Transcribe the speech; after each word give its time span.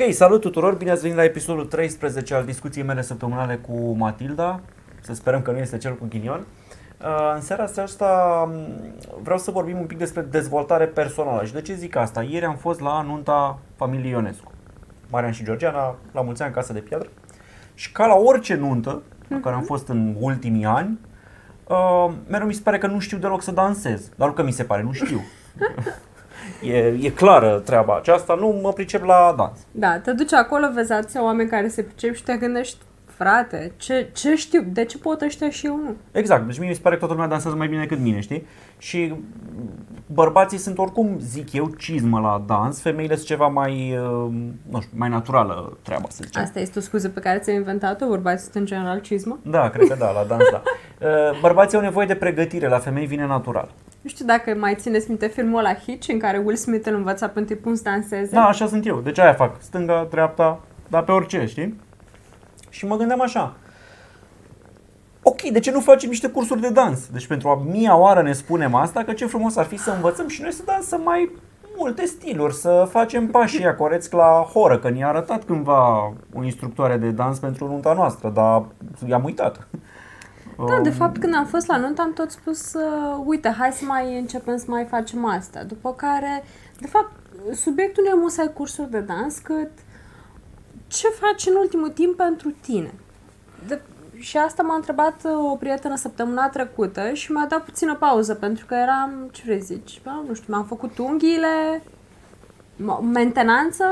Ok, 0.00 0.12
salut 0.12 0.40
tuturor, 0.40 0.74
bine 0.74 0.90
ați 0.90 1.00
venit 1.00 1.16
la 1.16 1.24
episodul 1.24 1.64
13 1.64 2.34
al 2.34 2.44
discuției 2.44 2.84
mele 2.84 3.02
săptămânale 3.02 3.56
cu 3.56 3.90
Matilda. 3.90 4.60
Să 5.00 5.14
sperăm 5.14 5.42
că 5.42 5.50
nu 5.50 5.58
este 5.58 5.78
cel 5.78 5.94
cu 5.94 6.06
ghinion. 6.08 6.46
Uh, 7.00 7.32
În 7.34 7.40
seara 7.40 7.68
asta 7.76 8.44
m, 8.52 8.80
vreau 9.22 9.38
să 9.38 9.50
vorbim 9.50 9.78
un 9.78 9.86
pic 9.86 9.98
despre 9.98 10.20
dezvoltare 10.20 10.86
personală. 10.86 11.44
Și 11.44 11.52
de 11.52 11.62
ce 11.62 11.74
zic 11.74 11.96
asta? 11.96 12.22
Ieri 12.22 12.44
am 12.44 12.56
fost 12.56 12.80
la 12.80 13.02
nunta 13.02 13.58
familiei 13.76 14.10
Ionescu. 14.10 14.52
Marian 15.10 15.32
și 15.32 15.44
Georgiana, 15.44 15.94
la 16.12 16.20
mulți 16.20 16.42
ani, 16.42 16.54
Casa 16.54 16.72
de 16.72 16.80
Piatră. 16.80 17.08
Și 17.74 17.92
ca 17.92 18.06
la 18.06 18.14
orice 18.14 18.54
nuntă, 18.54 19.02
la 19.28 19.40
care 19.40 19.54
am 19.54 19.62
fost 19.62 19.88
în 19.88 20.16
ultimii 20.20 20.64
ani, 20.64 20.98
uh, 21.68 22.12
mereu 22.28 22.46
mi 22.46 22.54
se 22.54 22.62
pare 22.64 22.78
că 22.78 22.86
nu 22.86 22.98
știu 22.98 23.18
deloc 23.18 23.42
să 23.42 23.50
dansez. 23.50 24.10
Dar 24.16 24.28
nu 24.28 24.34
că 24.34 24.42
mi 24.42 24.52
se 24.52 24.64
pare, 24.64 24.82
nu 24.82 24.92
știu. 24.92 25.20
e, 26.62 26.76
e 27.00 27.10
clară 27.10 27.62
treaba 27.64 27.96
aceasta, 27.96 28.34
nu 28.34 28.58
mă 28.62 28.72
pricep 28.72 29.04
la 29.04 29.34
dans. 29.36 29.58
Da, 29.70 29.98
te 29.98 30.12
duci 30.12 30.32
acolo, 30.32 30.70
vezi 30.74 30.92
atâția 30.92 31.22
oameni 31.22 31.48
care 31.48 31.68
se 31.68 31.82
pricep 31.82 32.14
și 32.14 32.22
te 32.22 32.36
gândești, 32.36 32.78
frate, 33.16 33.72
ce, 33.76 34.10
ce 34.12 34.34
știu, 34.34 34.64
de 34.72 34.84
ce 34.84 34.98
pot 34.98 35.20
ăștia 35.20 35.50
și 35.50 35.66
eu 35.66 35.76
nu? 35.76 35.94
Exact, 36.12 36.46
deci 36.46 36.58
mie 36.58 36.68
mi 36.68 36.74
se 36.74 36.80
pare 36.80 36.94
că 36.94 37.00
toată 37.00 37.14
lumea 37.14 37.28
dansează 37.30 37.56
mai 37.56 37.68
bine 37.68 37.80
decât 37.80 37.98
mine, 37.98 38.20
știi? 38.20 38.46
Și 38.78 39.14
bărbații 40.06 40.58
sunt 40.58 40.78
oricum, 40.78 41.16
zic 41.20 41.52
eu, 41.52 41.66
cizmă 41.78 42.20
la 42.20 42.44
dans, 42.46 42.80
femeile 42.80 43.14
sunt 43.14 43.26
ceva 43.26 43.46
mai, 43.46 43.98
uh, 43.98 44.32
nu 44.70 44.80
știu, 44.80 44.96
mai 44.96 45.08
naturală 45.08 45.78
treaba, 45.82 46.06
să 46.08 46.20
zicem. 46.24 46.42
Asta 46.42 46.60
este 46.60 46.78
o 46.78 46.82
scuză 46.82 47.08
pe 47.08 47.20
care 47.20 47.38
ți-ai 47.38 47.56
inventat-o, 47.56 48.06
bărbații 48.06 48.42
sunt 48.42 48.54
în 48.54 48.64
general 48.64 49.00
cizmă? 49.00 49.38
Da, 49.42 49.70
cred 49.70 49.88
că 49.88 49.94
da, 49.98 50.10
la 50.10 50.24
dans 50.24 50.50
da. 50.50 50.62
Uh, 51.00 51.40
Bărbații 51.40 51.76
au 51.76 51.82
nevoie 51.82 52.06
de 52.06 52.14
pregătire, 52.14 52.68
la 52.68 52.78
femei 52.78 53.06
vine 53.06 53.26
natural. 53.26 53.74
Nu 54.00 54.08
știu 54.08 54.24
dacă 54.24 54.54
mai 54.58 54.74
țineți 54.74 55.08
minte 55.08 55.26
filmul 55.26 55.62
la 55.62 55.74
Hitch 55.74 56.08
în 56.08 56.18
care 56.18 56.38
Will 56.38 56.56
Smith 56.56 56.86
îl 56.86 56.94
învăța 56.94 57.28
pe 57.28 57.38
un 57.38 57.44
tipul 57.44 57.74
să 57.74 57.82
danseze. 57.82 58.30
Da, 58.32 58.44
așa 58.46 58.66
sunt 58.66 58.86
eu, 58.86 59.00
deci 59.00 59.18
aia 59.18 59.32
fac, 59.32 59.62
stânga, 59.62 60.06
dreapta, 60.10 60.60
dar 60.88 61.02
pe 61.02 61.12
orice, 61.12 61.46
știi? 61.46 61.80
Și 62.76 62.86
mă 62.86 62.96
gândeam 62.96 63.20
așa, 63.20 63.56
ok, 65.22 65.42
de 65.42 65.58
ce 65.58 65.70
nu 65.70 65.80
facem 65.80 66.08
niște 66.08 66.28
cursuri 66.28 66.60
de 66.60 66.68
dans? 66.68 67.08
Deci 67.12 67.26
pentru 67.26 67.48
a 67.48 67.62
mia 67.70 67.96
oară 67.96 68.22
ne 68.22 68.32
spunem 68.32 68.74
asta, 68.74 69.04
că 69.04 69.12
ce 69.12 69.26
frumos 69.26 69.56
ar 69.56 69.64
fi 69.64 69.76
să 69.76 69.90
învățăm 69.90 70.28
și 70.28 70.42
noi 70.42 70.52
să 70.52 70.62
dansăm 70.66 71.00
mai 71.04 71.30
multe 71.76 72.04
stiluri, 72.04 72.54
să 72.54 72.88
facem 72.90 73.26
pașii 73.26 73.58
ăia 73.60 73.74
coreți 73.74 74.14
la 74.14 74.46
horă, 74.52 74.78
că 74.78 74.90
ne-a 74.90 75.08
arătat 75.08 75.44
cândva 75.44 76.12
o 76.34 76.44
instructoare 76.44 76.96
de 76.96 77.10
dans 77.10 77.38
pentru 77.38 77.66
nunta 77.66 77.92
noastră, 77.92 78.28
dar 78.28 78.64
i-am 79.06 79.24
uitat. 79.24 79.66
Da, 80.68 80.80
de 80.82 80.90
fapt, 80.90 81.18
când 81.18 81.34
am 81.34 81.46
fost 81.46 81.66
la 81.66 81.76
nuntă, 81.76 82.02
am 82.02 82.12
tot 82.12 82.30
spus, 82.30 82.74
uh, 82.74 83.22
uite, 83.24 83.54
hai 83.58 83.72
să 83.72 83.84
mai 83.84 84.18
începem 84.18 84.56
să 84.56 84.64
mai 84.68 84.84
facem 84.84 85.24
asta. 85.24 85.62
După 85.62 85.92
care, 85.92 86.44
de 86.80 86.86
fapt, 86.86 87.12
subiectul 87.52 88.02
nu 88.02 88.18
e 88.18 88.22
musai 88.22 88.52
cursuri 88.54 88.90
de 88.90 89.00
dans, 89.00 89.38
cât 89.38 89.70
ce 90.86 91.08
faci 91.08 91.46
în 91.46 91.54
ultimul 91.56 91.88
timp 91.88 92.16
pentru 92.16 92.50
tine. 92.60 92.92
De, 93.66 93.80
și 94.18 94.36
asta 94.36 94.62
m-a 94.62 94.74
întrebat 94.74 95.14
uh, 95.24 95.50
o 95.52 95.56
prietenă 95.56 95.96
săptămâna 95.96 96.48
trecută 96.48 97.12
și 97.12 97.32
mi-a 97.32 97.46
dat 97.48 97.64
puțină 97.64 97.94
pauză, 97.94 98.34
pentru 98.34 98.66
că 98.66 98.74
eram, 98.74 99.28
ce 99.32 99.42
vrei 99.44 99.60
să 99.60 99.74
zici, 99.74 100.00
bă, 100.04 100.10
nu 100.26 100.34
știu, 100.34 100.46
mi-am 100.52 100.64
făcut 100.64 100.98
unghiile, 100.98 101.82
m- 102.76 103.00
mentenanță, 103.12 103.84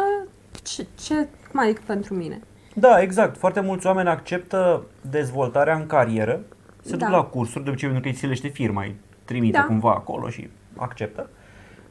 ce, 0.62 0.86
ce, 1.00 1.28
cum 1.50 1.60
adică 1.60 1.80
pentru 1.86 2.14
mine? 2.14 2.40
Da, 2.74 3.00
exact. 3.00 3.36
Foarte 3.36 3.60
mulți 3.60 3.86
oameni 3.86 4.08
acceptă 4.08 4.84
dezvoltarea 5.10 5.74
în 5.76 5.86
carieră, 5.86 6.40
se 6.82 6.96
Da. 6.96 7.06
duc 7.06 7.14
la 7.14 7.22
cursuri, 7.24 7.64
de 7.64 7.70
obicei 7.70 7.88
pentru 7.88 8.06
că 8.08 8.14
îi 8.14 8.20
țilește 8.20 8.48
firma, 8.48 8.82
îi 8.82 8.96
trimite 9.24 9.58
Da. 9.58 9.64
cumva 9.64 9.90
acolo 9.90 10.28
și 10.28 10.50
acceptă. 10.76 11.28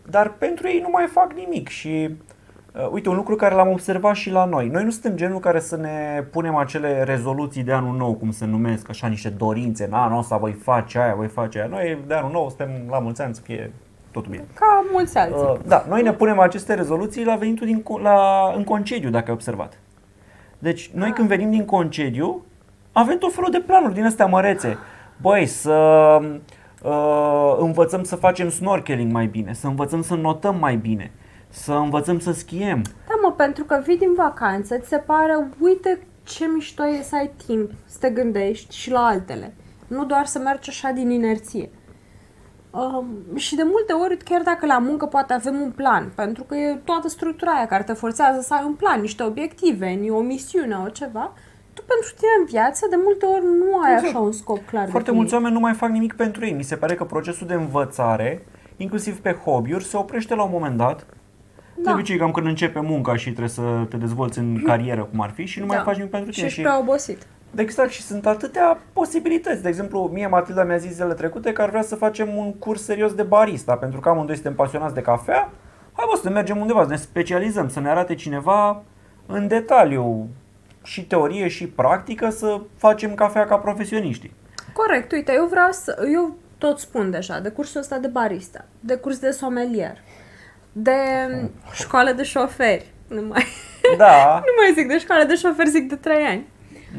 Dar 0.09 0.33
pentru 0.33 0.67
ei 0.67 0.79
nu 0.81 0.89
mai 0.91 1.07
fac 1.07 1.33
nimic 1.33 1.67
și 1.67 2.09
uh, 2.09 2.15
uite, 2.91 3.09
un 3.09 3.15
lucru 3.15 3.35
care 3.35 3.55
l-am 3.55 3.69
observat 3.69 4.15
și 4.15 4.29
la 4.29 4.45
noi. 4.45 4.67
Noi 4.67 4.83
nu 4.83 4.89
suntem 4.89 5.15
genul 5.15 5.39
care 5.39 5.59
să 5.59 5.75
ne 5.75 6.23
punem 6.31 6.55
acele 6.55 7.03
rezoluții 7.03 7.63
de 7.63 7.71
anul 7.71 7.95
nou, 7.97 8.13
cum 8.13 8.31
se 8.31 8.45
numesc, 8.45 8.89
așa 8.89 9.07
niște 9.07 9.29
dorințe, 9.29 9.85
în 9.85 9.93
anul 9.93 10.17
ăsta 10.17 10.37
voi 10.37 10.51
face 10.51 10.99
aia, 10.99 11.15
voi 11.15 11.27
face 11.27 11.59
aia. 11.59 11.67
Noi 11.67 11.97
de 12.07 12.13
anul 12.13 12.31
nou 12.31 12.47
suntem 12.47 12.69
la 12.89 12.99
mulți 12.99 13.21
ani 13.21 13.35
să 13.35 13.41
fie 13.41 13.71
totul 14.11 14.31
bine. 14.31 14.43
Ca 14.53 14.85
mulți 14.91 15.17
alții. 15.17 15.35
Uh, 15.35 15.55
da, 15.65 15.85
noi 15.89 16.01
ne 16.01 16.13
punem 16.13 16.39
aceste 16.39 16.73
rezoluții 16.73 17.25
la 17.25 17.35
venitul 17.35 17.65
din, 17.65 17.81
co- 17.81 18.01
la, 18.01 18.51
în 18.55 18.63
concediu, 18.63 19.09
dacă 19.09 19.25
ai 19.27 19.33
observat. 19.33 19.79
Deci, 20.59 20.91
noi 20.93 21.11
când 21.11 21.27
venim 21.27 21.49
din 21.49 21.65
concediu, 21.65 22.45
avem 22.91 23.17
tot 23.17 23.33
felul 23.33 23.51
de 23.51 23.63
planuri 23.65 23.93
din 23.93 24.05
astea 24.05 24.25
mărețe. 24.25 24.77
Băi, 25.21 25.45
să 25.45 25.71
uh, 26.81 27.55
învățăm 27.59 28.03
să 28.03 28.15
facem 28.15 28.49
snorkeling 28.49 29.11
mai 29.11 29.25
bine, 29.25 29.53
să 29.53 29.67
învățăm 29.67 30.01
să 30.01 30.15
notăm 30.15 30.55
mai 30.59 30.75
bine, 30.75 31.11
să 31.53 31.73
învățăm 31.73 32.19
să 32.19 32.31
schiem. 32.31 32.81
Da, 33.07 33.13
mă, 33.21 33.31
pentru 33.31 33.63
că 33.63 33.81
vii 33.85 33.97
din 33.97 34.13
vacanță, 34.15 34.77
ți 34.77 34.87
se 34.87 34.97
pare, 34.97 35.47
uite 35.59 36.07
ce 36.23 36.45
mișto 36.45 36.85
e 36.87 37.01
să 37.01 37.15
ai 37.15 37.31
timp 37.45 37.71
să 37.85 37.97
te 37.99 38.09
gândești 38.09 38.75
și 38.75 38.91
la 38.91 39.05
altele. 39.05 39.53
Nu 39.87 40.05
doar 40.05 40.25
să 40.25 40.39
mergi 40.39 40.69
așa 40.69 40.89
din 40.91 41.09
inerție. 41.09 41.69
Um, 42.71 43.35
și 43.35 43.55
de 43.55 43.63
multe 43.63 43.93
ori, 43.93 44.17
chiar 44.17 44.41
dacă 44.41 44.65
la 44.65 44.77
muncă 44.77 45.05
poate 45.05 45.33
avem 45.33 45.61
un 45.61 45.71
plan, 45.71 46.11
pentru 46.15 46.43
că 46.43 46.55
e 46.55 46.81
toată 46.83 47.07
structura 47.07 47.51
aia 47.51 47.67
care 47.67 47.83
te 47.83 47.93
forțează 47.93 48.41
să 48.41 48.53
ai 48.53 48.63
un 48.65 48.73
plan, 48.73 49.01
niște 49.01 49.23
obiective, 49.23 49.99
o 50.09 50.21
misiune, 50.21 50.75
o 50.85 50.89
ceva, 50.89 51.33
tu 51.73 51.81
pentru 51.87 52.13
tine 52.15 52.29
în 52.39 52.45
viață 52.45 52.87
de 52.89 52.95
multe 53.03 53.25
ori 53.25 53.43
nu 53.43 53.79
ai 53.79 53.93
Exact. 53.93 54.09
așa 54.15 54.19
un 54.23 54.31
scop 54.31 54.57
clar 54.57 54.81
Foarte 54.89 54.97
definit. 54.97 55.15
mulți 55.19 55.33
oameni 55.33 55.53
nu 55.53 55.59
mai 55.59 55.73
fac 55.73 55.89
nimic 55.89 56.13
pentru 56.13 56.45
ei. 56.45 56.53
Mi 56.53 56.63
se 56.63 56.75
pare 56.75 56.95
că 56.95 57.03
procesul 57.03 57.47
de 57.47 57.53
învățare, 57.53 58.45
inclusiv 58.77 59.19
pe 59.19 59.31
hobby-uri, 59.45 59.83
se 59.83 59.97
oprește 59.97 60.35
la 60.35 60.43
un 60.43 60.49
moment 60.51 60.77
dat. 60.77 61.05
De 61.75 61.81
Da. 61.81 61.91
obicei, 61.91 62.17
cam 62.17 62.31
când 62.31 62.45
începe 62.47 62.79
munca 62.79 63.15
și 63.15 63.29
trebuie 63.29 63.49
să 63.49 63.85
te 63.89 63.97
dezvolți 63.97 64.39
în 64.39 64.61
carieră, 64.63 65.03
cum 65.03 65.21
ar 65.21 65.29
fi, 65.29 65.45
și 65.45 65.59
nu 65.59 65.65
mai 65.65 65.77
Da. 65.77 65.83
faci 65.83 65.95
nimic 65.95 66.11
pentru 66.11 66.29
Și 66.29 66.35
tine. 66.35 66.47
ești 66.47 66.61
prea 66.61 66.79
obosit. 66.79 67.27
Exact, 67.55 67.89
și 67.91 68.01
sunt 68.01 68.25
atâtea 68.25 68.77
posibilități. 68.93 69.61
De 69.61 69.67
exemplu, 69.67 70.09
mie 70.13 70.27
Matilda 70.27 70.63
mi-a 70.63 70.77
zis 70.77 70.91
zilele 70.93 71.13
trecute 71.13 71.53
că 71.53 71.61
ar 71.61 71.69
vrea 71.69 71.81
să 71.81 71.95
facem 71.95 72.35
un 72.35 72.53
curs 72.53 72.83
serios 72.83 73.13
de 73.13 73.23
barista, 73.23 73.75
pentru 73.75 73.99
că 73.99 74.09
amândoi 74.09 74.35
suntem 74.35 74.53
pasionați 74.55 74.93
de 74.93 75.01
cafea. 75.01 75.49
Hai 75.93 76.05
bă, 76.11 76.19
să 76.21 76.29
mergem 76.29 76.57
undeva, 76.57 76.83
să 76.83 76.89
ne 76.89 76.95
specializăm, 76.95 77.69
să 77.69 77.79
ne 77.79 77.89
arate 77.89 78.15
cineva 78.15 78.83
în 79.25 79.47
detaliu 79.47 80.27
și 80.83 81.05
teorie 81.05 81.47
și 81.47 81.67
practică 81.67 82.29
să 82.29 82.59
facem 82.77 83.13
cafea 83.13 83.45
ca 83.45 83.57
profesioniști. 83.57 84.31
Corect, 84.73 85.11
uite, 85.11 85.31
eu 85.35 85.45
vreau 85.45 85.71
să... 85.71 86.07
Eu 86.13 86.35
tot 86.57 86.79
spun 86.79 87.11
deja, 87.11 87.39
de 87.39 87.49
cursul 87.49 87.79
ăsta 87.79 87.97
de 87.97 88.07
barista, 88.07 88.65
de 88.79 88.95
curs 88.95 89.19
de 89.19 89.29
somelier, 89.31 89.97
de 90.73 90.91
școală 91.71 92.11
de 92.11 92.23
șoferi. 92.23 92.85
Nu 93.07 93.21
mai, 93.29 93.45
Da, 93.97 94.33
nu 94.47 94.51
mai 94.57 94.73
zic 94.75 94.87
de 94.87 94.99
școală 94.99 95.23
de 95.23 95.35
șoferi, 95.35 95.69
zic 95.69 95.89
de 95.89 95.95
3 95.95 96.23
ani. 96.25 96.47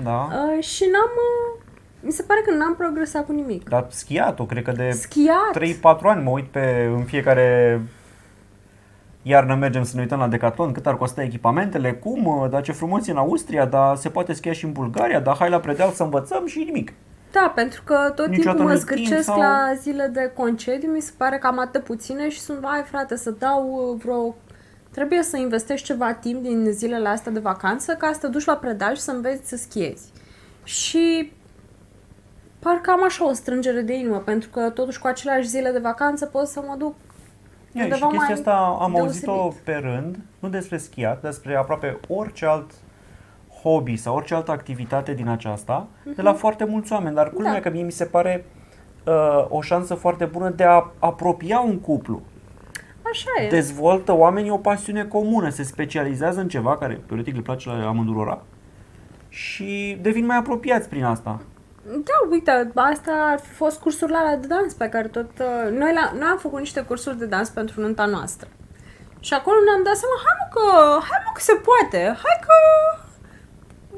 da. 0.03 0.29
Uh, 0.57 0.63
și 0.65 0.85
n-am... 0.93 1.11
Uh, 1.57 1.63
mi 2.01 2.13
se 2.13 2.23
pare 2.23 2.41
că 2.47 2.55
n-am 2.55 2.75
progresat 2.77 3.27
cu 3.27 3.33
nimic. 3.33 3.69
Dar 3.69 3.87
schiat-o, 3.89 4.45
cred 4.47 4.63
că 4.65 4.73
de 4.73 4.91
Schiat. 4.91 5.59
3-4 5.99 6.01
ani 6.03 6.23
mă 6.23 6.31
uit 6.31 6.45
pe, 6.45 6.91
în 6.97 7.05
fiecare 7.05 7.81
iarnă 9.23 9.55
mergem 9.55 9.83
să 9.83 9.93
ne 9.95 10.01
uităm 10.03 10.19
la 10.19 10.29
Decathlon, 10.29 10.73
cât 10.73 10.87
ar 10.87 10.97
costa 10.97 11.23
echipamentele, 11.23 11.93
cum, 11.93 12.27
uh, 12.27 12.51
dar 12.51 12.63
ce 12.63 12.73
frumos 12.73 13.07
e 13.07 13.11
în 13.11 13.17
Austria, 13.17 13.65
dar 13.65 13.97
se 13.97 14.09
poate 14.09 14.33
schia 14.33 14.53
și 14.53 14.65
în 14.65 14.73
Bulgaria, 14.73 15.21
dar 15.21 15.37
hai 15.37 15.51
la 15.51 15.61
predeal 15.61 15.91
să 15.91 16.03
învățăm 16.03 16.47
și 16.47 16.59
nimic. 16.59 16.93
Da, 17.41 17.53
pentru 17.55 17.83
că 17.85 18.13
tot 18.15 18.27
Niciodată 18.27 18.57
timpul 18.57 18.65
mă 18.65 18.71
nu-i 18.71 18.79
zgârcesc 18.79 19.09
timp 19.09 19.23
sau- 19.23 19.39
la 19.39 19.75
zile 19.81 20.07
de 20.07 20.33
concediu, 20.37 20.91
mi 20.91 21.01
se 21.01 21.13
pare 21.17 21.39
că 21.39 21.47
am 21.47 21.59
atât 21.59 21.73
de 21.73 21.79
puține 21.79 22.29
și 22.29 22.41
sunt, 22.41 22.59
vai 22.59 22.83
frate, 22.83 23.17
să 23.17 23.31
dau 23.31 23.91
uh, 23.93 24.01
vreo... 24.03 24.35
Trebuie 24.91 25.23
să 25.23 25.37
investești 25.37 25.87
ceva 25.87 26.13
timp 26.13 26.43
din 26.43 26.67
zilele 26.71 27.09
astea 27.09 27.33
de 27.33 27.39
vacanță 27.39 27.95
ca 27.95 28.11
să 28.13 28.19
te 28.19 28.27
duci 28.27 28.45
la 28.45 28.57
predal 28.57 28.95
și 28.95 29.01
să 29.01 29.11
înveți 29.11 29.49
să 29.49 29.57
schiezi. 29.57 30.13
Și 30.65 31.33
parcă 32.59 32.91
am 32.91 33.05
așa 33.05 33.29
o 33.29 33.33
strângere 33.33 33.81
de 33.81 33.95
inimă, 33.95 34.19
pentru 34.19 34.49
că 34.49 34.71
totuși 34.71 34.99
cu 34.99 35.07
aceleași 35.07 35.49
zile 35.49 35.71
de 35.71 35.79
vacanță 35.79 36.27
pot 36.27 36.47
să 36.47 36.63
mă 36.67 36.75
duc 36.79 36.95
Ia, 37.73 37.85
și 37.85 37.93
undeva 37.93 38.07
chestia 38.07 38.27
mai 38.27 38.33
asta 38.33 38.77
am 38.81 38.93
deosebit. 38.95 39.29
auzit-o 39.29 39.61
pe 39.65 39.73
rând, 39.73 40.17
nu 40.39 40.49
despre 40.49 40.79
schiat, 40.79 41.23
despre 41.23 41.57
aproape 41.57 41.99
orice 42.09 42.47
alt 42.47 42.71
hobby 43.65 43.97
sau 43.97 44.17
orice 44.17 44.35
altă 44.35 44.51
activitate 44.51 45.13
din 45.15 45.29
aceasta, 45.29 45.87
de 46.17 46.23
la 46.23 46.33
foarte 46.33 46.65
mulți 46.65 46.93
oameni, 46.93 47.15
dar 47.15 47.31
culmea 47.31 47.53
Da. 47.53 47.61
că 47.61 47.71
mie 47.71 47.83
mi 47.83 47.93
se 47.93 48.05
pare 48.05 48.45
uh, 49.07 49.47
o 49.49 49.61
șansă 49.61 49.95
foarte 49.95 50.25
bună 50.25 50.49
de 50.51 50.65
a 50.65 50.91
apropia 50.99 51.61
un 51.61 51.79
cuplu. 51.79 52.23
Așa 53.11 53.45
e. 53.45 53.49
dezvoltă 53.49 54.13
oamenii 54.13 54.51
o 54.51 54.57
pasiune 54.57 55.05
comună, 55.05 55.49
se 55.49 55.63
specializează 55.63 56.41
în 56.41 56.49
ceva 56.49 56.77
care 56.77 57.01
teoretic 57.07 57.35
le 57.35 57.41
place 57.41 57.69
la 57.69 57.87
amândurora 57.89 58.43
și 59.29 59.99
devin 60.01 60.27
mai 60.27 60.37
apropiați 60.37 60.89
prin 60.89 61.05
asta. 61.05 61.41
Da, 61.87 62.17
uite, 62.31 62.71
asta 62.75 63.13
ar 63.33 63.39
fi 63.39 63.53
fost 63.53 63.81
cursurile 63.81 64.17
alea 64.17 64.37
de 64.37 64.47
dans 64.47 64.73
pe 64.73 64.89
care 64.89 65.09
tot... 65.09 65.31
Uh, 65.39 65.71
noi, 65.71 65.93
la, 65.95 66.13
noi 66.19 66.29
am 66.31 66.39
făcut 66.39 66.59
niște 66.59 66.81
cursuri 66.81 67.19
de 67.19 67.27
dans 67.27 67.49
pentru 67.49 67.81
nunta 67.81 68.05
noastră. 68.05 68.49
Și 69.21 69.35
acolo 69.35 69.57
ne-am 69.65 69.83
dat 69.85 69.97
seama, 69.97 70.17
hai 70.25 70.35
mă 70.41 70.47
că, 70.55 70.67
hai 71.09 71.21
mă 71.25 71.31
că 71.35 71.41
se 71.41 71.57
poate, 71.69 72.01
hai 72.25 72.37
că 72.47 72.57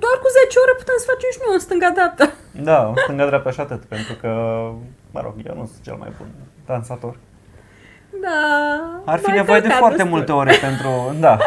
doar 0.04 0.16
cu 0.22 0.28
10 0.44 0.58
ore 0.64 0.74
putem 0.80 0.98
să 1.02 1.06
facem 1.12 1.30
și 1.34 1.40
noi 1.44 1.56
o 1.56 1.64
stânga-dreapta. 1.66 2.26
Da, 2.68 2.78
stânga-dreapta 3.04 3.50
și 3.56 3.60
atât, 3.60 3.82
pentru 3.94 4.14
că, 4.20 4.30
mă 5.14 5.20
rog, 5.26 5.34
eu 5.48 5.54
nu 5.60 5.64
sunt 5.72 5.82
cel 5.86 5.96
mai 6.02 6.10
bun 6.18 6.28
dansator. 6.66 7.14
Da. 8.22 8.38
Ar 9.04 9.18
fi 9.18 9.26
mai 9.26 9.36
nevoie 9.36 9.60
de 9.60 9.66
călcat 9.66 9.78
foarte 9.84 10.02
destul. 10.02 10.16
multe 10.16 10.32
ore 10.32 10.52
pentru, 10.60 10.90
da, 11.20 11.38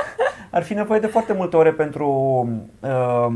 ar 0.58 0.64
fi 0.64 0.74
nevoie 0.74 1.00
de 1.00 1.08
foarte 1.08 1.34
multe 1.34 1.56
ore 1.58 1.72
pentru 1.72 2.08
uh, 2.80 3.34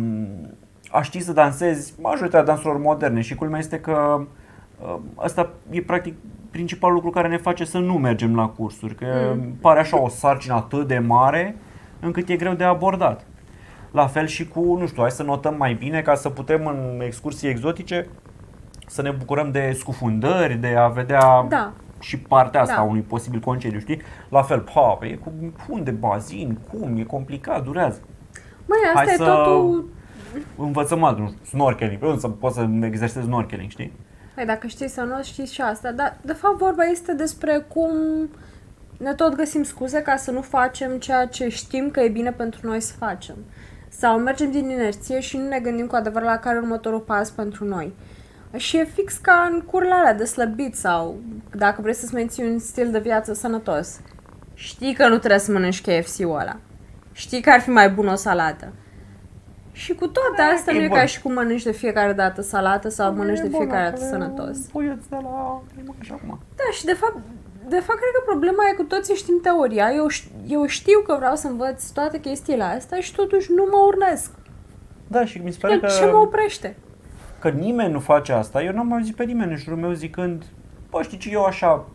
a 0.91 1.01
ști 1.01 1.19
să 1.19 1.33
dansezi 1.33 1.93
majoritatea 2.01 2.45
dansurilor 2.45 2.77
moderne 2.77 3.21
și 3.21 3.35
culmea 3.35 3.59
este 3.59 3.79
că 3.79 4.25
uh, 4.81 4.95
asta 5.15 5.49
e 5.69 5.81
practic 5.81 6.15
principalul 6.51 6.95
lucru 6.95 7.09
care 7.09 7.27
ne 7.27 7.37
face 7.37 7.65
să 7.65 7.77
nu 7.77 7.93
mergem 7.93 8.35
la 8.35 8.47
cursuri, 8.47 8.95
că 8.95 9.33
mm. 9.35 9.53
pare 9.61 9.79
așa 9.79 10.01
o 10.01 10.09
sarcină 10.09 10.53
atât 10.53 10.87
de 10.87 10.97
mare 10.97 11.55
încât 11.99 12.29
e 12.29 12.35
greu 12.35 12.53
de 12.53 12.63
abordat. 12.63 13.25
La 13.93 14.07
fel 14.07 14.25
și 14.27 14.47
cu, 14.47 14.59
nu 14.79 14.87
știu, 14.87 15.01
hai 15.01 15.11
să 15.11 15.23
notăm 15.23 15.55
mai 15.57 15.73
bine 15.73 16.01
ca 16.01 16.15
să 16.15 16.29
putem 16.29 16.65
în 16.67 17.01
excursii 17.05 17.49
exotice 17.49 18.07
să 18.87 19.01
ne 19.01 19.11
bucurăm 19.11 19.51
de 19.51 19.75
scufundări, 19.79 20.53
de 20.55 20.67
a 20.77 20.87
vedea 20.87 21.45
Da. 21.49 21.73
și 21.99 22.17
partea 22.19 22.61
asta 22.61 22.73
Da. 22.75 22.79
a 22.81 22.83
unui 22.83 23.01
posibil 23.01 23.39
concediu, 23.39 23.79
știi? 23.79 24.01
La 24.29 24.41
fel, 24.41 24.59
pa, 24.59 24.97
e 25.01 25.15
cu 25.15 25.31
unde 25.69 25.91
bazin, 25.91 26.57
cum, 26.71 26.97
e 26.97 27.03
complicat, 27.03 27.63
durează. 27.63 28.01
Măi, 28.65 28.77
asta 28.85 28.99
Hai 29.03 29.13
e 29.13 29.17
să- 29.17 29.23
totul... 29.23 29.89
Învățăm 30.57 31.03
alt, 31.03 31.17
nu 31.17 31.25
știu, 31.27 31.39
snorkeling, 31.45 31.99
pe 31.99 32.05
unde 32.05 32.19
să 32.19 32.27
poți 32.29 32.55
să 32.55 32.67
exersezi 32.81 33.25
snorkeling, 33.25 33.69
știi? 33.69 33.93
Păi 34.35 34.45
dacă 34.45 34.67
știi 34.67 34.87
sau 34.87 35.05
nu, 35.05 35.23
știi 35.23 35.45
și 35.45 35.61
asta. 35.61 35.91
Dar, 35.91 36.17
de 36.21 36.33
fapt, 36.33 36.57
vorba 36.57 36.83
este 36.83 37.13
despre 37.13 37.65
cum 37.67 37.89
ne 38.97 39.13
tot 39.13 39.35
găsim 39.35 39.63
scuze 39.63 40.01
ca 40.01 40.15
să 40.15 40.31
nu 40.31 40.41
facem 40.41 40.97
ceea 40.99 41.25
ce 41.25 41.49
știm 41.49 41.89
că 41.91 41.99
e 41.99 42.09
bine 42.09 42.31
pentru 42.31 42.59
noi 42.63 42.79
să 42.81 42.93
facem. 42.97 43.35
Sau 43.97 44.19
mergem 44.19 44.51
din 44.51 44.69
inerție 44.69 45.19
și 45.19 45.37
nu 45.37 45.47
ne 45.47 45.59
gândim 45.59 45.87
cu 45.87 45.95
adevărat 45.95 46.27
la 46.27 46.37
care 46.37 46.55
e 46.55 46.59
următorul 46.59 46.99
pas 46.99 47.29
pentru 47.29 47.65
noi. 47.65 47.93
Și 48.55 48.77
e 48.77 48.85
fix 48.85 49.17
ca 49.17 49.49
în 49.51 49.61
curile 49.61 49.93
alea 49.93 50.13
de 50.13 50.25
slăbit 50.25 50.75
sau 50.75 51.19
dacă 51.55 51.81
vrei 51.81 51.93
să-ți 51.93 52.13
menții 52.13 52.43
un 52.43 52.59
stil 52.59 52.91
de 52.91 52.99
viață 52.99 53.33
sănătos. 53.33 53.99
Știi 54.53 54.93
că 54.93 55.07
nu 55.07 55.17
trebuie 55.17 55.39
să 55.39 55.51
mănânci 55.51 55.81
KFC-ul 55.81 56.39
ăla. 56.39 56.57
Știi 57.11 57.41
că 57.41 57.49
ar 57.49 57.59
fi 57.59 57.69
mai 57.69 57.89
bună 57.89 58.11
o 58.11 58.15
salată. 58.15 58.73
Și 59.71 59.93
cu 59.93 60.07
toate 60.07 60.33
Da, 60.37 60.43
astea 60.43 60.73
e 60.73 60.77
nu 60.77 60.83
e 60.83 60.87
bun. 60.87 60.97
ca 60.97 61.05
și 61.05 61.21
cum 61.21 61.33
mănânci 61.33 61.63
de 61.63 61.71
fiecare 61.71 62.13
dată 62.13 62.41
salată 62.41 62.89
sau 62.89 63.13
mănânci 63.13 63.39
de 63.39 63.45
E 63.45 63.49
bun, 63.49 63.59
fiecare 63.59 63.89
dată 63.89 64.03
acolo 64.05 64.09
sănătos. 64.11 64.57
Băieți 64.71 65.09
de 65.09 65.15
la... 65.21 65.61
e 65.77 65.81
mă, 65.85 65.93
așa 65.99 66.13
acum. 66.13 66.39
Da, 66.55 66.63
și 66.71 66.85
de 66.85 66.93
fapt, 66.93 67.17
de 67.67 67.75
fapt, 67.79 67.99
cred 67.99 68.11
că 68.15 68.21
problema 68.25 68.63
e 68.71 68.75
cu 68.75 68.83
toții 68.83 69.15
știm 69.15 69.39
teoria. 69.41 69.91
Eu, 69.95 70.07
ș- 70.11 70.47
eu 70.47 70.65
știu 70.65 70.99
că 71.07 71.15
vreau 71.17 71.35
să 71.35 71.47
învăț 71.47 71.89
toate 71.89 72.19
chestiile 72.19 72.63
astea 72.63 72.99
și 72.99 73.15
totuși 73.15 73.51
nu 73.55 73.67
mă 73.71 73.77
urnesc. 73.87 74.31
Da, 75.07 75.25
și 75.25 75.37
mi 75.37 75.51
se 75.51 75.57
pare 75.61 75.73
Că... 75.79 75.85
că, 75.85 75.91
Ce 75.99 76.05
mă 76.05 76.17
oprește? 76.17 76.75
că 77.39 77.49
nimeni 77.49 77.91
nu 77.91 77.99
face 77.99 78.31
asta. 78.31 78.63
Eu 78.63 78.73
n-am 78.73 78.87
mai 78.87 78.97
auzit 78.97 79.15
pe 79.15 79.23
nimeni 79.23 79.51
în 79.51 79.57
jurul 79.57 79.77
meu 79.79 79.91
zicând, 79.91 80.43
bă, 80.89 81.01
știi 81.01 81.17
ce, 81.17 81.29
eu 81.31 81.43
așa, 81.43 81.85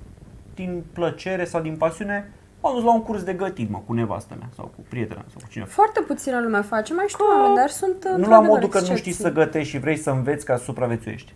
din 0.54 0.84
plăcere 0.92 1.44
sau 1.44 1.60
din 1.60 1.76
pasiune, 1.76 2.32
m-am 2.60 2.74
dus 2.74 2.84
la 2.84 2.92
un 2.94 3.02
curs 3.02 3.22
de 3.22 3.32
gătit, 3.32 3.70
mă, 3.70 3.80
cu 3.86 3.92
nevastă 3.92 4.34
mea 4.38 4.48
sau 4.56 4.64
cu 4.76 4.84
prietena 4.88 5.20
mea 5.20 5.28
sau 5.30 5.40
cu 5.44 5.48
cineva. 5.52 5.70
Foarte 5.70 6.00
puțină 6.00 6.40
lume 6.40 6.60
face, 6.60 6.94
mai 6.94 7.04
știu 7.08 7.24
oameni, 7.36 7.56
dar 7.56 7.68
sunt 7.68 8.04
Nu 8.04 8.10
la 8.10 8.14
într-adevăr 8.14 8.48
modul 8.48 8.68
că 8.68 8.78
nu 8.78 8.84
excepții. 8.86 9.12
știi 9.12 9.24
să 9.24 9.32
gătești 9.32 9.68
și 9.70 9.78
vrei 9.78 9.96
să 9.96 10.10
înveți 10.10 10.44
ca 10.44 10.56
să 10.56 10.62
supraviețuiești. 10.64 11.34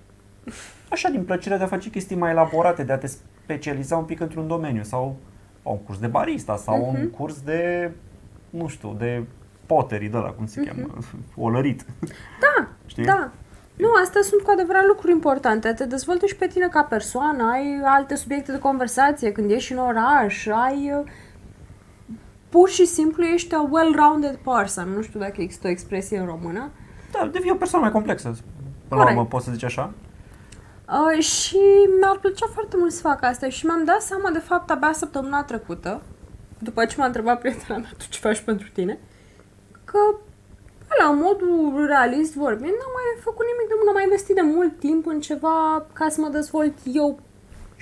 Așa, 0.88 1.08
din 1.08 1.24
plăcerea 1.24 1.58
de 1.58 1.64
a 1.64 1.66
face 1.66 1.90
chestii 1.90 2.16
mai 2.16 2.30
elaborate, 2.30 2.82
de 2.82 2.92
a 2.92 2.98
te 2.98 3.10
specializa 3.42 3.96
un 3.96 4.04
pic 4.04 4.20
într-un 4.20 4.46
domeniu 4.46 4.82
sau 4.82 5.16
un 5.62 5.78
curs 5.78 5.98
de 5.98 6.06
barista 6.06 6.56
sau 6.56 6.94
un 6.94 7.10
curs 7.10 7.40
de, 7.40 7.90
nu 8.50 8.66
știu, 8.68 8.94
de 8.98 9.22
pottery, 9.66 10.06
de 10.08 10.16
la 10.16 10.30
cum 10.30 10.46
se 10.46 10.60
cheamă, 10.62 10.88
olărit. 11.46 11.84
Da, 12.40 12.68
Știi? 12.86 13.04
da. 13.04 13.30
Nu, 13.76 13.88
astea 14.02 14.20
sunt 14.22 14.40
cu 14.42 14.50
adevărat 14.50 14.86
lucruri 14.86 15.12
importante. 15.12 15.72
Te 15.72 15.86
dezvoltă 15.86 16.26
și 16.26 16.36
pe 16.36 16.46
tine 16.46 16.68
ca 16.68 16.82
persoană, 16.82 17.50
ai 17.52 17.80
alte 17.84 18.14
subiecte 18.14 18.52
de 18.52 18.58
conversație 18.58 19.32
când 19.32 19.50
ieși 19.50 19.72
în 19.72 19.78
oraș, 19.78 20.46
ai... 20.46 20.92
uh, 20.98 21.10
Pur 22.48 22.68
și 22.68 22.86
simplu 22.86 23.24
ești 23.24 23.54
a 23.54 23.68
well-rounded 23.70 24.36
person. 24.44 24.88
Nu 24.88 25.02
știu 25.02 25.20
dacă 25.20 25.34
există 25.42 25.66
o 25.66 25.70
expresie 25.70 26.18
în 26.18 26.26
română. 26.26 26.70
Da, 27.12 27.28
devii 27.32 27.50
o 27.50 27.54
persoană 27.54 27.84
mai 27.84 27.94
complexă. 27.94 28.28
Până 28.28 28.40
la 28.88 28.96
Corect. 28.96 29.16
urmă, 29.16 29.28
poți 29.28 29.44
să 29.44 29.50
zici 29.52 29.62
așa? 29.64 29.92
Uh, 30.88 31.22
și 31.22 31.58
mi-ar 31.98 32.18
plăcea 32.18 32.46
foarte 32.52 32.76
mult 32.76 32.92
să 32.92 33.00
fac 33.00 33.22
asta 33.22 33.48
și 33.48 33.66
mi-am 33.66 33.84
dat 33.84 34.02
seama 34.02 34.30
de 34.30 34.38
fapt 34.38 34.70
abia 34.70 34.92
săptămâna 34.92 35.44
trecută, 35.44 36.02
după 36.58 36.84
ce 36.84 36.94
m-a 36.98 37.06
întrebat 37.06 37.38
prietena 37.38 37.78
mea, 37.78 37.90
tu 37.98 38.04
ce 38.08 38.18
faci 38.18 38.40
pentru 38.40 38.68
tine, 38.72 38.98
că 39.84 39.98
la 40.98 41.10
modul 41.10 41.86
realist 41.86 42.34
vorbind, 42.34 42.70
n-am 42.70 42.92
mai 42.94 43.22
făcut 43.22 43.46
nimic 43.46 43.68
de 43.68 43.74
mult, 43.74 43.86
n-am 43.86 43.94
mai 43.94 44.02
investit 44.02 44.34
de 44.34 44.40
mult 44.40 44.78
timp 44.78 45.06
în 45.06 45.20
ceva 45.20 45.86
ca 45.92 46.08
să 46.08 46.20
mă 46.20 46.28
dezvolt 46.28 46.74
eu. 46.84 47.20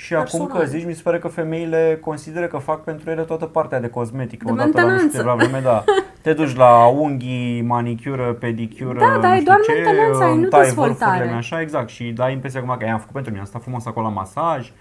Și 0.05 0.15
acum 0.15 0.39
Personal. 0.41 0.59
că 0.59 0.65
zici, 0.65 0.85
mi 0.87 0.93
se 0.95 1.01
pare 1.05 1.19
că 1.19 1.29
femeile 1.29 1.99
consideră 2.01 2.47
că 2.47 2.57
fac 2.59 2.85
pentru 2.85 3.11
ele 3.11 3.23
toată 3.23 3.45
partea 3.45 3.81
de 3.81 3.89
cosmetică. 3.89 4.45
De 4.47 4.53
Odată 4.53 4.71
la 4.75 4.83
nu 4.83 4.89
știu 4.89 4.97
mentenanță. 4.97 5.17
câteva 5.17 5.35
vreme, 5.35 5.61
da. 5.65 5.85
Te 6.23 6.33
duci 6.33 6.57
la 6.57 6.87
unghii, 6.87 7.63
manicură, 7.63 8.33
pedicură, 8.33 8.99
Da, 8.99 9.19
dar 9.21 9.31
nu 9.31 9.35
e 9.35 9.35
știu 9.35 9.45
doar 9.45 9.59
ce, 9.61 9.73
mentenanță, 9.73 10.23
ai, 10.25 10.33
îmi 10.33 10.43
nu 10.43 10.49
tai 10.49 10.63
dezvoltare. 10.63 11.11
vârfurile, 11.11 11.37
Așa, 11.37 11.61
exact. 11.61 11.89
Și 11.89 12.05
dai 12.05 12.33
impresia 12.33 12.61
acum 12.61 12.77
că 12.79 12.85
i-am 12.85 12.99
făcut 12.99 13.13
pentru 13.15 13.31
mine. 13.31 13.43
Asta 13.45 13.59
frumos 13.59 13.87
acolo 13.87 14.07
la 14.07 14.13
masaj, 14.13 14.73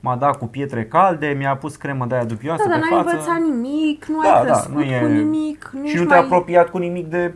m-a 0.00 0.16
dat 0.16 0.38
cu 0.38 0.46
pietre 0.46 0.84
calde, 0.84 1.34
mi-a 1.38 1.56
pus 1.56 1.76
cremă 1.76 2.04
de 2.08 2.14
aia 2.14 2.24
dubioasă 2.24 2.62
Da, 2.66 2.70
dar 2.70 2.78
pe 2.80 2.86
n-ai 2.94 3.02
față. 3.02 3.14
învățat 3.16 3.40
nimic, 3.40 4.04
nu 4.04 4.20
Da, 4.22 4.28
ai 4.38 4.46
da, 4.46 4.50
crescut 4.52 4.74
nu 4.74 4.82
e- 4.82 4.98
cu 5.00 5.06
nimic, 5.06 5.70
nici 5.80 5.88
și 5.90 5.96
nu 5.96 6.02
nu 6.02 6.08
te-ai 6.08 6.20
ai... 6.20 6.24
apropiat 6.24 6.68
cu 6.70 6.78
nimic 6.78 7.06
de 7.06 7.34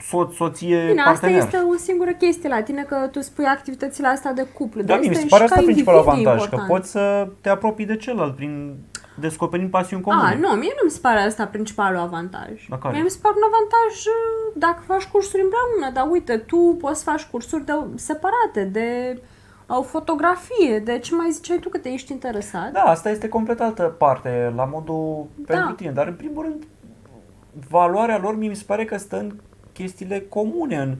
soț, 0.00 0.34
soție, 0.34 0.86
Bine, 0.86 1.00
asta 1.00 1.10
partener. 1.12 1.38
este 1.38 1.56
o 1.56 1.76
singură 1.76 2.10
chestie 2.12 2.48
la 2.48 2.62
tine, 2.62 2.82
că 2.82 3.08
tu 3.12 3.20
spui 3.20 3.44
activitățile 3.44 4.06
astea 4.06 4.32
de 4.32 4.46
cuplu. 4.54 4.80
Da, 4.80 4.86
dar 4.86 4.98
mie 4.98 5.08
mi 5.08 5.14
este 5.14 5.28
se 5.28 5.30
pare 5.30 5.44
și 5.44 5.48
asta 5.52 5.60
ca 5.60 5.64
principalul 5.64 6.00
individ 6.00 6.26
e 6.26 6.30
avantaj, 6.30 6.48
că 6.48 6.54
important. 6.54 6.78
poți 6.78 6.90
să 6.90 7.28
te 7.40 7.48
apropii 7.48 7.86
de 7.86 7.96
celălalt 7.96 8.34
prin 8.36 8.76
descoperind 9.20 9.70
pasiuni 9.70 10.02
comune. 10.02 10.22
A, 10.22 10.34
nu, 10.34 10.48
mie 10.48 10.72
nu 10.76 10.84
mi 10.84 10.90
se 10.90 10.98
pare 11.02 11.20
asta 11.20 11.46
principalul 11.46 11.98
avantaj. 12.00 12.68
La 12.68 12.78
care? 12.78 12.94
Mie 12.94 13.02
mi 13.02 13.10
se 13.10 13.18
pare 13.22 13.34
un 13.36 13.42
avantaj 13.52 14.04
uh, 14.06 14.52
dacă 14.54 14.82
faci 14.86 15.04
cursuri 15.04 15.42
împreună, 15.42 15.92
dar 15.94 16.06
uite, 16.10 16.36
tu 16.36 16.76
poți 16.80 16.98
să 17.02 17.10
faci 17.10 17.24
cursuri 17.24 17.64
de, 17.64 17.72
separate, 17.94 18.64
de 18.64 19.20
o 19.66 19.82
fotografie, 19.82 20.78
de 20.78 20.98
ce 20.98 21.14
mai 21.14 21.30
ziceai 21.30 21.58
tu 21.58 21.68
că 21.68 21.78
te 21.78 21.88
ești 21.88 22.12
interesat. 22.12 22.72
Da, 22.72 22.80
asta 22.80 23.10
este 23.10 23.28
complet 23.28 23.60
altă 23.60 23.82
parte, 23.82 24.52
la 24.56 24.64
modul 24.64 25.26
Da. 25.36 25.54
pentru 25.54 25.74
tine, 25.74 25.90
dar 25.90 26.06
în 26.06 26.14
primul 26.14 26.42
rând 26.42 26.64
valoarea 27.68 28.18
lor 28.18 28.36
mie 28.36 28.48
mi 28.48 28.56
se 28.56 28.64
pare 28.66 28.84
că 28.84 28.96
stă 28.96 29.18
în 29.18 29.32
chestiile 29.74 30.24
comune, 30.28 30.76
în 30.76 30.94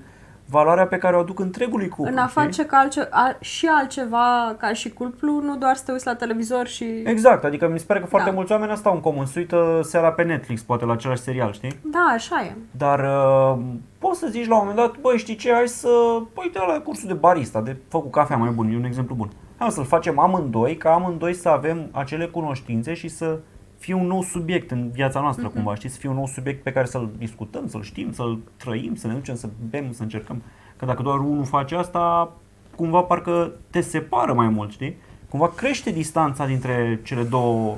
valoarea 0.48 0.86
pe 0.86 0.96
care 0.98 1.16
o 1.16 1.18
aduc 1.18 1.38
întregului 1.38 1.88
cuplu. 1.88 2.12
în 2.12 2.18
a 2.18 2.26
știi? 2.26 2.42
face 2.42 2.66
ca 2.66 2.76
altce, 2.76 3.08
a, 3.10 3.36
și 3.40 3.66
altceva 3.66 4.54
ca 4.58 4.72
și 4.72 4.90
cuplu, 4.90 5.40
nu 5.40 5.56
doar 5.56 5.76
să 5.76 5.82
te 5.84 5.92
uiți 5.92 6.06
la 6.06 6.14
televizor 6.14 6.66
și... 6.66 6.84
Exact, 7.04 7.44
adică 7.44 7.68
mi 7.68 7.78
se 7.78 7.84
pare 7.86 8.00
că 8.00 8.06
foarte 8.06 8.28
Da. 8.28 8.34
mulți 8.34 8.52
oameni 8.52 8.72
asta 8.72 8.88
au 8.88 8.94
în 8.94 9.00
comun, 9.00 9.26
se 9.26 9.38
uită 9.38 9.80
seara 9.82 10.12
pe 10.12 10.22
Netflix, 10.22 10.62
poate 10.62 10.84
la 10.84 10.93
același 10.93 11.22
serial, 11.22 11.52
știi? 11.52 11.78
Da, 11.82 12.10
așa 12.14 12.43
e. 12.43 12.52
Dar 12.70 13.00
uh, 13.00 13.58
poți 13.98 14.19
să 14.19 14.26
zici 14.31 14.46
la 14.48 14.54
un 14.54 14.66
moment 14.66 14.86
dat, 14.86 15.00
băi, 15.00 15.19
știi 15.19 15.36
ce, 15.36 15.52
hai 15.52 15.69
să, 15.69 15.88
păi, 16.34 16.44
uite 16.44 16.58
la 16.58 16.81
cursul 16.81 17.08
de 17.08 17.14
barista, 17.14 17.60
de 17.60 17.76
făcut 17.88 18.10
cafea 18.10 18.36
mai 18.36 18.50
bun, 18.50 18.72
e 18.72 18.76
un 18.76 18.84
exemplu 18.84 19.14
bun. 19.14 19.28
Hai 19.56 19.66
mă, 19.66 19.72
să-l 19.74 19.84
facem 19.84 20.19
amândoi, 20.19 20.76
ca 20.76 20.93
amândoi 20.93 21.34
să 21.34 21.48
avem 21.48 21.88
acele 21.93 22.26
cunoștințe 22.26 22.94
și 22.94 23.08
să 23.08 23.38
fie 23.84 23.94
un 23.94 24.06
nou 24.06 24.22
subiect 24.22 24.70
în 24.70 24.91
viața 24.91 25.20
noastră, 25.20 25.44
Mhm. 25.44 25.55
cumva, 25.55 25.74
știi? 25.74 25.88
Să 25.88 25.98
fie 25.98 26.08
un 26.08 26.14
nou 26.14 26.26
subiect 26.26 26.62
pe 26.62 26.72
care 26.72 26.86
să-l 26.86 27.10
discutăm, 27.19 27.69
să-l 27.69 27.82
știm, 27.82 28.12
să-l 28.12 28.38
trăim, 28.56 28.94
să 28.94 29.06
ne 29.06 29.12
ducem, 29.12 29.34
să 29.34 29.48
bem, 29.70 29.93
să 29.93 30.03
încercăm. 30.03 30.43
Că 30.76 30.84
dacă 30.84 31.03
doar 31.03 31.19
unul 31.19 31.44
face 31.44 31.74
asta, 31.76 32.32
cumva 32.76 33.00
parcă 33.00 33.53
te 33.70 33.81
separă 33.81 34.32
mai 34.32 34.48
mult, 34.48 34.70
știi? 34.72 34.96
Cumva 35.29 35.48
crește 35.56 35.91
distanța 35.91 36.46
dintre 36.46 37.00
cele 37.03 37.22
două 37.22 37.76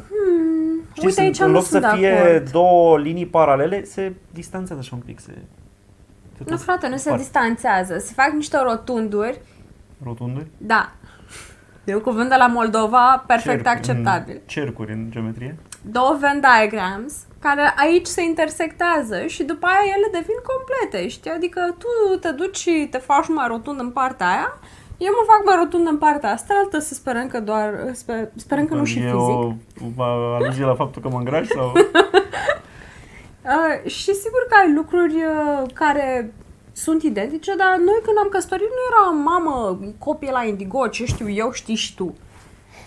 Știi, 0.92 1.08
Uite, 1.08 1.14
sunt, 1.14 1.26
aici 1.26 1.38
în 1.40 1.46
nu 1.46 1.52
loc 1.52 1.62
să 1.62 1.68
sunt 1.68 1.82
de 1.82 1.96
fie 1.96 2.12
acord. 2.18 2.50
două 2.50 2.98
linii 2.98 3.26
paralele, 3.26 3.84
se 3.84 4.12
distanțează 4.32 4.80
așa 4.82 4.94
un 4.94 5.02
pic, 5.06 5.20
se... 5.20 5.32
se 6.36 6.38
Nu, 6.38 6.44
tot 6.46 6.60
frate, 6.62 6.88
nu 6.88 6.92
se 6.96 6.98
spart. 7.02 7.18
distanțează. 7.20 7.98
Se 7.98 8.12
fac 8.12 8.32
niște 8.34 8.56
rotunduri. 8.62 9.40
Rotunduri? 10.04 10.46
Da. 10.58 10.92
E 11.84 11.94
un 11.94 12.00
cuvânt 12.00 12.28
de 12.28 12.34
la 12.38 12.46
Moldova 12.46 13.24
perfect 13.26 13.64
Cercuri, 13.64 13.68
acceptabil. 13.76 14.34
În 14.34 14.40
cercuri 14.46 14.92
în 14.92 15.06
geometrie? 15.10 15.56
Două 15.90 16.16
Venn 16.20 16.40
diagrams 16.40 17.14
care 17.38 17.74
aici 17.76 18.06
se 18.06 18.22
intersectează 18.22 19.26
și 19.26 19.42
după 19.42 19.66
aia 19.66 19.92
ele 19.96 20.08
devin 20.12 20.38
complete, 20.50 21.08
știi? 21.08 21.30
Adică 21.30 21.76
tu 21.78 22.18
te 22.18 22.30
duci 22.30 22.56
și 22.56 22.88
te 22.90 22.98
faci 22.98 23.28
mai 23.28 23.46
rotund 23.48 23.80
în 23.80 23.90
partea 23.90 24.28
aia, 24.28 24.58
eu 24.98 25.12
mă 25.12 25.24
fac 25.26 25.40
mai 25.44 25.56
rotund 25.58 25.86
în 25.86 25.98
partea 25.98 26.32
asta, 26.32 26.54
altă 26.58 26.78
să 26.78 26.94
sperăm 26.94 27.26
că 27.26 27.40
doar, 27.40 27.90
sper, 27.92 28.28
sperăm 28.34 28.66
că 28.66 28.74
nu 28.74 28.84
și 28.84 28.98
e 28.98 29.02
fizic. 29.02 29.18
o 29.18 29.54
o 29.96 30.02
aluzie 30.34 30.64
la 30.64 30.74
faptul 30.74 31.02
că 31.02 31.08
mă 31.08 31.18
îngrași 31.18 31.50
sau... 31.50 31.72
Uh, 33.46 33.90
și 33.90 34.14
sigur 34.14 34.46
că 34.48 34.56
ai 34.60 34.72
lucruri 34.74 35.14
uh, 35.14 35.62
care 35.72 36.32
sunt 36.72 37.02
identice, 37.02 37.54
dar 37.56 37.76
noi 37.76 38.00
când 38.04 38.16
am 38.18 38.28
căsătorit 38.28 38.68
nu 38.68 38.82
era 38.90 39.10
mamă, 39.10 39.78
copie 39.98 40.30
la 40.30 40.44
Indigo, 40.44 40.86
ce 40.86 41.04
știu 41.04 41.30
eu, 41.30 41.52
știi 41.52 41.74
și 41.74 41.94
tu. 41.94 42.14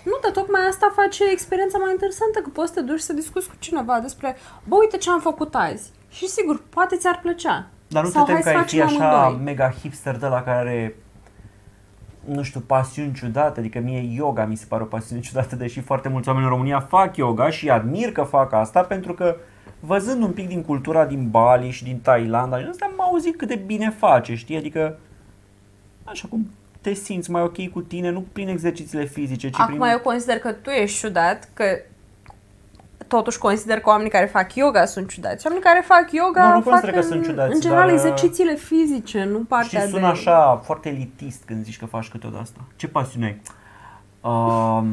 Nu, 0.09 0.17
dar 0.23 0.31
tocmai 0.31 0.61
asta 0.69 0.93
face 0.95 1.23
experiența 1.31 1.77
mai 1.77 1.91
interesantă, 1.91 2.39
că 2.39 2.49
poți 2.49 2.71
să 2.71 2.75
te 2.79 2.85
duci 2.89 2.99
să 2.99 3.13
discuți 3.13 3.49
cu 3.49 3.55
cineva 3.59 3.99
despre, 3.99 4.35
bă, 4.67 4.75
uite 4.75 4.97
ce 4.97 5.09
am 5.09 5.19
făcut 5.19 5.55
azi. 5.55 5.91
Și 6.09 6.27
sigur, 6.27 6.61
poate 6.69 6.95
ți-ar 6.95 7.19
plăcea. 7.21 7.67
Dar 7.87 8.03
nu 8.03 8.09
Sau 8.09 8.25
te 8.25 8.31
temi 8.31 8.43
hai 8.43 8.53
că 8.53 8.57
să 8.57 8.57
ai 8.57 8.67
fi 8.67 8.79
facem 8.79 9.03
așa 9.03 9.21
amândoi. 9.23 9.43
mega 9.43 9.69
hipster 9.81 10.15
de 10.17 10.27
la 10.27 10.43
care 10.43 10.57
are, 10.57 10.95
nu 12.25 12.43
știu, 12.43 12.59
pasiuni 12.59 13.13
ciudate, 13.13 13.59
adică 13.59 13.79
mie 13.79 14.13
yoga 14.13 14.45
mi 14.45 14.55
se 14.55 14.65
pare 14.67 14.83
o 14.83 14.85
pasiune 14.85 15.21
ciudată, 15.21 15.55
deși 15.55 15.81
foarte 15.81 16.09
mulți 16.09 16.27
oameni 16.27 16.45
în 16.45 16.51
România 16.51 16.79
fac 16.79 17.15
yoga 17.15 17.49
și 17.49 17.69
admir 17.69 18.11
că 18.11 18.21
fac 18.21 18.53
asta 18.53 18.81
pentru 18.81 19.13
că 19.13 19.35
văzând 19.79 20.23
un 20.23 20.31
pic 20.31 20.47
din 20.47 20.63
cultura 20.63 21.05
din 21.05 21.29
Bali 21.29 21.69
și 21.69 21.83
din 21.83 21.99
Thailanda, 22.01 22.59
și 22.59 22.67
ăsta 22.69 22.85
am 22.85 23.01
auzit 23.01 23.37
cât 23.37 23.47
de 23.47 23.55
bine 23.55 23.89
face, 23.89 24.35
știi? 24.35 24.57
Adică, 24.57 24.99
așa 26.03 26.27
cum 26.29 26.49
te 26.81 26.93
simți 26.93 27.31
mai 27.31 27.41
ok 27.41 27.67
cu 27.67 27.81
tine, 27.81 28.09
nu 28.09 28.25
prin 28.31 28.47
exercițiile 28.47 29.05
fizice, 29.05 29.49
ci 29.49 29.59
Acum 29.59 29.77
prin... 29.77 29.91
eu 29.91 29.99
consider 29.99 30.39
că 30.39 30.51
tu 30.51 30.69
ești 30.69 30.99
ciudat, 30.99 31.49
că 31.53 31.63
totuși 33.07 33.37
consider 33.37 33.79
că 33.79 33.89
oamenii 33.89 34.11
care 34.11 34.25
fac 34.25 34.55
yoga 34.55 34.85
sunt 34.85 35.09
ciudați. 35.09 35.45
Oamenii 35.45 35.67
care 35.67 35.83
fac 35.85 36.11
yoga 36.11 36.47
Nu, 36.47 36.53
nu 36.53 36.61
fac 36.61 36.71
consider 36.71 36.93
că 36.93 36.99
în, 36.99 37.05
sunt 37.05 37.23
ciudați, 37.23 37.53
în 37.53 37.59
general 37.59 37.87
dar, 37.87 37.95
uh, 37.95 38.01
exercițiile 38.03 38.55
fizice, 38.55 39.23
nu 39.23 39.37
partea 39.37 39.79
Știi, 39.79 39.91
sună 39.91 40.05
de... 40.05 40.07
așa 40.07 40.61
foarte 40.63 40.89
elitist 40.89 41.43
când 41.45 41.63
zici 41.63 41.77
că 41.77 41.85
faci 41.85 42.07
câte 42.07 42.29
o 42.33 42.37
asta. 42.39 42.59
Ce 42.75 42.87
pasiune 42.87 43.25
ai? 43.25 43.41
Um, 44.31 44.87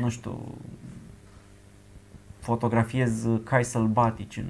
nu 0.00 0.08
știu, 0.08 0.54
fotografiez 2.40 3.26
cai 3.44 3.64
sălbatici 3.64 4.36
în 4.36 4.48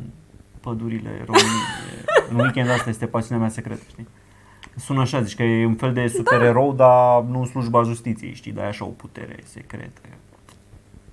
pădurile 0.61 1.11
României. 1.25 2.05
în 2.31 2.39
weekend 2.39 2.71
asta 2.71 2.89
este 2.89 3.07
pasiunea 3.07 3.41
mea 3.41 3.51
secretă, 3.51 3.83
știi? 3.89 4.09
Sună 4.81 5.01
așa, 5.01 5.23
zici 5.23 5.37
că 5.37 5.43
e 5.43 5.67
un 5.67 5.75
fel 5.75 5.93
de 5.93 6.07
supererou, 6.07 6.73
dar 6.73 7.23
nu 7.23 7.39
în 7.39 7.47
slujba 7.47 7.83
justiției, 7.83 8.35
știi? 8.35 8.53
Dar 8.53 8.63
ai 8.65 8.69
așa 8.69 8.85
o 8.85 8.89
putere 8.89 9.37
secretă. 9.45 10.01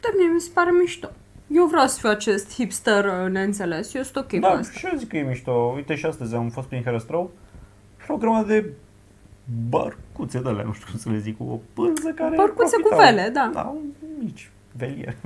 Dar 0.02 0.12
mie 0.18 0.28
mi 0.34 0.40
se 0.40 0.50
pare 0.54 0.70
mișto. 0.80 1.10
Eu 1.48 1.66
vreau 1.66 1.88
să 1.88 2.00
fiu 2.00 2.10
acest 2.10 2.54
hipster 2.54 3.06
uh, 3.06 3.32
neînțeles. 3.32 3.94
Eu 3.94 4.02
sunt 4.04 4.16
ok 4.16 4.30
cu 4.30 4.38
Da, 4.40 4.48
asta. 4.48 4.78
și 4.80 4.86
eu 4.92 4.98
zic 4.98 5.08
că 5.08 5.18
e 5.18 5.22
mișto. 5.22 5.52
Uite 5.52 5.96
și 5.96 6.06
astăzi 6.06 6.36
am 6.36 6.50
fost 6.50 6.68
prin 6.68 6.84
Herăstrău 6.84 7.32
și 8.04 8.12
o 8.12 8.18
grămadă 8.18 8.48
de 8.48 8.70
barcuțe 9.70 10.40
de 10.40 10.50
alea, 10.50 10.64
nu 10.64 10.74
știu 10.74 10.88
cum 10.90 11.00
să 11.00 11.10
le 11.10 11.18
zic, 11.18 11.38
cu 11.38 11.44
o 11.44 11.60
pânză 11.74 12.10
care 12.16 12.36
Barcuțe 12.36 12.76
cu 12.76 12.88
profitau. 12.88 13.14
vele, 13.16 13.30
da. 13.34 13.50
Da, 13.54 13.76
mici, 14.24 14.50
veliere. 14.72 15.18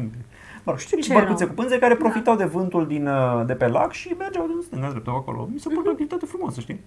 Mă 0.63 0.71
rog, 0.71 0.77
știu 0.79 0.97
niște 0.97 1.11
Ce 1.13 1.17
barcuțe 1.19 1.43
erau? 1.43 1.55
cu 1.55 1.61
pânze 1.61 1.79
care 1.79 1.95
profitau 1.95 2.35
de 2.35 2.43
vântul 2.45 2.87
din, 2.87 3.07
uh, 3.07 3.45
de 3.45 3.53
pe 3.53 3.67
lac 3.67 3.91
și 3.91 4.15
mergeau 4.17 4.45
din 4.47 4.61
stânga 4.61 4.89
dreptul 4.89 5.13
acolo. 5.13 5.49
Mi 5.53 5.59
se 5.59 5.67
pare 5.69 5.87
o 5.87 5.91
activitate 5.91 6.25
frumoasă, 6.25 6.59
știi? 6.59 6.79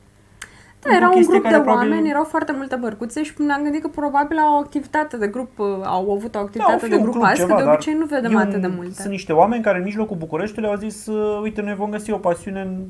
Mhm. 0.84 0.90
Da, 0.92 0.96
era 0.96 1.06
un 1.08 1.14
chestie 1.14 1.32
grup 1.32 1.42
de 1.44 1.48
care 1.50 1.62
probabil- 1.62 1.90
oameni, 1.90 2.08
erau 2.08 2.24
foarte 2.24 2.52
multe 2.52 2.76
bărcuțe 2.76 3.22
și 3.22 3.32
ne-am 3.38 3.62
gândit 3.62 3.82
că 3.82 3.88
probabil 3.88 4.38
au 4.38 4.54
o 4.54 4.58
activitate 4.58 5.16
de 5.16 5.26
grup, 5.26 5.58
uh, 5.58 5.66
au 5.82 6.12
avut 6.12 6.24
o 6.24 6.28
Da, 6.28 6.38
o 6.38 6.42
activitate 6.42 6.78
fi 6.84 6.88
de 6.88 6.94
un 6.94 7.00
grup 7.02 7.12
club 7.14 7.24
azi, 7.26 7.40
că 7.40 7.46
ceva, 7.46 7.58
de 7.58 7.64
dar 7.64 7.74
obicei 7.74 7.94
nu 7.94 8.06
vedem 8.06 8.30
e 8.30 8.34
un- 8.34 8.40
atât 8.40 8.60
de 8.60 8.66
multe. 8.66 8.92
Sunt 9.00 9.10
niște 9.10 9.32
oameni 9.32 9.62
care 9.62 9.78
în 9.78 9.84
mijlocul 9.84 10.16
Bucureștiului 10.16 10.70
au 10.70 10.76
zis, 10.76 11.06
uh, 11.06 11.40
uite, 11.42 11.60
noi 11.60 11.74
vom 11.74 11.90
găsi 11.90 12.10
o 12.10 12.16
pasiune 12.18 12.60
în 12.60 12.84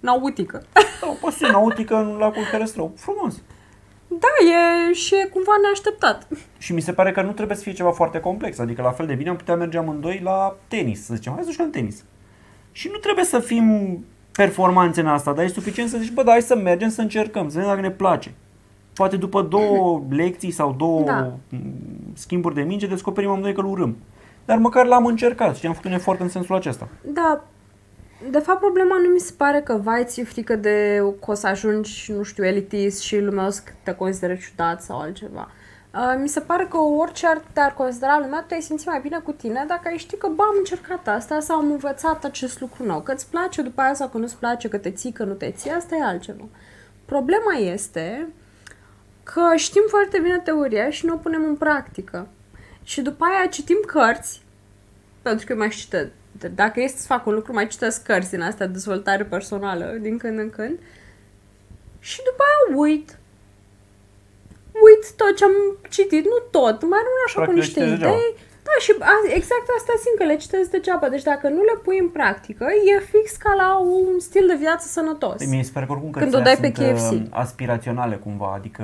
Nautică. 0.00 0.62
da, 1.00 1.08
o 1.08 1.14
pasiune 1.20 1.52
nautică 1.52 1.96
în 1.96 2.16
lacul 2.18 2.42
Herăstrău. 2.42 2.92
Frumos. 2.96 3.42
Da, 4.08 4.28
e 4.88 4.92
și 4.92 5.14
e 5.14 5.28
cumva 5.32 5.52
neașteptat. 5.62 6.26
Și 6.58 6.72
mi 6.72 6.80
se 6.80 6.92
pare 6.92 7.12
că 7.12 7.22
nu 7.22 7.32
trebuie 7.32 7.56
să 7.56 7.62
fie 7.62 7.72
ceva 7.72 7.90
foarte 7.90 8.20
complex. 8.20 8.58
Adică 8.58 8.82
la 8.82 8.90
fel 8.90 9.06
de 9.06 9.14
bine 9.14 9.28
am 9.30 9.36
putea 9.36 9.54
merge 9.56 9.78
amândoi 9.78 10.20
la 10.24 10.56
tenis, 10.68 11.04
să 11.04 11.14
zicem. 11.14 11.32
Hai 11.34 11.42
să 11.44 11.50
jucăm 11.50 11.70
tenis. 11.70 12.04
Și 12.72 12.88
nu 12.92 12.98
trebuie 12.98 13.24
să 13.24 13.38
fim 13.38 13.98
performanțe 14.32 15.00
în 15.00 15.06
asta, 15.06 15.32
dar 15.32 15.44
e 15.44 15.48
suficient 15.48 15.88
să 15.88 15.98
zici, 15.98 16.12
bă, 16.12 16.22
da, 16.22 16.30
hai 16.30 16.42
să 16.42 16.56
mergem, 16.56 16.88
să 16.88 17.00
încercăm, 17.00 17.48
să 17.48 17.54
vedem 17.54 17.68
dacă 17.68 17.80
ne 17.80 17.90
place. 17.90 18.32
Poate 18.92 19.16
după 19.16 19.42
două 19.42 20.02
lecții 20.10 20.50
sau 20.50 20.74
două 20.78 21.02
Da. 21.02 21.32
m, 21.48 21.58
schimburi 22.14 22.54
de 22.54 22.62
minge 22.62 22.86
descoperim 22.86 23.30
amândoi 23.30 23.54
că 23.54 23.60
îl 23.60 23.66
urâm. 23.66 23.96
Dar 24.44 24.58
măcar 24.58 24.86
l-am 24.86 25.06
încercat 25.06 25.56
și 25.56 25.66
am 25.66 25.72
făcut 25.72 25.90
un 25.90 25.96
efort 25.96 26.20
în 26.20 26.28
sensul 26.28 26.54
acesta. 26.54 26.88
Da, 27.02 27.44
de 28.30 28.38
fapt 28.38 28.60
problema 28.60 28.96
nu 28.98 29.08
mi 29.08 29.18
se 29.18 29.32
pare 29.36 29.60
că 29.60 29.80
vai 29.82 30.04
ți 30.04 30.22
frică 30.22 30.56
de 30.56 31.02
că 31.24 31.30
o 31.30 31.34
să 31.34 31.46
ajungi, 31.46 32.12
nu 32.16 32.22
știu, 32.22 32.44
elitist 32.44 33.00
și 33.00 33.18
lumea 33.18 33.46
o 33.46 33.50
să 33.50 33.62
te 33.82 33.92
consideră 33.92 34.34
ciudat 34.34 34.82
sau 34.82 34.98
altceva. 34.98 35.48
Uh, 35.94 36.14
mi 36.18 36.28
se 36.28 36.40
pare 36.40 36.66
că 36.66 36.76
orice 36.76 37.26
ar 37.26 37.42
te-ar 37.52 37.74
considera 37.74 38.18
lumea, 38.18 38.40
tu 38.40 38.46
te-ai 38.46 38.60
simți 38.60 38.88
mai 38.88 39.00
bine 39.00 39.18
cu 39.18 39.32
tine 39.32 39.64
dacă 39.68 39.88
ai 39.88 39.96
ști 39.96 40.16
că, 40.16 40.28
bă, 40.28 40.42
am 40.42 40.54
încercat 40.58 41.08
asta 41.08 41.40
sau 41.40 41.58
am 41.58 41.70
învățat 41.70 42.24
acest 42.24 42.60
lucru 42.60 42.84
nou. 42.84 43.00
Că 43.00 43.12
îți 43.12 43.30
place 43.30 43.62
după 43.62 43.80
aia 43.80 43.94
sau 43.94 44.08
că 44.08 44.18
nu-ți 44.18 44.36
place, 44.36 44.68
că 44.68 44.78
te 44.78 44.90
ții, 44.90 45.12
că 45.12 45.24
nu 45.24 45.32
te 45.32 45.50
ții, 45.50 45.70
asta 45.70 45.96
e 45.96 46.02
altceva. 46.02 46.44
Problema 47.04 47.52
este 47.52 48.28
că 49.22 49.52
știm 49.56 49.82
foarte 49.88 50.18
bine 50.18 50.38
teoria 50.38 50.90
și 50.90 51.06
nu 51.06 51.14
o 51.14 51.16
punem 51.16 51.44
în 51.44 51.56
practică. 51.56 52.28
Și 52.82 53.00
după 53.00 53.24
aia 53.24 53.46
citim 53.46 53.78
cărți, 53.86 54.42
pentru 55.22 55.46
că 55.46 55.54
mai 55.54 55.68
citesc. 55.68 56.10
Dacă 56.54 56.80
este 56.80 56.98
să 56.98 57.06
fac 57.06 57.26
un 57.26 57.34
lucru, 57.34 57.52
mai 57.52 57.66
citesc 57.66 58.02
cărți 58.02 58.30
din 58.30 58.42
asta, 58.42 58.66
dezvoltare 58.66 59.24
personală, 59.24 59.96
din 60.00 60.18
când 60.18 60.38
în 60.38 60.50
când. 60.50 60.78
Și 61.98 62.16
după 62.16 62.42
aia 62.42 62.78
uit. 62.78 63.18
Uit 64.86 65.02
tot 65.20 65.32
ce 65.38 65.44
am 65.50 65.56
citit, 65.96 66.24
nu 66.32 66.38
tot, 66.56 66.76
mai 66.92 67.00
rămân 67.06 67.22
așa 67.26 67.36
Practic 67.40 67.54
cu 67.54 67.58
le 67.60 67.64
niște 67.64 67.80
citești 67.80 67.94
degeaba. 67.98 68.16
idei. 68.16 68.32
Da, 68.66 68.74
și 68.84 68.90
a, 69.12 69.14
exact 69.40 69.66
asta 69.78 69.92
simt 70.04 70.16
că 70.20 70.24
le 70.30 70.36
citesc 70.44 70.68
degeaba. 70.76 71.06
Deci 71.14 71.26
dacă 71.32 71.46
nu 71.56 71.62
le 71.70 71.76
pui 71.84 71.98
în 72.04 72.08
practică, 72.18 72.64
e 72.90 72.94
fix 73.12 73.26
ca 73.44 73.52
la 73.62 73.68
un 73.78 74.06
stil 74.28 74.44
de 74.52 74.56
viață 74.64 74.86
sănătos. 74.96 75.36
Păi 75.42 75.46
Mi 75.56 75.64
se 75.68 75.70
pare 75.74 75.86
că 75.86 75.92
oricum 75.92 76.10
că 76.10 76.18
Când 76.22 76.34
o 76.34 76.40
dai 76.48 76.56
pe 76.64 76.70
KFC. 76.78 77.10
aspiraționale 77.30 78.16
cumva, 78.24 78.50
adică 78.60 78.82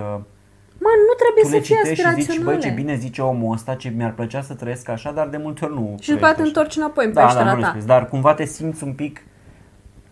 Mă, 0.84 0.88
nu 1.08 1.14
trebuie 1.22 1.42
tu 1.42 1.48
să 1.48 1.54
le 1.54 1.60
fie 1.60 1.76
citești 1.76 1.94
și 1.94 2.10
zici, 2.10 2.18
aspiraționale. 2.20 2.56
băi, 2.56 2.64
ce 2.70 2.74
bine 2.80 2.94
zice 2.96 3.20
omul 3.22 3.52
ăsta, 3.54 3.74
ce 3.74 3.88
mi-ar 3.96 4.12
plăcea 4.14 4.42
să 4.42 4.54
trăiesc 4.54 4.88
așa, 4.88 5.10
dar 5.12 5.28
de 5.28 5.36
multe 5.36 5.64
ori 5.64 5.74
nu 5.74 5.96
Și 6.00 6.10
după 6.10 6.24
aia 6.24 6.34
te 6.34 6.36
trăiești 6.38 6.58
așa. 6.58 6.60
întorci 6.60 6.76
înapoi 6.76 7.04
în 7.04 7.12
Da, 7.12 7.20
da, 7.20 7.26
peștera 7.26 7.52
nu 7.54 7.60
ta. 7.60 7.66
respect, 7.66 7.86
dar 7.86 8.08
cumva 8.08 8.34
te 8.34 8.44
simți 8.44 8.84
un 8.84 8.92
pic 8.92 9.20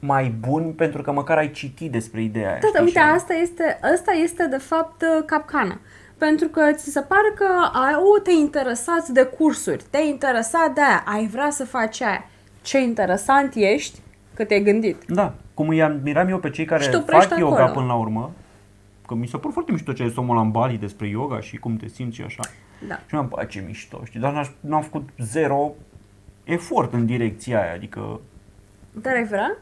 mai 0.07 0.35
bun 0.49 0.73
pentru 0.73 1.03
că 1.03 1.13
măcar 1.13 1.37
ai 1.39 1.51
citit 1.51 1.91
despre 1.93 2.23
ideea 2.23 2.49
aia. 2.51 2.59
Da, 2.61 2.67
da, 2.67 2.69
știi? 2.69 2.85
uite, 2.85 2.99
Și- 2.99 3.05
asta 3.15 3.35
este, 3.35 3.79
asta 3.95 4.13
este 4.13 4.47
de 4.47 4.57
fapt 4.59 5.03
uh, 5.03 5.25
capcana. 5.27 5.79
Pentru 6.19 6.49
că 6.49 6.71
ți 6.73 6.91
se 6.91 7.01
pare 7.01 7.33
că 7.35 7.45
ai, 7.73 7.95
o, 7.95 8.19
te 8.19 8.31
interesați 8.33 9.13
de 9.13 9.23
cursuri, 9.25 9.85
te-ai 9.91 10.09
interesat 10.09 10.75
de 10.75 10.81
aia, 10.81 11.05
ai 11.07 11.27
vrea 11.27 11.51
să 11.51 11.65
faci 11.65 12.01
aia. 12.01 12.25
Ce 12.63 12.79
interesant 12.83 13.53
ești 13.55 13.99
că 14.35 14.45
te-ai 14.45 14.63
gândit. 14.63 14.97
Da, 15.07 15.35
cum 15.55 15.69
îi 15.69 15.83
admiram 15.83 16.29
eu 16.29 16.39
pe 16.39 16.51
cei 16.51 16.65
care 16.65 16.83
Și 16.83 16.91
te 16.91 16.97
oprești 16.97 17.29
fac 17.29 17.39
yoga 17.39 17.57
acolo. 17.63 17.73
până 17.73 17.87
la 17.87 17.95
urmă, 17.95 18.31
că 19.07 19.15
mi 19.15 19.27
s-a 19.27 19.39
părut 19.39 19.53
foarte 19.53 19.73
mișto 19.73 19.93
ce 19.93 20.03
a 20.03 20.07
zis 20.07 20.17
omul 20.17 20.37
ăla 20.37 20.45
în 20.45 20.51
Bali 20.51 20.77
despre 20.77 21.07
yoga 21.09 21.41
și 21.41 21.57
cum 21.57 21.77
te 21.77 21.89
simți 21.89 22.17
și 22.17 22.23
așa. 22.23 22.43
Da. 22.89 22.95
Și 22.95 23.03
mi-am 23.15 23.29
bă, 23.29 23.45
ce 23.45 23.65
mișto, 23.67 24.01
știi, 24.05 24.21
dar 24.21 24.33
n-aș, 24.33 24.49
n-am 24.61 24.83
făcut 24.83 25.09
zero 25.19 25.73
efort 26.45 26.93
în 26.93 27.07
direcția 27.07 27.63
aia, 27.63 27.73
adică 27.73 28.21
Dar 28.93 29.15
ai 29.15 29.25
vrea? 29.25 29.57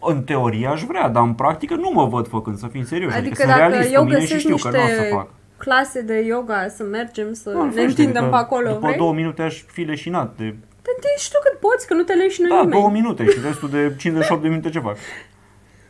În 0.00 0.22
teorie 0.22 0.66
aș 0.66 0.82
vrea, 0.82 1.08
dar 1.08 1.22
în 1.22 1.32
practică 1.34 1.74
nu 1.74 1.90
mă 1.92 2.04
văd 2.06 2.28
făcând, 2.28 2.58
să 2.58 2.66
fim 2.66 2.84
serios. 2.84 3.12
Adică 3.14 3.34
sunt 3.34 3.48
dacă 3.48 3.60
realist 3.68 3.92
eu 3.92 4.00
cu 4.02 4.06
mine 4.06 4.20
și 4.20 4.26
găsesc 4.26 4.40
știu 4.44 4.56
că 4.56 4.76
nu 4.76 4.82
o 4.82 4.86
să 4.86 4.92
niște 5.00 5.08
fac. 5.14 5.28
clase 5.56 6.00
de 6.02 6.18
yoga 6.18 6.68
să 6.68 6.82
mergem, 6.82 7.32
să 7.32 7.50
Nu, 7.50 7.64
ne 7.64 7.70
ferește, 7.70 7.88
întindem 8.00 8.22
adică 8.22 8.36
pe 8.36 8.42
acolo, 8.42 8.68
După 8.68 8.86
vrei? 8.86 8.96
două 8.98 9.12
minute 9.12 9.42
aș 9.42 9.62
fi 9.62 9.80
leșinat 9.82 10.26
de 10.36 10.44
Te 10.82 10.90
întinzi 10.96 11.24
și 11.24 11.30
tu 11.30 11.38
cât 11.42 11.58
poți, 11.60 11.86
că 11.86 11.94
nu 11.94 12.02
te 12.02 12.12
leșină 12.12 12.48
Da, 12.48 12.54
nimeni. 12.54 12.70
două 12.70 12.90
minute 12.90 13.24
și 13.24 13.38
restul 13.46 13.68
de 13.70 13.94
58 13.98 14.42
de 14.42 14.48
minute 14.48 14.70
ce 14.70 14.78
fac? 14.80 14.96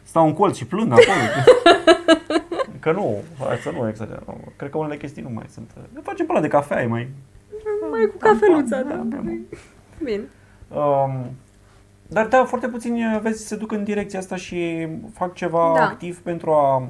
Stau 0.03 0.27
în 0.27 0.33
colț 0.35 0.57
și 0.57 0.67
plâng 0.67 0.93
acolo. 0.93 1.27
că 2.85 2.93
nu, 2.93 3.23
hai 3.47 3.57
să 3.63 3.71
nu 3.79 3.89
exagerăm. 3.89 4.37
Cred 4.57 4.71
că 4.71 4.79
unele 4.79 4.97
chestii 4.97 5.23
nu 5.23 5.31
mai 5.35 5.45
sunt. 5.55 5.71
Ne 5.93 6.01
facem 6.03 6.27
pe 6.27 6.33
ăla 6.33 6.41
de 6.41 6.49
cafea, 6.49 6.83
e 6.83 6.87
mai... 6.87 7.09
Mai 7.91 8.07
cu 8.11 8.17
cafeluța, 8.19 8.77
Da, 8.77 8.83
da. 8.89 8.95
da, 8.95 9.17
da. 9.25 9.31
Bine. 10.05 10.23
Um, 10.69 11.31
dar 12.09 12.27
da, 12.27 12.45
foarte 12.45 12.69
puțini, 12.69 13.19
vezi, 13.23 13.47
se 13.47 13.57
duc 13.57 13.73
în 13.73 13.85
direcția 13.85 14.19
asta 14.19 14.37
și 14.37 14.89
fac 15.13 15.35
ceva 15.35 15.73
Da. 15.77 15.83
activ 15.85 16.19
pentru 16.19 16.51
a 16.51 16.89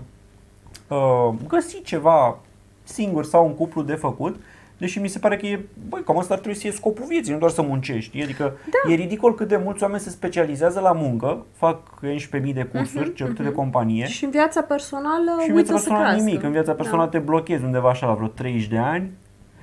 uh, 0.88 1.34
găsi 1.48 1.82
ceva 1.82 2.38
singur 2.82 3.24
sau 3.24 3.46
un 3.46 3.54
cuplu 3.54 3.82
de 3.82 3.94
făcut. 3.94 4.36
Deși 4.78 4.98
mi 4.98 5.08
se 5.08 5.18
pare 5.18 5.36
că 5.36 5.46
e, 5.46 5.64
băi, 5.88 6.02
cam 6.04 6.18
asta 6.18 6.32
ar 6.34 6.38
trebui 6.40 6.56
să 6.58 6.62
fie 6.64 6.72
scopul 6.76 7.04
vieții, 7.08 7.32
nu 7.32 7.38
doar 7.38 7.50
să 7.50 7.62
muncești. 7.62 8.00
știi? 8.10 8.22
Adică 8.22 8.56
Da. 8.84 8.92
e 8.92 8.94
ridicol 8.94 9.34
cât 9.34 9.48
de 9.48 9.56
mulți 9.56 9.82
oameni 9.82 10.00
se 10.00 10.10
specializează 10.10 10.80
la 10.80 10.92
muncă, 10.92 11.44
fac 11.52 11.78
11.000 12.02 12.54
de 12.54 12.62
cursuri, 12.62 13.14
cerute 13.14 13.42
de 13.42 13.52
companie. 13.52 14.02
Mhm, 14.02 14.12
Și 14.12 14.24
în 14.24 14.30
viața 14.30 14.62
personală 14.62 15.30
Și 15.42 15.50
în 15.50 15.56
uită 15.56 15.66
viața 15.66 15.66
să 15.66 15.72
personală 15.72 16.04
crească. 16.04 16.24
nimic. 16.24 16.42
În 16.42 16.50
viața 16.50 16.72
personală 16.72 17.08
te 17.08 17.18
blochezi 17.18 17.64
undeva 17.64 17.88
așa 17.88 18.06
la 18.06 18.14
vreo 18.14 18.26
30 18.28 18.66
de 18.68 18.78
ani. 18.78 19.10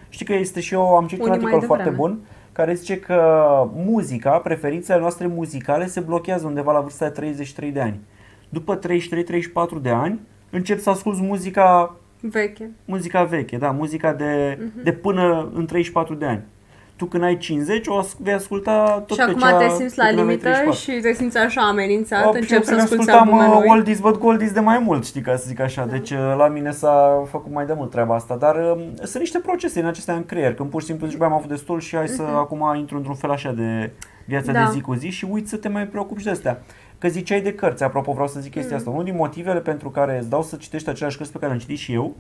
Știi 0.10 0.26
că 0.26 0.34
este 0.34 0.60
și 0.60 0.74
eu, 0.74 0.96
am 0.96 1.08
citit 1.08 1.24
un 1.24 1.30
Unii 1.30 1.42
mai 1.44 1.52
articol 1.54 1.68
foarte 1.68 1.90
devreme. 1.90 2.14
bun 2.14 2.20
care 2.54 2.74
zice 2.74 3.00
că 3.00 3.20
muzica, 3.76 4.38
preferințele 4.38 5.00
noastre 5.00 5.28
muzicale 5.28 5.86
se 5.86 6.00
blochează 6.00 6.46
undeva 6.48 6.72
la 6.72 6.80
vârsta 6.80 7.06
de 7.06 7.12
33 7.12 7.72
de 7.72 7.82
ani. 7.82 8.00
După 8.50 8.76
33-34 8.76 9.80
de 9.82 9.90
ani 9.90 10.20
încep 10.50 10.80
să 10.80 10.90
asculti 10.90 11.22
muzica, 11.22 11.96
Veche. 12.22 12.70
muzica 12.86 13.24
veche, 13.24 13.58
da, 13.58 13.72
muzica 13.72 14.14
de, 14.14 14.58
Mhm. 14.60 14.84
de 14.84 14.92
până 14.92 15.50
în 15.54 15.66
34 15.66 16.14
de 16.14 16.26
ani. 16.26 16.42
Tu 16.96 17.06
când 17.06 17.24
ai 17.24 17.38
50 17.38 17.88
o 17.88 17.98
as- 17.98 18.16
vei 18.20 18.34
asculta 18.34 19.04
tot 19.08 19.18
și 19.18 19.24
pe 19.26 19.30
acum 19.30 19.40
cea 19.42 19.58
te 19.58 19.68
simți 19.68 19.98
la 19.98 20.04
pe 20.04 20.10
când 20.10 20.20
aveai 20.22 20.26
limită 20.38 20.44
34. 20.50 20.80
și 20.92 21.02
te 21.02 21.14
simți 21.14 21.38
așa 21.38 21.62
amenințat, 21.68 22.26
Oh, 22.26 22.32
eu 22.34 22.40
începi 22.42 22.64
să 22.66 22.72
cred 22.72 22.78
că 22.78 22.82
asculti 22.84 23.10
ascultam 23.10 23.34
albume 23.34 23.56
uh, 23.58 23.64
noi. 23.66 23.78
oldies 23.78 24.00
but 24.00 24.18
goldies 24.18 24.52
de 24.52 24.60
mai 24.60 24.80
mult, 24.80 25.06
știi, 25.06 25.22
ca 25.22 25.36
să 25.36 25.44
zic 25.48 25.60
așa. 25.60 25.86
Deci 25.86 26.10
uh, 26.12 26.34
la 26.38 26.48
mine 26.48 26.72
s-a 26.72 27.24
făcut 27.30 27.52
mai 27.52 27.66
de 27.66 27.74
mult 27.76 27.90
treaba 27.92 28.16
asta. 28.16 28.36
Dar 28.36 28.56
uh, 28.56 28.84
sunt 28.98 29.18
niște 29.20 29.40
procese 29.40 29.80
în 29.80 29.86
acestea 29.86 30.14
în 30.16 30.26
creier, 30.26 30.54
când 30.54 30.70
pur 30.70 30.82
și 30.82 30.88
simplu 30.88 31.08
zici, 31.08 31.18
băi, 31.18 31.28
am 31.28 31.34
avut 31.34 31.50
destul 31.50 31.80
și 31.80 31.96
hai 31.96 32.08
să 32.08 32.22
acum 32.22 32.74
intru 32.78 32.98
într-un 32.98 33.16
fel 33.16 33.32
așa 33.32 33.52
de 33.52 33.92
viața 34.26 34.52
Mhm. 34.52 34.60
Da. 34.62 34.66
de 34.66 34.72
zi 34.72 34.82
cu 34.82 34.94
zi 34.94 35.10
și 35.10 35.28
uiți 35.32 35.50
să 35.50 35.58
te 35.58 35.68
mai 35.70 35.88
preocupi 35.88 36.20
și 36.20 36.26
de 36.26 36.32
astea. 36.32 36.62
Că 36.98 37.08
ziceai 37.08 37.42
de 37.42 37.54
cărți, 37.54 37.84
apropo 37.84 38.12
vreau 38.12 38.28
să 38.28 38.40
zic 38.40 38.52
chestia 38.52 38.70
Mhm. 38.70 38.78
asta. 38.80 38.90
Unul 38.90 39.04
din 39.04 39.16
motivele 39.16 39.60
pentru 39.60 39.90
care 39.90 40.18
îți 40.20 40.30
dau 40.30 40.44
să 40.44 40.56
citești 40.56 40.90
aceleași 40.90 41.18
cărți 41.18 41.32
pe 41.32 41.38
care 41.38 41.52
le-am 41.52 41.64
citit 41.64 41.78
și 41.78 41.94
eu, 41.94 42.16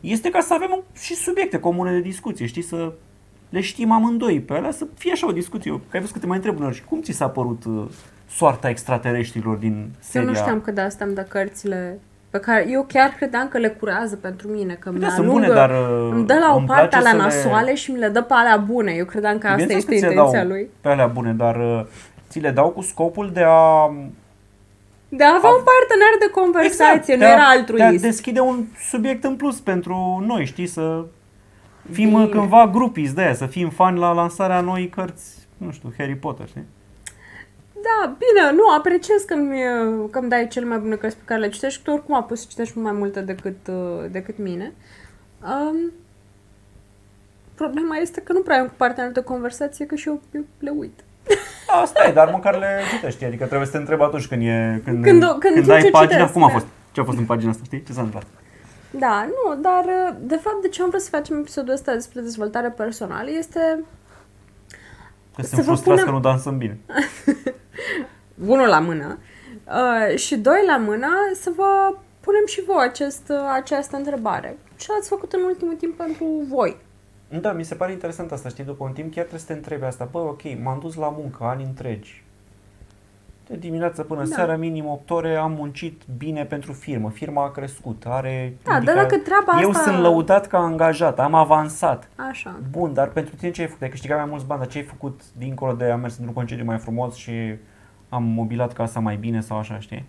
este 0.00 0.30
ca 0.30 0.40
să 0.40 0.54
avem 0.54 0.82
și 0.94 1.14
subiecte 1.14 1.58
comune 1.58 1.92
de 1.92 2.00
discuție, 2.00 2.46
știi, 2.46 2.62
să 2.62 2.92
le 3.54 3.60
știm 3.60 3.90
amândoi 3.92 4.40
pe 4.40 4.54
alea, 4.54 4.70
să 4.70 4.86
fie 4.98 5.12
așa 5.12 5.26
o 5.26 5.32
discuție. 5.32 5.70
Că 5.70 5.78
ai 5.92 6.00
văzut 6.00 6.12
că 6.14 6.18
te 6.20 6.26
mai 6.26 6.36
întreb 6.36 6.56
uneori, 6.56 6.74
și 6.74 6.84
cum 6.84 7.00
ți 7.02 7.12
s-a 7.12 7.28
părut 7.28 7.62
uh, 7.64 7.84
soarta 8.30 8.68
extraterestrilor 8.68 9.56
din 9.56 9.88
seria? 9.98 10.26
Eu 10.26 10.32
nu 10.32 10.38
știam 10.40 10.60
că 10.60 10.70
de 10.70 10.80
asta 10.80 11.04
îmi 11.04 11.14
dă 11.14 11.20
cărțile 11.28 11.98
pe 12.30 12.38
care 12.40 12.66
eu 12.70 12.84
chiar 12.88 13.08
credeam 13.10 13.48
că 13.48 13.58
le 13.58 13.68
curează 13.68 14.16
pentru 14.16 14.48
mine, 14.48 14.74
că 14.74 14.90
Da, 14.90 15.06
mi 15.06 15.12
sunt 15.12 15.26
bune, 15.28 15.48
dar 15.48 15.70
uh, 15.70 16.08
îmi 16.12 16.26
dă 16.26 16.34
la 16.34 16.54
o 16.54 16.56
îmi 16.56 16.66
parte 16.66 16.86
place 16.88 16.96
alea 17.08 17.10
să 17.10 17.16
le- 17.16 17.22
nasoale 17.22 17.74
și 17.74 17.90
mi 17.90 17.98
le 17.98 18.08
dă 18.08 18.22
pe 18.22 18.32
alea 18.36 18.56
bune. 18.56 18.92
Eu 18.92 19.04
credeam 19.04 19.38
că 19.38 19.46
asta 19.46 19.58
Bineînțeles 19.62 19.82
este 19.84 19.94
că 19.94 19.98
ți 20.00 20.04
le 20.06 20.10
intenția 20.20 20.40
dau 20.42 20.48
lui. 20.50 20.68
Pe 20.80 20.88
alea 20.88 21.06
bune, 21.06 21.32
dar 21.32 21.56
uh, 21.56 21.84
ți 22.28 22.38
le 22.40 22.50
dau 22.50 22.68
cu 22.68 22.80
scopul 22.82 23.30
de 23.32 23.42
a 23.46 23.90
De 25.08 25.24
a 25.24 25.34
avea 25.36 25.50
un 25.50 25.64
partener 25.72 26.12
de 26.18 26.30
conversație, 26.40 27.14
nu 27.14 27.18
de 27.20 27.24
a- 27.24 27.28
era 27.28 27.36
De 27.36 27.42
a 27.42 27.48
altruist. 27.58 28.02
deschide 28.02 28.40
un 28.40 28.64
subiect 28.90 29.24
în 29.24 29.34
plus 29.36 29.60
pentru 29.60 30.22
noi, 30.26 30.44
știi, 30.44 30.66
să 30.66 31.04
fim 31.92 32.08
Bine. 32.08 32.18
Bine. 32.24 32.28
cândva 32.28 32.68
grupiți 32.72 33.14
de 33.14 33.20
aia, 33.22 33.34
să 33.34 33.46
fim 33.46 33.70
fani 33.70 33.98
la 33.98 34.12
lansarea 34.12 34.60
noii 34.60 34.88
cărți, 34.88 35.46
nu 35.56 35.70
știu, 35.70 35.92
Harry 35.98 36.14
Potter, 36.16 36.48
știi? 36.48 36.64
Da, 37.72 38.16
bine, 38.18 38.52
nu, 38.56 38.62
apreciez 38.78 39.22
că 39.22 39.34
mi 39.34 39.58
că 40.10 40.18
îmi 40.18 40.28
dai 40.28 40.48
cele 40.48 40.66
mai 40.66 40.78
bune 40.78 40.94
cărți 40.96 41.16
pe 41.16 41.22
care 41.24 41.40
le 41.40 41.48
citești, 41.48 41.82
că 41.82 41.90
tu 41.90 41.96
oricum 41.96 42.14
a 42.14 42.22
pus 42.22 42.40
să 42.40 42.46
citești 42.48 42.78
mai 42.78 42.92
multe 42.92 43.20
decât, 43.20 43.66
uh, 43.68 44.04
decât 44.10 44.38
mine. 44.38 44.72
Um, 45.42 45.92
problema 47.54 47.96
este 47.96 48.20
că 48.20 48.32
nu 48.32 48.40
prea 48.40 48.60
am 48.60 48.66
cu 48.66 48.72
partener 48.76 49.12
de 49.12 49.20
conversație, 49.22 49.86
că 49.86 49.94
și 49.94 50.08
eu, 50.08 50.20
eu 50.32 50.42
le 50.58 50.70
uit. 50.78 51.04
Asta 51.82 52.04
e, 52.08 52.12
dar 52.12 52.30
măcar 52.30 52.58
le 52.58 52.80
citești, 52.94 53.24
adică 53.24 53.44
trebuie 53.44 53.66
să 53.66 53.72
te 53.72 53.78
întrebi 53.78 54.02
atunci 54.02 54.26
când 54.26 54.42
e 54.42 54.80
când, 54.84 55.04
Când 55.04 55.22
o- 55.22 55.26
când 55.38 55.54
când 55.54 55.66
tu 55.66 55.72
ai 55.72 55.82
ce 55.82 55.90
pagina, 55.90 56.12
citesc, 56.12 56.32
cum 56.32 56.42
a 56.42 56.46
da. 56.46 56.52
fost? 56.52 56.66
Ce 56.92 57.00
a 57.00 57.04
fost 57.04 57.18
în 57.18 57.24
pagina 57.24 57.50
asta, 57.50 57.62
știi? 57.64 57.82
Ce 57.82 57.92
s-a 57.92 58.00
întâmplat? 58.02 58.26
Da, 58.98 59.24
nu, 59.26 59.60
dar 59.60 59.84
uh, 59.84 60.16
de 60.20 60.36
fapt 60.36 60.62
de 60.62 60.68
ce 60.68 60.82
am 60.82 60.88
vrut 60.88 61.00
să 61.00 61.08
facem 61.10 61.38
episodul 61.38 61.72
ăsta 61.72 61.92
despre 61.92 62.20
dezvoltare 62.20 62.70
personală 62.70 63.30
este 63.30 63.84
Că 65.36 65.42
Să 65.42 65.48
sunt 65.48 65.60
vă 65.60 65.66
frustrați 65.66 66.00
punem- 66.00 66.04
că 66.04 66.10
nu 66.10 66.20
dansăm 66.20 66.58
bine. 66.58 66.78
unul 68.54 68.66
la 68.68 68.78
mână 68.78 69.18
uh, 69.66 70.16
și 70.16 70.36
doi 70.36 70.62
la 70.66 70.76
mână 70.76 71.08
să 71.34 71.50
vă 71.56 71.96
punem 72.20 72.46
și 72.46 72.62
voi 72.64 72.84
acest, 72.88 73.28
uh, 73.28 73.36
această 73.52 73.96
întrebare. 73.96 74.58
Ce 74.76 74.86
ați 74.98 75.08
făcut 75.08 75.32
în 75.32 75.42
ultimul 75.42 75.74
timp 75.74 75.96
pentru 75.96 76.24
voi? 76.48 76.76
Da, 77.40 77.52
mi 77.52 77.64
se 77.64 77.74
pare 77.74 77.92
interesant 77.92 78.32
asta, 78.32 78.48
știi, 78.48 78.64
după 78.64 78.84
un 78.84 78.92
timp 78.92 79.06
chiar 79.12 79.20
trebuie 79.24 79.40
să 79.40 79.46
te 79.46 79.52
întrebi 79.52 79.84
asta. 79.84 80.08
Bă, 80.10 80.18
ok, 80.18 80.40
m-am 80.62 80.78
dus 80.80 80.94
la 80.94 81.08
muncă 81.08 81.44
ani 81.44 81.62
întregi. 81.64 82.23
De 83.46 83.56
dimineață 83.56 84.02
până 84.02 84.20
Da. 84.20 84.34
seara, 84.34 84.56
minim 84.56 84.86
8 84.86 85.10
ore, 85.10 85.36
am 85.36 85.52
muncit 85.52 86.02
bine 86.18 86.44
pentru 86.44 86.72
firmă. 86.72 87.10
Firma 87.10 87.44
a 87.44 87.50
crescut, 87.50 88.02
are... 88.06 88.56
Da, 88.62 88.80
dar 88.80 88.94
dacă 88.94 89.16
treaba 89.16 89.58
Eu 89.60 89.70
asta- 89.70 89.82
sunt 89.82 89.98
lăudat 89.98 90.46
ca 90.46 90.58
angajat, 90.58 91.18
am 91.18 91.34
avansat. 91.34 92.08
Așa. 92.28 92.56
Bun, 92.70 92.92
dar 92.92 93.08
pentru 93.08 93.34
tine 93.36 93.50
ce 93.50 93.60
ai 93.60 93.66
făcut? 93.66 93.82
Ai 93.82 93.88
câștigat 93.88 94.18
mai 94.18 94.26
mulți 94.30 94.46
bani, 94.46 94.60
dar 94.60 94.68
ce 94.70 94.78
ai 94.78 94.84
făcut 94.84 95.20
dincolo 95.38 95.72
de 95.72 95.84
a 95.84 95.96
mers 95.96 96.16
într-un 96.16 96.34
concediu 96.34 96.64
mai 96.64 96.78
frumos 96.78 97.14
și 97.14 97.32
am 98.08 98.22
mobilat 98.22 98.72
casa 98.72 99.00
mai 99.00 99.16
bine 99.16 99.40
sau 99.40 99.58
așa, 99.58 99.78
știi? 99.78 100.04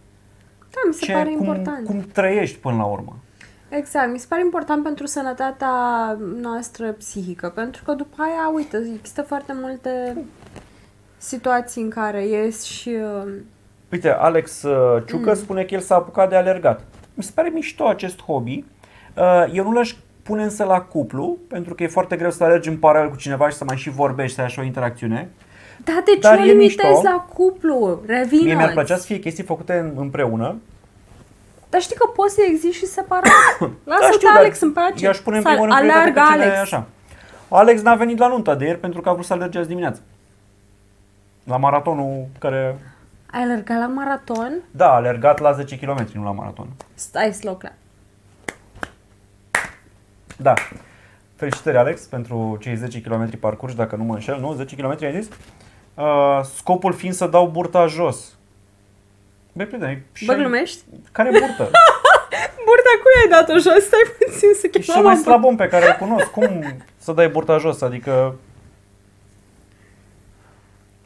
Da, 0.60 0.80
mi 0.88 0.94
se 0.94 1.06
ce, 1.06 1.12
pare 1.14 1.30
cum, 1.30 1.46
important. 1.46 1.86
cum 1.86 2.00
trăiești 2.14 2.58
până 2.58 2.76
la 2.76 2.84
urmă? 2.86 3.16
Exact, 3.70 4.12
mi 4.12 4.20
se 4.20 4.26
pare 4.30 4.42
important 4.42 4.84
pentru 4.84 5.06
sănătatea 5.06 5.72
noastră 6.42 6.92
psihică, 6.92 7.50
pentru 7.50 7.84
că 7.84 7.94
după 7.94 8.16
aia, 8.22 8.52
uite, 8.54 8.78
există 8.96 9.22
foarte 9.22 9.54
multe 9.62 10.18
situații 11.26 11.82
în 11.82 11.90
care 11.90 12.26
ies 12.28 12.64
și... 12.64 12.90
uh, 13.26 13.32
Uite, 13.92 14.10
Alex 14.10 14.64
uh, 14.64 15.04
Ciucă 15.08 15.30
Mm. 15.30 15.36
spune 15.36 15.64
că 15.64 15.74
el 15.74 15.80
s-a 15.80 15.96
apucat 15.96 16.30
de 16.30 16.36
alergat. 16.36 16.82
Mi 17.14 17.24
se 17.24 17.32
pare 17.36 17.50
mișto 17.50 17.88
acest 17.88 18.22
hobby. 18.22 18.64
Uh, 19.14 19.46
Eu 19.54 19.64
nu 19.64 19.72
l-aș 19.72 19.96
pune 20.24 20.44
însă 20.44 20.64
la 20.64 20.82
cuplu, 20.82 21.38
pentru 21.48 21.74
că 21.76 21.84
e 21.84 21.88
foarte 21.88 22.16
greu 22.16 22.32
să 22.32 22.44
alergi 22.44 22.70
în 22.70 22.78
paralel 22.78 23.10
cu 23.10 23.16
cineva 23.16 23.50
și 23.50 23.56
să 23.58 23.64
mai 23.64 23.78
și 23.78 23.90
vorbești, 23.90 24.36
să 24.36 24.42
ai 24.42 24.48
așa 24.48 24.62
o 24.62 24.66
interacțiune. 24.66 25.30
Da, 25.84 26.02
de 26.06 26.12
ce 26.12 26.20
Dar 26.20 26.38
o 26.38 26.42
e 26.42 26.46
limitezi 26.46 26.88
mișto. 26.88 27.02
la 27.04 27.28
cuplu? 27.34 28.02
Revină. 28.06 28.44
Mie 28.44 28.56
mi-ar 28.56 28.72
plăcea 28.72 28.96
să 28.96 29.06
fie 29.06 29.20
chestii 29.20 29.44
făcute 29.44 29.74
în- 29.78 29.94
împreună. 30.02 30.56
Dar 31.70 31.82
știi 31.82 31.96
că 31.96 32.06
poți 32.16 32.34
să 32.34 32.42
existi 32.48 32.78
și 32.78 32.86
separat. 32.86 33.24
Lasă 33.60 33.74
Da, 33.84 33.96
da, 34.00 34.06
știu, 34.06 34.18
pe 34.28 34.34
dar 34.34 34.36
Alex 34.44 34.60
în 34.62 34.72
pace. 34.72 35.06
I-aș 35.06 35.18
pune 35.18 35.36
în 35.38 35.42
Să 35.42 35.48
primul 35.50 35.66
rând 35.68 35.78
prioritate 35.80 36.10
aleargă 36.20 36.32
pe 36.34 36.42
cine 36.42 36.54
Alex. 36.56 36.62
așa. 36.74 36.86
Alex 37.50 37.82
n-a 37.82 37.96
venit 37.96 38.18
la 38.18 38.28
nunta 38.28 38.56
de 38.56 38.66
ieri 38.66 38.80
pentru 38.80 39.02
că 39.02 39.10
a 39.10 39.14
vrut 39.14 39.26
să 39.26 39.34
alerge 39.34 39.58
azi 39.60 39.68
dimineață. 39.68 40.02
La 41.46 41.58
maratonul 41.58 42.28
care... 42.40 42.78
Ai 43.32 43.42
alergat 43.42 43.80
la 43.80 43.88
maraton? 43.88 44.62
Da, 44.72 44.90
a 44.92 44.96
alergat 44.96 45.40
la 45.40 45.52
10 45.52 45.78
km, 45.80 46.08
nu 46.14 46.24
la 46.24 46.32
maraton. 46.32 46.68
Stai 46.94 47.34
slow 47.34 47.56
clap. 47.56 47.74
Da. 50.38 50.54
Felicitări, 51.36 51.78
Alex, 51.78 52.02
pentru 52.02 52.58
cei 52.62 52.76
10 52.76 53.02
km 53.02 53.40
parcurși, 53.40 53.76
dacă 53.76 53.96
nu 53.96 54.04
mă 54.04 54.14
înșel, 54.14 54.40
nu? 54.40 54.54
10 54.54 54.76
km 54.76 54.98
ai 55.02 55.22
zis? 55.22 55.30
Uh, 55.94 56.42
scopul 56.56 56.94
fiind 56.94 57.16
să 57.16 57.28
dau 57.28 57.48
burta 57.48 57.88
jos. 57.88 58.34
Băi, 59.54 59.66
prietene, 59.66 60.06
Bă, 60.26 60.34
glumești? 60.34 60.84
Care 61.12 61.30
burtă? 61.30 61.70
Burta 62.68 62.90
cui 63.02 63.22
ai 63.24 63.30
dat-o 63.30 63.54
jos? 63.54 63.84
Stai 63.86 64.00
puțin 64.18 64.50
să 64.54 64.68
E 64.68 64.70
cel 64.70 64.82
chemăm 64.82 65.04
mai 65.04 65.14
am- 65.14 65.22
slab 65.22 65.44
om 65.44 65.56
pe 65.56 65.68
care 65.68 65.86
îl 65.86 65.96
cunosc. 66.00 66.26
Cum 66.26 66.64
să 66.98 67.12
dai 67.12 67.30
burta 67.30 67.58
jos? 67.58 67.82
Adică... 67.82 68.36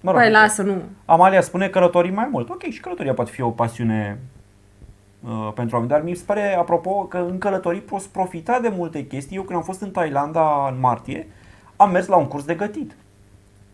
Mă 0.02 0.12
rog, 0.12 0.20
Păi 0.20 0.32
lasă, 0.32 0.62
nu. 0.62 0.82
Amalia 1.06 1.42
spune 1.42 1.68
călătorii 1.68 2.12
mai 2.12 2.28
mult. 2.32 2.50
Ok, 2.50 2.62
și 2.62 2.80
călătoria 2.80 3.14
poate 3.14 3.32
fi 3.32 3.42
o 3.42 3.50
pasiune 3.50 4.20
uh, 5.24 5.52
pentru 5.56 5.76
oameni, 5.76 5.92
dar 5.92 6.02
mi 6.02 6.16
se 6.16 6.24
pare, 6.26 6.56
apropo, 6.56 6.92
că 6.92 7.18
în 7.18 7.38
călătorii 7.38 7.82
poți 7.82 8.10
profita 8.10 8.60
de 8.60 8.72
multe 8.76 9.06
chestii. 9.06 9.36
Eu 9.36 9.44
când 9.44 9.58
am 9.58 9.64
fost 9.64 9.82
în 9.82 9.92
Thailanda 9.92 10.68
în 10.72 10.80
martie, 10.80 11.28
am 11.76 11.92
mers 11.92 12.08
la 12.08 12.16
un 12.16 12.28
curs 12.28 12.44
de 12.46 12.54
gătit. 12.56 12.96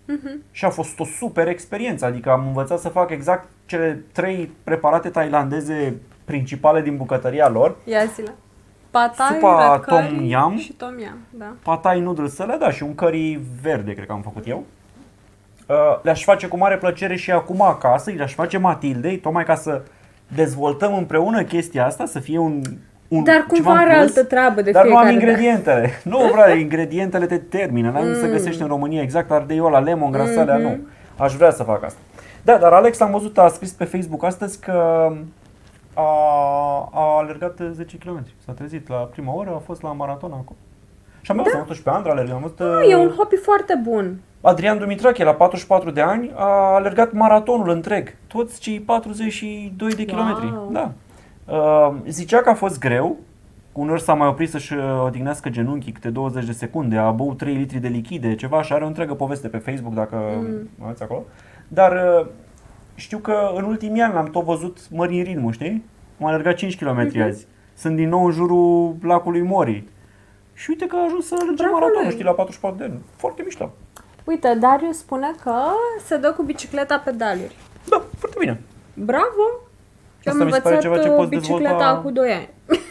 Mhm. 0.08 0.42
Și 0.52 0.66
a 0.66 0.70
fost 0.70 1.00
o 1.00 1.06
super 1.06 1.48
experiență, 1.48 2.06
adică 2.06 2.32
am 2.32 2.48
învățat 2.48 2.80
să 2.80 2.90
fac 2.90 3.10
exact 3.10 3.48
cele 3.66 4.04
trei 4.12 4.52
preparate 4.64 5.10
thailandeze 5.10 5.96
principale 6.26 6.82
din 6.82 6.98
bucătăria 6.98 7.50
lor. 7.50 7.76
Ia 7.84 8.06
zile. 8.06 8.34
Patai, 8.92 9.28
Supa 9.34 9.72
red 9.72 9.86
curry 9.86 10.16
tom 10.16 10.26
yum. 10.26 10.58
și 10.58 10.74
tom 10.74 11.00
yum, 11.00 11.18
da. 11.30 11.54
patai 11.64 12.00
noodles 12.00 12.40
alea, 12.40 12.58
da, 12.58 12.72
și 12.72 12.84
un 12.84 12.96
curry 12.96 13.40
verde, 13.62 13.94
cred 13.94 14.06
că 14.06 14.12
am 14.12 14.22
făcut 14.22 14.48
eu. 14.48 14.64
Uh, 15.68 15.76
le-aș 16.02 16.24
face 16.24 16.48
cu 16.48 16.58
mare 16.58 16.78
plăcere 16.78 17.16
și 17.16 17.32
acum 17.32 17.62
acasă, 17.62 18.12
le-aș 18.16 18.34
face 18.34 18.58
Matildei, 18.58 19.18
tocmai 19.18 19.44
ca 19.44 19.56
să 19.56 19.82
dezvoltăm 20.36 20.96
împreună 20.96 21.44
chestia 21.44 21.86
asta, 21.86 22.06
să 22.06 22.20
fie 22.20 22.38
un, 22.38 22.62
un 23.08 23.24
Dar 23.24 23.34
ceva 23.36 23.46
cumva 23.48 23.72
în 23.72 23.78
are 23.78 23.94
plus. 23.94 24.02
altă 24.18 24.24
treabă 24.24 24.62
de 24.62 24.72
Dar 24.72 24.86
nu 24.88 24.98
am 24.98 25.06
fiecare 25.06 25.26
dată. 25.26 25.42
ingredientele. 25.42 25.90
Nu, 26.14 26.30
vreau, 26.32 26.58
ingredientele 26.58 27.26
te 27.26 27.38
termină. 27.38 27.90
N-am 27.92 28.08
mm. 28.08 28.14
să 28.14 28.26
Mm. 28.26 28.32
găsești 28.32 28.62
în 28.62 28.68
România 28.68 29.02
exact 29.02 29.32
ardeiul 29.32 29.66
ăla, 29.66 29.80
lemon, 29.80 30.12
grasalea, 30.12 30.56
Mhm. 30.56 30.64
nu. 30.64 30.78
Aș 31.18 31.34
vrea 31.36 31.52
să 31.52 31.64
fac 31.64 31.84
asta. 31.84 32.00
Da, 32.44 32.58
dar 32.58 32.74
Alex 32.74 33.00
am 33.00 33.12
văzut, 33.12 33.38
a 33.38 33.48
scris 33.48 33.72
pe 33.72 33.84
Facebook 33.84 34.24
astăzi 34.24 34.60
că 34.60 35.12
a, 35.94 36.04
a 36.94 37.18
alergat 37.18 37.60
10 37.72 37.98
km. 37.98 38.26
S-a 38.46 38.52
trezit 38.52 38.90
la 38.90 38.96
prima 38.96 39.34
oră, 39.36 39.50
a 39.56 39.62
fost 39.66 39.82
la 39.82 39.92
maraton 39.92 40.32
acolo. 40.32 40.58
Și 41.26 41.32
am 41.32 41.38
văzut, 41.38 41.54
am 41.54 41.60
văzut 41.62 41.76
și 41.76 41.84
pe 41.84 41.90
Andra 41.90 42.12
alergând. 42.12 42.36
Am 42.36 42.42
văzut, 42.42 42.60
Nu, 42.60 42.82
e 42.82 42.96
un 42.96 43.10
hobby 43.18 43.36
foarte 43.36 43.80
bun. 43.84 44.16
Adrian 44.42 44.78
Dumitrache, 44.78 45.24
la 45.24 45.34
44 45.34 45.92
de 45.92 46.02
ani, 46.02 46.32
a 46.36 46.46
alergat 46.74 47.12
maratonul 47.14 47.70
întreg. 47.70 48.16
Toți 48.28 48.60
cei 48.60 48.80
42 48.80 49.90
de 49.90 49.96
Wow. 49.98 50.06
kilometri. 50.06 50.54
Da. 50.72 50.92
Uh, 51.56 51.94
zicea 52.08 52.42
că 52.42 52.50
a 52.50 52.54
fost 52.54 52.80
greu. 52.80 53.18
Uneori 53.72 54.02
s-a 54.02 54.14
mai 54.14 54.28
oprit 54.28 54.50
să-și 54.50 54.74
uh, 54.74 55.04
odihnească 55.06 55.50
genunchii 55.50 55.92
câte 55.92 56.10
20 56.10 56.46
de 56.46 56.52
secunde, 56.52 56.98
a 56.98 57.12
băut 57.12 57.38
3 57.38 57.54
litri 57.56 57.78
de 57.80 57.88
lichide, 57.88 58.36
ceva 58.36 58.62
și 58.62 58.74
are 58.74 58.84
o 58.84 58.88
întreagă 58.88 59.14
poveste 59.14 59.48
pe 59.48 59.58
Facebook 59.58 59.94
dacă 59.94 60.16
Mm. 60.16 60.42
mm. 60.48 60.70
aveți 60.86 61.04
acolo. 61.04 61.24
Dar 61.68 61.92
uh, 61.92 62.26
știu 62.96 63.18
că 63.18 63.52
în 63.56 63.64
ultimii 63.64 64.02
ani 64.02 64.14
l-am 64.14 64.26
tot 64.26 64.44
văzut 64.44 64.78
mări 64.92 65.18
în 65.18 65.24
ritmul, 65.24 65.52
știi? 65.52 65.84
Am 66.20 66.26
alergat 66.28 66.54
5 66.56 66.78
km 66.78 67.00
Mhm. 67.02 67.22
azi. 67.22 67.48
Sunt 67.74 67.96
din 67.96 68.10
nou 68.10 68.26
în 68.26 68.32
jurul 68.32 68.96
lacului 69.02 69.42
Mori. 69.42 69.84
Și 70.62 70.70
uite 70.70 70.86
că 70.88 70.96
a 70.96 71.04
ajuns 71.04 71.28
să 71.28 71.36
alerge 71.40 71.62
Bravo 71.64 71.74
maratonul, 71.74 72.04
lui. 72.04 72.12
știi, 72.12 72.24
la 72.24 72.32
44 72.32 72.78
de 72.78 72.84
ani. 72.84 73.00
Foarte 73.16 73.42
mișto. 73.46 73.72
Uite, 74.24 74.58
Darius 74.60 74.98
spune 74.98 75.32
că 75.44 75.54
se 76.06 76.18
dă 76.18 76.32
cu 76.32 76.44
bicicleta 76.44 77.02
pe 77.06 77.12
daluri. 77.12 77.56
Da, 77.90 78.04
foarte 78.18 78.38
bine. 78.40 78.62
Bravo! 78.94 79.46
Și 80.20 80.28
am 80.30 80.34
Asta 80.34 80.44
mi 80.46 80.52
se 80.52 80.60
pare 80.60 80.76
învățat 80.76 80.82
ceva 80.82 80.98
ce 80.98 81.10
uh, 81.10 81.16
poți 81.16 81.30
bicicleta 81.30 81.70
dezvolta. 81.78 82.02
cu 82.04 82.10
2 82.12 82.32
ani. 82.32 82.50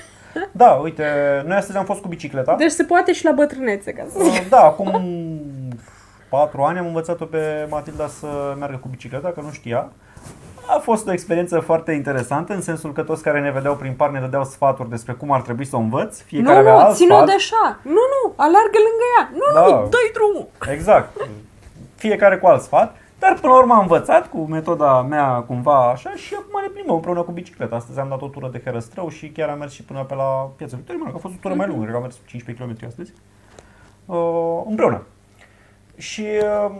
Da, 0.52 0.70
uite, 0.70 1.04
noi 1.46 1.56
astăzi 1.56 1.78
am 1.78 1.84
fost 1.84 2.00
cu 2.00 2.08
bicicleta. 2.08 2.54
Deci 2.56 2.70
se 2.70 2.84
poate 2.84 3.12
și 3.12 3.24
la 3.24 3.32
bătrânețe, 3.32 3.92
ca 3.92 4.04
să 4.10 4.24
zic. 4.24 4.40
Uh, 4.42 4.48
Da, 4.48 4.60
acum 4.64 4.90
patru 6.28 6.62
ani 6.62 6.78
am 6.78 6.86
învățat-o 6.86 7.24
pe 7.24 7.66
Matilda 7.70 8.06
să 8.06 8.54
meargă 8.58 8.76
cu 8.76 8.88
bicicleta, 8.88 9.28
că 9.32 9.40
nu 9.40 9.50
știa. 9.50 9.92
A 10.66 10.78
fost 10.78 11.06
o 11.06 11.12
experiență 11.12 11.60
foarte 11.60 11.92
interesantă, 11.92 12.52
în 12.54 12.60
sensul 12.60 12.92
că 12.92 13.02
toți 13.02 13.22
care 13.22 13.40
ne 13.40 13.50
vedeau 13.50 13.76
prin 13.76 13.92
par 13.92 14.10
ne 14.10 14.20
dădeau 14.20 14.44
sfaturi 14.44 14.90
despre 14.90 15.12
cum 15.12 15.32
ar 15.32 15.40
trebui 15.42 15.64
să 15.64 15.76
o 15.76 15.78
învăț. 15.78 16.18
Nu, 16.18 16.24
Fiecare 16.26 16.58
avea 16.58 16.72
nu, 16.72 16.78
alt 16.78 16.96
ține-o 16.96 17.14
sfat. 17.16 17.26
de 17.26 17.32
așa. 17.34 17.78
Nu, 17.82 17.90
nu, 17.92 18.32
alergă 18.36 18.78
lângă 18.86 19.06
ea. 19.18 19.30
Nu, 19.32 19.60
Da. 19.60 19.80
nu, 19.80 19.88
dă-i 19.88 20.10
drumul. 20.12 20.46
Exact. 20.72 21.16
Fiecare 21.94 22.36
cu 22.38 22.46
alt 22.46 22.62
sfat. 22.62 22.96
Dar 23.18 23.38
până 23.40 23.52
la 23.52 23.58
urmă 23.58 23.74
am 23.74 23.80
învățat 23.80 24.28
cu 24.28 24.38
metoda 24.38 25.02
mea 25.02 25.26
cumva 25.46 25.90
așa 25.90 26.10
și 26.14 26.34
acum 26.34 26.60
ne 26.62 26.68
plimbăm 26.68 26.94
împreună 26.94 27.20
cu 27.22 27.32
bicicleta. 27.32 27.76
Astăzi 27.76 27.98
am 27.98 28.08
dat 28.08 28.22
o 28.22 28.26
tură 28.28 28.48
de 28.52 28.60
herăstrău 28.64 29.08
și 29.08 29.28
chiar 29.30 29.48
am 29.48 29.58
mers 29.58 29.72
și 29.72 29.82
până 29.82 30.04
pe 30.04 30.14
la 30.14 30.50
Piața 30.56 30.76
Victoriei. 30.76 31.02
Mă 31.04 31.10
rog, 31.10 31.18
a 31.18 31.22
fost 31.28 31.34
o 31.34 31.38
tură 31.40 31.54
mai 31.54 31.66
lungă, 31.66 31.80
cred 31.82 31.90
că 31.94 31.96
am 31.96 32.02
mers 32.02 32.18
15 32.26 32.64
km 32.64 32.86
astăzi. 32.86 33.12
Uh, 34.06 34.62
împreună. 34.68 35.02
Și 35.96 36.26
uh, 36.66 36.70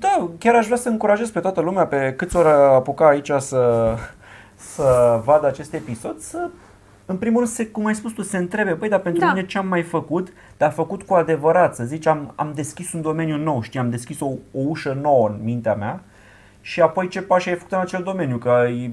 da, 0.00 0.28
chiar 0.38 0.54
aș 0.54 0.64
vrea 0.64 0.76
să 0.76 0.88
încurajez 0.88 1.30
pe 1.30 1.40
toată 1.40 1.60
lumea, 1.60 1.86
pe 1.86 2.14
câți 2.16 2.36
ori 2.36 2.48
apuca 2.48 3.08
aici 3.08 3.30
să, 3.38 3.94
să 4.54 5.20
vadă 5.24 5.46
acest 5.46 5.74
episod, 5.74 6.18
să 6.18 6.48
în 7.06 7.16
primul 7.16 7.38
rând, 7.38 7.52
se, 7.52 7.66
cum 7.66 7.86
ai 7.86 7.94
spus 7.94 8.12
tu, 8.12 8.22
se 8.22 8.36
întrebe, 8.36 8.72
băi, 8.72 8.88
dar 8.88 9.00
pentru 9.00 9.20
Da. 9.20 9.32
mine 9.32 9.46
ce 9.46 9.58
am 9.58 9.66
mai 9.66 9.82
făcut, 9.82 10.32
dar 10.56 10.70
făcut 10.70 11.02
cu 11.02 11.14
adevărat, 11.14 11.74
să 11.74 11.84
zici, 11.84 12.06
am, 12.06 12.32
am 12.34 12.52
deschis 12.54 12.92
un 12.92 13.02
domeniu 13.02 13.36
nou, 13.36 13.62
știi, 13.62 13.80
am 13.80 13.90
deschis 13.90 14.20
o, 14.20 14.26
o 14.26 14.38
ușă 14.52 14.98
nouă 15.02 15.28
în 15.28 15.38
mintea 15.42 15.74
mea 15.74 16.00
și 16.60 16.80
apoi 16.80 17.08
ce 17.08 17.22
pași 17.22 17.48
ai 17.48 17.54
făcut 17.54 17.72
în 17.72 17.78
acel 17.78 18.02
domeniu, 18.02 18.36
că 18.36 18.66
e, 18.68 18.90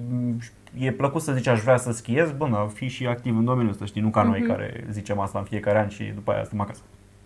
e 0.85 0.91
plăcut 0.91 1.21
să 1.21 1.31
zici, 1.31 1.47
aș 1.47 1.59
vrea 1.59 1.77
să 1.77 1.91
schiez, 1.91 2.31
bă, 2.31 2.47
dar 2.51 2.67
fii 2.73 2.87
și 2.87 3.07
activ 3.07 3.37
în 3.37 3.45
domeniul 3.45 3.71
ăsta, 3.71 3.85
știi, 3.85 4.01
nu 4.01 4.09
ca 4.09 4.23
noi 4.23 4.41
care 4.41 4.85
zicem 4.91 5.19
asta 5.19 5.39
în 5.39 5.45
fiecare 5.45 5.79
an 5.79 5.87
și 5.87 6.03
după 6.03 6.31
aia 6.31 6.43
stăm 6.43 6.61
acasă. 6.61 6.81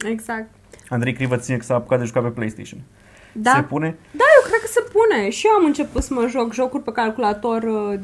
Exact. 0.09 0.49
Andrei 0.89 1.13
Crivăț 1.13 1.43
ține 1.43 1.57
că 1.57 1.63
s-a 1.63 1.75
apucat 1.75 1.99
de 1.99 2.05
jucat 2.05 2.23
pe 2.23 2.29
PlayStation. 2.29 2.79
Da. 3.31 3.51
Se 3.55 3.61
pune? 3.61 3.97
Da, 4.11 4.23
eu 4.37 4.43
cred 4.47 4.59
că 4.61 4.67
se 4.67 4.83
pune. 4.95 5.29
Și 5.29 5.47
eu 5.47 5.53
am 5.53 5.65
început 5.65 6.03
să 6.03 6.13
mă 6.13 6.25
joc 6.27 6.53
jocuri 6.53 6.83
pe 6.83 6.91
calculator, 6.91 7.63
uh, 7.63 7.99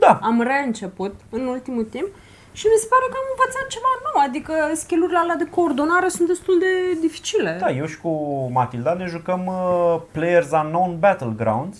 Da. 0.00 0.18
am 0.22 0.40
reînceput 0.42 1.14
în 1.30 1.46
ultimul 1.46 1.84
timp 1.84 2.08
și 2.52 2.66
mi 2.72 2.78
se 2.82 2.86
pare 2.92 3.04
că 3.10 3.16
am 3.22 3.28
învățat 3.34 3.66
ceva 3.74 3.92
nou, 4.06 4.22
adică 4.28 4.52
skill-urile 4.74 5.18
alea 5.18 5.36
de 5.36 5.48
coordonare 5.56 6.08
sunt 6.08 6.28
destul 6.28 6.58
de 6.58 6.98
dificile. 7.00 7.56
Da, 7.60 7.70
eu 7.70 7.86
și 7.86 8.00
cu 8.00 8.10
Matilda 8.52 8.92
ne 8.94 9.06
jucăm 9.06 9.46
uh, 9.46 10.00
Players 10.10 10.50
Unknown 10.62 10.98
Battlegrounds, 10.98 11.78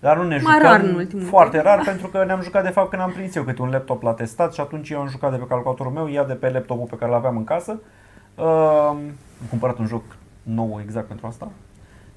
dar 0.00 0.16
nu 0.16 0.22
ne 0.22 0.40
Mai 0.42 0.54
jucăm 0.54 0.70
rar 0.70 0.80
în 0.80 0.94
ultimul 0.94 1.24
foarte 1.24 1.50
timp. 1.56 1.64
rar 1.64 1.80
pentru 1.84 2.06
că 2.08 2.24
ne-am 2.24 2.42
jucat 2.42 2.62
de 2.62 2.68
fapt 2.70 2.90
când 2.90 3.02
am 3.02 3.10
prins 3.12 3.34
eu 3.34 3.42
câte 3.42 3.62
un 3.62 3.70
laptop 3.70 4.02
la 4.02 4.12
testat 4.12 4.54
și 4.54 4.60
atunci 4.60 4.90
eu 4.90 5.00
am 5.00 5.08
jucat 5.08 5.30
de 5.30 5.36
pe 5.36 5.44
calculatorul 5.48 5.92
meu, 5.92 6.10
ea 6.10 6.24
de 6.24 6.34
pe 6.34 6.50
laptopul 6.50 6.86
pe 6.90 6.96
care 6.96 7.10
l 7.10 7.14
aveam 7.14 7.36
în 7.36 7.44
casă. 7.44 7.80
Uh, 8.34 8.44
am 8.88 8.98
cumpărat 9.50 9.78
un 9.78 9.86
joc 9.86 10.02
nou 10.42 10.80
exact 10.82 11.06
pentru 11.06 11.26
asta. 11.26 11.50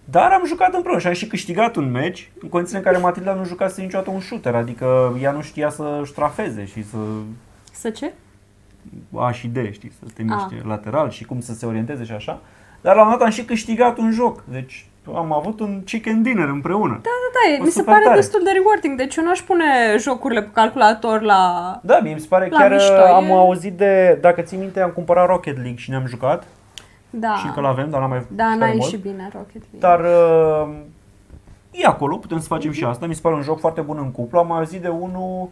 Dar 0.05 0.31
am 0.31 0.43
jucat 0.45 0.73
împreună 0.73 0.99
și 0.99 1.07
am 1.07 1.13
și 1.13 1.27
câștigat 1.27 1.75
un 1.75 1.91
match 1.91 2.21
în 2.41 2.49
condițiile 2.49 2.79
în 2.85 2.91
care 2.91 3.03
Matilda 3.03 3.33
nu 3.33 3.45
jucase 3.45 3.81
niciodată 3.81 4.09
un 4.09 4.19
shooter, 4.19 4.55
adică 4.55 5.17
ea 5.21 5.31
nu 5.31 5.41
știa 5.41 5.69
să 5.69 6.01
ștrafeze 6.05 6.65
și 6.65 6.83
să 6.83 6.97
Să 7.71 7.89
ce? 7.89 8.11
A 9.15 9.31
și 9.31 9.47
D, 9.47 9.57
știi, 9.71 9.91
să 9.99 10.05
te 10.13 10.23
miște 10.23 10.61
A. 10.63 10.67
lateral 10.67 11.09
și 11.09 11.25
cum 11.25 11.39
să 11.41 11.53
se 11.53 11.65
orienteze 11.65 12.03
și 12.03 12.11
așa. 12.11 12.39
Dar 12.81 12.95
la 12.95 13.01
un 13.01 13.07
moment 13.07 13.19
dat 13.19 13.27
am 13.27 13.33
și 13.33 13.45
câștigat 13.45 13.97
un 13.97 14.11
joc. 14.11 14.43
Deci 14.51 14.87
am 15.15 15.33
avut 15.33 15.59
un 15.59 15.81
chicken 15.85 16.21
dinner 16.21 16.47
împreună. 16.47 16.93
Da, 16.93 17.09
da, 17.09 17.49
da, 17.49 17.55
Fost 17.55 17.61
mi 17.65 17.71
se 17.71 17.77
super 17.79 17.93
pare 17.93 18.05
tare. 18.05 18.15
destul 18.15 18.41
de 18.43 18.49
rewarding, 18.51 18.97
deci 18.97 19.15
eu 19.15 19.23
n-aș 19.23 19.39
pune 19.39 19.63
jocurile 19.99 20.41
pe 20.41 20.49
calculator 20.53 21.21
la... 21.21 21.39
Da, 21.83 21.99
mie 22.03 22.13
mi 22.13 22.19
se 22.19 22.27
pare 22.29 22.47
La 22.51 22.57
chiar 22.57 22.71
mișto, 22.71 22.93
am 22.93 23.25
e- 23.25 23.31
auzit 23.31 23.73
de, 23.73 24.17
dacă 24.21 24.41
ții 24.41 24.57
minte, 24.57 24.79
am 24.81 24.89
cumpărat 24.89 25.27
Rocket 25.27 25.55
League 25.55 25.75
și 25.77 25.89
ne-am 25.89 26.05
jucat 26.07 26.43
Da, 27.19 27.35
și 27.35 27.45
încă 27.45 27.59
l-avem, 27.61 27.89
dar 27.89 27.99
n-am 27.99 28.09
mai 28.09 28.25
da 28.29 28.43
jucat 28.43 28.59
n-a 28.59 28.65
mult. 28.65 28.81
ieșit 28.81 28.99
bine 28.99 29.29
Rocket 29.33 29.63
League. 29.71 29.79
Dar 29.79 29.99
uh, 29.99 30.75
e 31.71 31.85
acolo, 31.85 32.17
putem 32.17 32.39
să 32.39 32.47
facem 32.47 32.71
și 32.71 32.83
asta. 32.83 33.05
Mi 33.05 33.15
se 33.15 33.21
pare 33.21 33.35
un 33.35 33.41
joc 33.41 33.59
foarte 33.59 33.81
bun 33.81 33.97
în 33.97 34.11
cuplu. 34.11 34.39
Am 34.39 34.47
mai 34.47 34.57
auzit 34.57 34.81
de 34.81 34.87
unul 34.87 35.49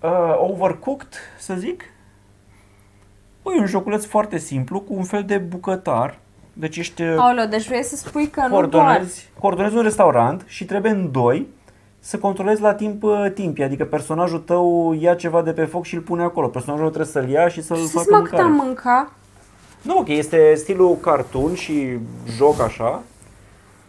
uh, 0.00 0.36
Overcooked, 0.38 1.08
să 1.38 1.54
zic. 1.54 1.82
Băi, 3.42 3.54
e 3.56 3.60
un 3.60 3.66
joculeț 3.66 4.04
foarte 4.04 4.38
simplu, 4.38 4.80
cu 4.80 4.94
un 4.94 5.04
fel 5.04 5.24
de 5.24 5.38
bucătar. 5.38 6.18
Deci 6.52 6.76
ești 6.76 7.02
uh, 7.02 7.14
Aoleu, 7.18 7.46
deci 7.46 7.66
vrei 7.66 7.82
să 7.82 7.96
spui 7.96 8.28
că 8.28 8.40
nu 8.40 8.48
doar... 8.48 8.68
coordonezi, 8.68 9.30
coordonezi 9.38 9.76
un 9.76 9.82
restaurant 9.82 10.44
și 10.46 10.64
trebuie 10.64 10.92
în 10.92 11.10
doi 11.10 11.46
să 11.98 12.18
controlezi 12.18 12.60
la 12.60 12.74
timp 12.74 13.02
uh, 13.02 13.26
timpii, 13.34 13.64
adică 13.64 13.84
personajul 13.84 14.38
tău 14.38 14.96
ia 15.00 15.14
ceva 15.14 15.42
de 15.42 15.52
pe 15.52 15.64
foc 15.64 15.84
și 15.84 15.94
îl 15.94 16.00
pune 16.00 16.22
acolo. 16.22 16.48
Personajul 16.48 16.86
trebuie 16.86 17.06
să-l 17.12 17.28
ia 17.28 17.48
și 17.48 17.62
să-l 17.62 17.76
Știți 17.76 17.92
facă 17.92 18.06
mă 18.10 18.20
cât 18.20 18.30
mâncare. 18.30 18.42
am 18.42 18.52
mâncat? 18.64 19.12
Nu, 19.82 19.98
ok, 19.98 20.08
este 20.08 20.54
stilul 20.54 20.96
cartoon 20.96 21.54
și 21.54 21.98
joc 22.36 22.60
așa, 22.60 23.02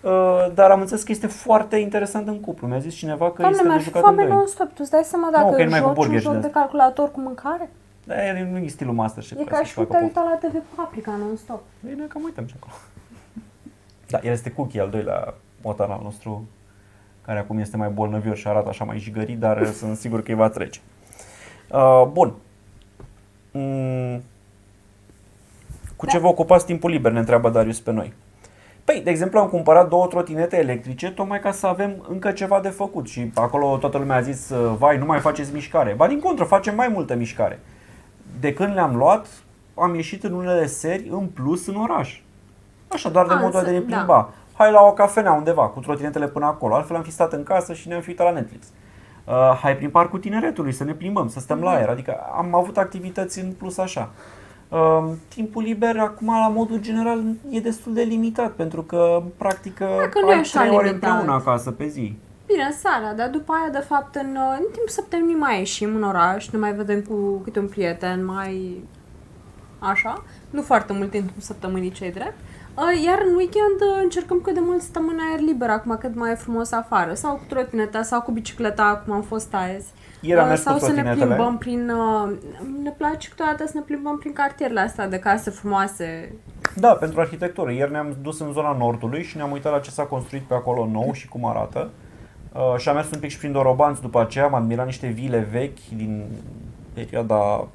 uh, 0.02 0.47
dar 0.54 0.71
am 0.71 0.80
înțeles 0.82 1.04
că 1.04 1.12
este 1.12 1.28
foarte 1.28 1.78
interesant 1.78 2.28
în 2.28 2.39
cuplu. 2.39 2.67
Mi-a 2.67 2.80
zis 2.80 2.93
cineva 2.93 3.32
că 3.32 3.41
Doamne, 3.41 3.50
este 3.52 3.62
de 3.63 3.67
mi-ar 3.67 3.80
fi 3.80 3.86
jucat 3.86 4.02
în 4.02 4.08
foame 4.08 4.28
doi. 4.28 4.36
non-stop. 4.36 4.67
Tu 4.67 4.73
îți 4.78 4.91
dai 4.91 5.04
seama 5.04 5.26
Nu, 5.26 5.32
dacă 5.32 5.56
că 5.56 5.62
e 5.62 5.63
numai 5.63 5.80
cu 5.82 5.86
joci 5.88 5.95
un 5.97 6.02
burgeri 6.04 6.21
și 6.21 6.26
joc 6.26 6.34
de 6.34 6.39
de 6.39 6.47
asta. 6.47 6.60
calculator 6.60 7.12
cu 7.12 7.19
mâncare? 7.19 7.69
Da, 8.04 8.28
el 8.28 8.45
nu 8.45 8.58
e 8.58 8.67
stilul 8.67 8.93
Masterchef. 8.93 9.39
E 9.39 9.43
ca 9.43 9.50
ca 9.50 9.58
să 9.58 9.63
și 9.63 9.73
facă 9.73 9.88
te-ai 9.88 10.02
pop. 10.02 10.15
uitat 10.23 10.41
la 10.41 10.47
TV 10.47 10.62
Paprika 10.76 11.12
non-stop. 11.19 11.62
Bine, 11.86 12.06
cam 12.08 12.23
uităm 12.23 12.45
și 12.47 12.56
acolo. 12.60 12.73
Da, 14.10 14.19
el 14.23 14.32
este 14.32 14.52
Cookie, 14.52 14.82
al 14.82 14.89
doilea 14.89 15.34
motan 15.62 15.91
al 15.91 16.00
nostru, 16.04 16.47
care 17.26 17.39
acum 17.39 17.58
este 17.58 17.78
mai 17.78 17.89
bolnăvior 17.89 18.36
și 18.38 18.47
arată 18.47 18.69
așa 18.69 18.84
mai 18.84 19.00
jigărit, 19.00 19.39
dar 19.39 19.65
sunt 19.80 19.97
sigur 19.97 20.21
că 20.23 20.32
îi 20.32 20.38
va 20.38 20.50
trece. 20.50 20.80
Uh, 21.71 22.08
bun. 22.12 22.34
Mm. 23.52 24.21
Cu 25.97 26.05
ce 26.05 26.15
Da. 26.17 26.21
vă 26.21 26.27
ocupați 26.27 26.65
timpul 26.65 26.89
liber, 26.89 27.12
ne 27.12 27.19
întreabă 27.19 27.49
Darius 27.49 27.79
pe 27.79 27.91
noi. 27.91 28.13
Păi, 28.83 29.01
de 29.03 29.10
exemplu, 29.10 29.39
am 29.39 29.47
cumpărat 29.47 29.89
două 29.89 30.07
trotinete 30.07 30.57
electrice 30.57 31.12
tocmai 31.12 31.39
ca 31.39 31.51
să 31.51 31.67
avem 31.67 32.05
încă 32.10 32.31
ceva 32.31 32.60
de 32.60 32.69
făcut 32.69 33.07
și 33.07 33.31
acolo 33.36 33.77
toată 33.77 33.97
lumea 33.97 34.15
a 34.15 34.21
zis, 34.21 34.49
uh, 34.49 34.75
vai, 34.77 34.97
nu 34.97 35.05
mai 35.05 35.19
faceți 35.19 35.53
mișcare. 35.53 35.93
Ba 35.93 36.07
din 36.07 36.19
contră, 36.19 36.43
facem 36.43 36.75
mai 36.75 36.88
multă 36.88 37.15
mișcare. 37.15 37.60
De 38.39 38.53
când 38.53 38.73
le-am 38.73 38.95
luat, 38.95 39.27
am 39.75 39.95
ieșit 39.95 40.23
în 40.23 40.31
unele 40.33 40.65
seri 40.65 41.07
în 41.12 41.25
plus 41.27 41.67
în 41.67 41.75
oraș. 41.75 42.21
Așa, 42.88 43.10
doar 43.10 43.27
de 43.27 43.33
A, 43.33 43.38
modul 43.38 43.63
de 43.63 43.69
ne 43.71 43.75
înțe- 43.77 43.89
da. 43.89 43.95
plimba. 43.95 44.29
Hai 44.53 44.71
la 44.71 44.81
o 44.81 44.91
cafenea 44.93 45.31
undeva, 45.31 45.67
cu 45.67 45.79
trotinetele 45.79 46.27
până 46.27 46.45
acolo. 46.45 46.75
Altfel 46.75 46.95
am 46.95 47.01
fi 47.03 47.12
stat 47.12 47.33
în 47.33 47.43
casă 47.43 47.73
și 47.73 47.88
ne-am 47.88 48.01
fi 48.01 48.10
uitat 48.10 48.25
la 48.27 48.31
Netflix. 48.33 48.65
Uh, 49.25 49.33
hai 49.62 49.75
prin 49.75 49.89
parcul 49.89 50.19
tineretului 50.19 50.71
să 50.71 50.83
ne 50.83 50.93
plimbăm, 50.93 51.27
să 51.27 51.39
stăm 51.39 51.60
la 51.62 51.69
Mhm. 51.69 51.77
aer. 51.77 51.89
Adică 51.89 52.17
am 52.38 52.55
avut 52.55 52.77
activități 52.77 53.39
în 53.39 53.51
plus 53.51 53.77
așa. 53.77 54.10
Uh, 54.69 55.10
timpul 55.27 55.63
liber 55.63 55.97
acum 55.99 56.27
la 56.27 56.47
modul 56.47 56.80
general 56.80 57.23
e 57.49 57.60
destul 57.60 57.93
de 57.93 58.01
limitat 58.01 58.51
pentru 58.51 58.82
că 58.82 59.23
practic 59.38 59.80
Dacă 59.80 60.19
nu 60.21 60.30
e 60.30 60.34
ai 60.34 60.39
așa 60.39 60.60
trei 60.60 60.75
ore 60.75 60.88
limitat. 60.88 61.10
împreună 61.10 61.39
acasă 61.39 61.71
pe 61.71 61.88
zi. 61.88 62.15
Bine, 62.47 62.71
seara, 62.71 63.13
dar 63.13 63.30
după 63.30 63.53
aia, 63.53 63.69
de 63.71 63.86
fapt, 63.88 64.15
în, 64.15 64.38
în 64.58 64.63
timpul 64.71 64.88
săptămânii 64.88 65.36
mai 65.36 65.58
ieșim 65.58 65.95
în 65.95 66.03
oraș, 66.03 66.49
ne 66.49 66.58
mai 66.60 66.73
vedem 66.73 67.01
cu 67.01 67.38
câte 67.43 67.60
un 67.60 67.67
prieten, 67.67 68.25
mai 68.25 68.84
așa, 69.80 70.23
nu 70.49 70.62
foarte 70.62 70.93
mult 70.93 71.03
în 71.03 71.10
timpul 71.10 71.41
săptămânii 71.41 71.91
cei 71.91 72.12
drept. 72.12 72.39
Uh, 72.75 73.03
Iar 73.06 73.19
în 73.27 73.36
weekend 73.36 73.80
uh, 73.82 73.99
încercăm 74.03 74.39
cât 74.39 74.53
de 74.53 74.60
mult 74.63 74.82
stăm 74.82 75.08
în 75.08 75.19
aer 75.30 75.39
liber, 75.39 75.69
acum 75.69 75.97
cât 75.99 76.15
mai 76.15 76.32
e 76.32 76.36
frumos 76.36 76.71
afară, 76.71 77.13
sau 77.13 77.36
cu 77.36 77.43
trotineta, 77.47 78.01
sau 78.01 78.21
cu 78.21 78.32
bicicleta, 78.32 79.01
cum 79.06 79.13
am 79.13 79.21
fost 79.21 79.53
azi. 79.53 79.88
Ieri 80.21 80.39
am 80.39 80.45
Uh, 80.45 80.49
mers 80.49 80.62
sau 80.62 80.73
cu 80.73 80.80
să 80.80 80.91
ne 80.91 81.01
trotinetele. 81.01 81.34
plimbăm 81.36 81.58
prin... 81.58 81.89
Uh, 81.89 82.32
ne 82.84 82.89
place 82.89 83.30
câteodată 83.30 83.65
să 83.65 83.71
ne 83.75 83.82
plimbăm 83.82 84.17
prin 84.17 84.34
cartierele 84.34 84.80
astea 84.80 85.08
de 85.08 85.19
case 85.19 85.49
frumoase. 85.49 86.34
Da, 86.75 86.93
pentru 86.93 87.19
arhitectură. 87.19 87.71
Ieri 87.71 87.91
ne-am 87.91 88.15
dus 88.21 88.39
în 88.39 88.51
zona 88.51 88.71
nordului 88.71 89.23
și 89.23 89.38
ne-am 89.38 89.51
uitat 89.51 89.71
la 89.71 89.80
ce 89.80 89.89
s-a 89.89 90.03
construit 90.03 90.41
pe 90.41 90.53
acolo 90.53 90.86
nou 90.86 91.12
și 91.13 91.27
cum 91.27 91.45
arată. 91.45 91.89
Uh, 92.53 92.77
și 92.77 92.89
am 92.89 92.95
mers 92.95 93.12
un 93.12 93.19
pic 93.19 93.30
și 93.30 93.38
prin 93.38 93.51
Dorobanți 93.51 94.01
după 94.01 94.21
aceea, 94.21 94.45
am 94.45 94.53
admirat 94.53 94.86
niște 94.86 95.08
vile 95.08 95.47
vechi 95.51 95.88
din 95.95 96.25
perioada... 96.93 97.67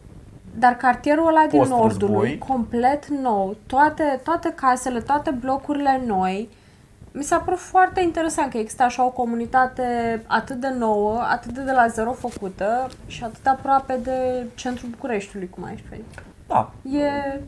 Dar 0.59 0.72
cartierul 0.72 1.26
ăla 1.26 1.46
din 1.50 1.59
Post-război. 1.59 2.09
Nordului, 2.09 2.38
complet 2.38 3.07
nou, 3.07 3.57
toate, 3.66 4.20
toate 4.24 4.52
casele, 4.57 5.00
toate 5.00 5.31
blocurile 5.31 6.02
noi, 6.07 6.48
mi 7.12 7.22
s-a 7.22 7.38
părut 7.38 7.59
foarte 7.59 8.01
interesant 8.03 8.51
că 8.51 8.59
există 8.59 8.83
așa 8.83 9.05
o 9.05 9.11
comunitate 9.11 9.85
atât 10.27 10.57
de 10.57 10.68
nouă, 10.79 11.20
atât 11.31 11.53
de 11.53 11.61
de 11.61 11.72
la 11.72 11.87
zero 11.87 12.12
făcută 12.12 12.88
și 13.07 13.25
atât 13.25 13.42
de 13.42 13.48
aproape 13.48 13.98
de 14.03 14.46
centrul 14.55 14.88
Bucureștiului, 14.88 15.48
cum 15.51 15.64
ai 15.64 15.83
spune. 15.87 16.01
Da, 16.46 16.72
E, 16.98 17.40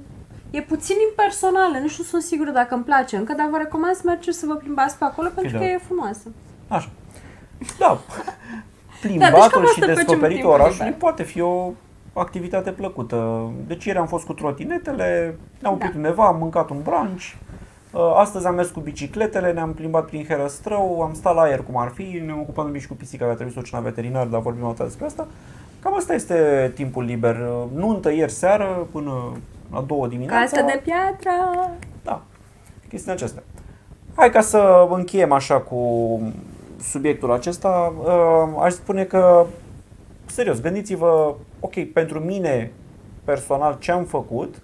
e 0.51 0.61
puțin 0.63 0.97
impersonală, 1.11 1.79
nici 1.79 1.99
nu 1.99 2.05
sunt 2.05 2.23
sigură 2.23 2.51
dacă 2.51 2.75
îmi 2.75 2.85
place 2.85 3.17
încă, 3.17 3.33
dar 3.33 3.49
vă 3.51 3.57
recomand 3.57 3.95
să 3.95 4.03
mergeți 4.05 4.39
să 4.39 4.47
vă 4.47 4.55
plimbați 4.55 4.99
pe 4.99 5.05
acolo 5.05 5.29
pentru 5.35 5.53
da. 5.53 5.59
că 5.59 5.65
e 5.65 5.79
frumoasă. 5.87 6.29
așa. 6.69 6.89
Da, 7.79 7.99
deci 9.03 9.11
plimbatul 9.11 9.51
cam 9.51 9.63
și 9.63 9.67
asta 9.67 9.81
facem 9.81 9.89
în 9.89 9.95
descoperitul 9.95 10.35
timpul 10.35 10.51
orașului 10.61 10.85
liber. 10.85 10.99
poate 11.01 11.23
fi 11.23 11.41
o 11.41 11.73
activitate 12.13 12.71
plăcută. 12.71 13.51
Deci 13.67 13.85
ieri 13.85 13.99
am 13.99 14.07
fost 14.07 14.25
cu 14.25 14.33
trotinetele, 14.33 15.39
ne-am 15.59 15.75
oprit 15.75 15.91
Da. 15.91 15.97
undeva, 15.97 16.27
am 16.27 16.37
mâncat 16.37 16.71
un 16.71 16.83
brunch. 16.83 17.25
Uh, 17.95 18.15
Astăzi 18.17 18.47
am 18.47 18.55
mers 18.55 18.69
cu 18.71 18.81
bicicletele, 18.81 19.53
ne-am 19.53 19.73
plimbat 19.75 20.05
prin 20.05 20.25
Herăstrău, 20.29 21.03
am 21.03 21.15
stat 21.15 21.35
la 21.35 21.41
aer 21.41 21.63
cum 21.63 21.77
ar 21.77 21.89
fi, 21.89 22.23
ne-am 22.25 22.41
ocupat 22.41 22.65
un 22.65 22.71
pic 22.71 22.81
și 22.81 22.89
cu 22.89 22.95
pisica, 22.95 23.23
care 23.25 23.35
trebuie 23.35 23.55
să 23.55 23.59
o 23.59 23.63
duci 23.63 23.73
la 23.73 23.81
veterinar, 23.81 24.27
dar 24.27 24.41
vorbim 24.41 24.65
o 24.65 24.67
dată 24.67 24.83
despre 24.83 25.07
asta. 25.07 25.27
Cam 25.83 25.95
asta 25.97 26.15
este 26.15 26.71
timpul 26.75 27.05
liber. 27.05 27.37
Uh, 27.37 27.65
Nuntă 27.75 28.13
ieri 28.13 28.31
seară 28.31 28.87
până 28.93 29.13
la 29.73 29.81
două 29.81 30.07
dimineața. 30.07 30.57
Casă 30.57 30.63
de 30.63 30.81
piatră! 30.85 31.31
Da, 32.03 32.23
chestiile 32.89 33.15
acestea. 33.15 33.43
Hai 34.15 34.31
ca 34.31 34.41
să 34.41 34.87
încheiem 34.91 35.33
așa 35.33 35.61
cu 35.61 36.21
subiectul 36.81 37.33
acesta. 37.33 37.93
Uh, 37.99 38.63
Aș 38.63 38.73
spune 38.73 39.05
că, 39.05 39.47
serios, 40.27 40.61
gândiți-vă, 40.61 41.35
ok, 41.61 41.93
pentru 41.93 42.19
mine 42.19 42.73
personal 43.25 43.77
ce 43.79 43.93
am 43.93 44.05
făcut, 44.05 44.55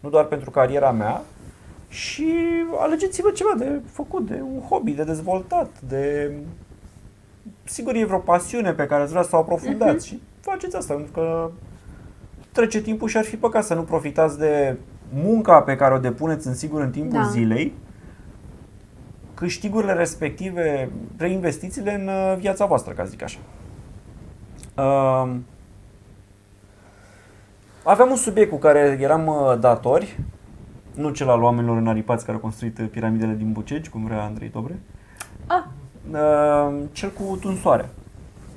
nu 0.00 0.08
doar 0.08 0.24
pentru 0.24 0.50
cariera 0.50 0.90
mea, 0.90 1.22
și 1.88 2.26
alegeți-vă 2.78 3.30
ceva 3.30 3.54
de 3.56 3.80
făcut, 3.90 4.26
de 4.26 4.42
un 4.54 4.60
hobby, 4.60 4.92
de 4.92 5.04
dezvoltat, 5.04 5.80
de... 5.88 6.32
Sigur 7.64 7.94
e 7.94 8.04
vreo 8.04 8.18
pasiune 8.18 8.72
pe 8.72 8.86
care 8.86 9.02
ați 9.02 9.10
vrea 9.10 9.22
să 9.22 9.36
o 9.36 9.38
aprofundați 9.38 10.06
și 10.06 10.20
faceți 10.40 10.76
asta, 10.76 10.94
pentru 10.94 11.12
că 11.12 11.50
trece 12.52 12.80
timpul 12.80 13.08
și 13.08 13.16
ar 13.16 13.24
fi 13.24 13.36
păcat 13.36 13.64
să 13.64 13.74
nu 13.74 13.82
profitați 13.82 14.38
de 14.38 14.76
munca 15.12 15.62
pe 15.62 15.76
care 15.76 15.94
o 15.94 15.98
depuneți 15.98 16.46
în 16.46 16.54
sigur 16.54 16.80
în 16.80 16.90
timpul 16.90 17.18
Da. 17.18 17.28
zilei 17.28 17.72
câștigurile 19.38 19.92
respective, 19.92 20.90
reinvestițiile 21.16 21.94
în 21.94 22.08
uh, 22.08 22.36
viața 22.38 22.66
voastră, 22.66 22.92
ca 22.92 23.04
zic 23.04 23.22
așa. 23.22 23.38
Uh, 24.76 25.36
aveam 27.82 28.10
un 28.10 28.16
subiect 28.16 28.50
cu 28.50 28.56
care 28.56 28.98
eram 29.00 29.26
uh, 29.26 29.58
datori, 29.60 30.18
nu 30.98 31.10
cel 31.10 31.28
al 31.28 31.42
oamenilor 31.42 31.76
înaripați 31.76 32.24
care 32.24 32.36
au 32.36 32.42
construit 32.42 32.78
uh, 32.78 32.86
piramidele 32.90 33.32
din 33.34 33.52
Bucegi, 33.52 33.88
cum 33.90 34.04
vrea 34.04 34.22
Andrei 34.24 34.48
Dobre, 34.48 34.78
Ah, 35.46 35.64
uh, 36.12 36.74
cel 36.92 37.10
cu 37.10 37.36
tunsoarea. 37.40 37.88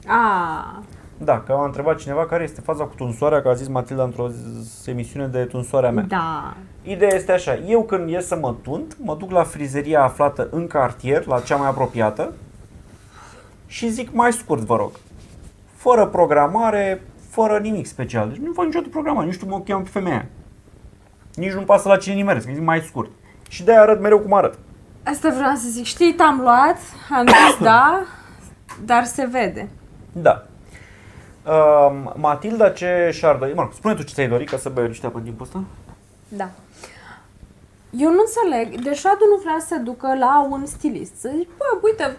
ah, 0.08 0.80
Da, 1.18 1.40
că 1.40 1.52
a 1.52 1.66
întrebat 1.66 1.98
cineva 1.98 2.26
care 2.26 2.44
este 2.44 2.62
faza 2.62 2.84
cu 2.84 2.94
tunsoarea, 2.96 3.42
că 3.42 3.48
a 3.50 3.54
zis 3.54 3.68
Matilda 3.68 4.04
într-o 4.04 4.28
z- 4.30 4.88
emisiune 4.88 5.28
de 5.28 5.44
tunsoarea 5.44 5.92
mea. 5.92 6.04
da. 6.04 6.54
Ideea 6.84 7.16
este 7.16 7.32
așa, 7.32 7.56
eu 7.56 7.84
când 7.84 8.10
ies 8.10 8.28
să 8.28 8.36
mă 8.42 8.56
tund, 8.62 8.98
mă 9.04 9.16
duc 9.16 9.32
la 9.32 9.44
frizeria 9.44 10.04
aflată 10.04 10.48
în 10.52 10.68
cartier, 10.68 11.26
la 11.26 11.40
cea 11.40 11.56
mai 11.56 11.68
apropiată, 11.68 12.34
și 13.68 13.90
zic 13.90 14.14
mai 14.14 14.32
scurt, 14.34 14.62
vă 14.62 14.76
rog. 14.76 14.92
Fără 15.76 16.06
programare, 16.08 17.02
fără 17.30 17.58
nimic 17.58 17.86
special. 17.86 18.28
Deci 18.30 18.38
nu 18.38 18.52
fac 18.54 18.66
niciodată 18.66 18.90
programare, 18.92 19.26
nu 19.26 19.32
știu 19.32 19.46
cum 19.48 19.56
o 19.56 19.60
cheamă 19.60 19.84
pe 19.84 19.90
femeia. 19.90 20.26
Nici 21.36 21.52
nu 21.52 21.62
pasă 21.62 21.88
la 21.88 21.98
cine 21.98 22.16
nimeresc, 22.16 22.48
zic 22.48 22.64
mai 22.64 22.80
scurt. 22.80 23.10
Și 23.50 23.64
de-aia 23.64 23.82
arăt 23.82 24.02
mereu 24.02 24.20
cum 24.20 24.34
arăt. 24.34 24.60
Asta 25.04 25.30
vreau 25.30 25.56
să 25.56 25.68
zic. 25.70 25.84
Știi, 25.84 26.14
t-am 26.14 26.40
luat, 26.40 26.78
am 27.10 27.26
zis 27.26 27.58
da, 27.60 28.02
dar 28.86 29.06
se 29.06 29.26
vede. 29.26 29.70
Da. 30.12 30.46
Uh, 31.46 32.12
Matilda 32.16 32.70
ce 32.70 33.10
și-ar 33.14 33.36
dori, 33.36 33.54
mă 33.54 33.62
rog, 33.62 33.74
spune 33.74 33.94
tu 33.94 34.04
ce 34.04 34.14
ți-ai 34.14 34.28
dorit 34.28 34.50
ca 34.50 34.58
să 34.58 34.70
bei 34.70 34.88
niște 34.88 35.06
apă 35.06 35.18
în 35.18 35.24
timpul 35.24 35.46
ăsta? 35.46 35.64
Da. 36.28 36.50
Eu 37.90 38.12
nu 38.12 38.24
înțeleg, 38.26 38.82
deci 38.82 39.04
Radu 39.04 39.26
nu 39.30 39.42
vrea 39.44 39.58
să 39.60 39.66
se 39.70 39.78
ducă 39.78 40.16
la 40.20 40.48
un 40.50 40.66
stilist. 40.66 41.16
Să 41.20 41.32
zici, 41.36 41.48
bă, 41.58 41.80
uite, 41.82 42.18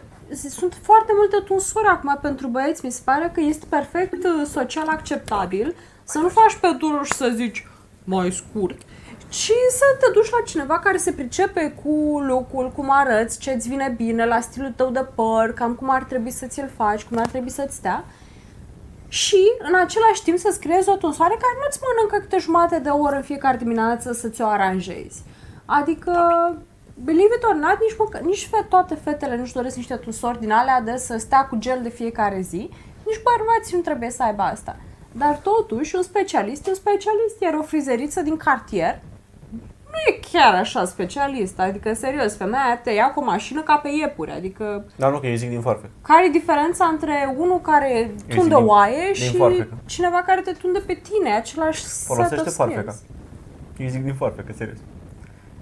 sunt 0.48 0.79
foarte 0.83 1.12
multe 1.16 1.37
tunsuri 1.44 1.87
acum 1.87 2.18
pentru 2.22 2.46
băieți, 2.46 2.85
mi 2.85 2.90
se 2.90 3.01
pare 3.05 3.31
că 3.35 3.40
este 3.40 3.66
perfect 3.68 4.25
uh, 4.25 4.46
social 4.46 4.88
acceptabil 4.88 5.75
să 6.05 6.18
nu 6.18 6.29
faci 6.29 6.57
pe 6.61 6.68
durul 6.79 7.05
și 7.05 7.12
să 7.12 7.33
zici 7.35 7.66
mai 8.05 8.31
scurt, 8.31 8.81
ci 9.33 9.53
să 9.71 9.85
te 10.01 10.11
duci 10.12 10.31
la 10.31 10.40
cineva 10.47 10.79
care 10.79 10.97
se 10.97 11.12
pricepe 11.12 11.75
cu 11.83 12.21
locul, 12.27 12.73
cum 12.77 12.87
arăți, 12.90 13.38
ce-ți 13.38 13.68
vine 13.68 13.95
bine, 13.97 14.27
la 14.27 14.40
stilul 14.40 14.73
tău 14.77 14.90
de 14.90 15.07
păr, 15.14 15.53
cam 15.55 15.75
cum 15.75 15.90
ar 15.90 16.03
trebui 16.05 16.31
să 16.31 16.47
ți-l 16.47 16.71
faci, 16.77 17.05
cum 17.05 17.18
ar 17.18 17.27
trebui 17.27 17.51
să-ți 17.51 17.75
stea 17.75 18.05
și 19.09 19.40
în 19.59 19.75
același 19.75 20.23
timp 20.23 20.38
să-ți 20.38 20.61
creezi 20.61 20.88
o 20.88 20.97
tunsoare 20.97 21.37
care 21.40 21.55
nu-ți 21.62 21.81
mănâncă 21.83 22.16
câte 22.18 22.38
jumate 22.38 22.79
de 22.79 22.88
oră 22.88 23.16
în 23.16 23.23
fiecare 23.23 23.57
dimineață 23.57 24.12
să 24.12 24.29
ți-o 24.29 24.47
aranjezi. 24.47 25.23
Adică, 25.64 26.12
believe 27.05 27.35
it 27.37 27.45
or 27.45 27.55
not, 27.55 27.79
nici, 27.81 27.97
măcă, 27.99 28.18
nici 28.23 28.49
fe, 28.51 28.66
toate 28.68 28.95
fetele 28.95 29.37
nu-și 29.37 29.53
doresc 29.53 29.77
niște 29.77 29.95
tunsori 29.95 30.40
din 30.40 30.51
alea 30.51 30.81
de 30.81 30.97
să 30.97 31.16
stea 31.16 31.47
cu 31.47 31.57
gel 31.57 31.81
de 31.83 31.88
fiecare 31.88 32.40
zi, 32.40 32.71
nici 33.07 33.23
bărbații 33.23 33.77
nu 33.77 33.83
trebuie 33.83 34.11
să 34.11 34.23
aibă 34.23 34.42
asta. 34.42 34.77
Dar 35.12 35.37
totuși, 35.37 35.97
un 35.97 36.03
specialist 36.03 36.66
e 36.66 36.71
un 36.71 36.77
specialist, 36.77 37.40
iar 37.40 37.55
o 37.55 37.62
frizeriță 37.62 38.21
din 38.21 38.37
cartier 38.37 39.01
nu 39.12 39.12
e 40.09 40.21
chiar 40.33 40.55
așa 40.55 40.85
specialist, 40.85 41.59
adică 41.61 41.93
serios, 41.95 42.37
femeia 42.37 42.62
aia 42.65 42.77
te 42.79 42.91
ia 42.91 43.11
cu 43.12 43.21
o 43.21 43.25
mașină 43.25 43.61
ca 43.62 43.77
pe 43.77 43.88
iepuri, 43.88 44.31
adică 44.31 44.85
Da, 44.97 45.09
nu, 45.09 45.19
că 45.19 45.27
eu 45.27 45.35
zic 45.35 45.49
din 45.49 45.61
farfec. 45.61 45.91
care 46.03 46.27
e 46.27 46.31
diferența 46.31 46.85
între 46.85 47.35
unul 47.38 47.61
care 47.61 48.11
zic 48.17 48.35
tunde 48.38 48.55
din- 48.55 48.65
oaie 48.67 49.05
din 49.05 49.15
și 49.15 49.37
foarfecă. 49.37 49.75
cineva 49.87 50.23
care 50.27 50.41
te 50.41 50.53
tunde 50.53 50.79
pe 50.79 50.99
tine, 51.03 51.35
același 51.35 51.85
Folosește 51.85 52.37
set 52.37 52.47
of 52.47 52.55
farfeca. 52.55 52.81
skills. 52.91 53.03
Eu 53.79 53.88
zic 53.88 54.03
din 54.05 54.15
farfecă, 54.15 54.53
serios. 54.57 54.79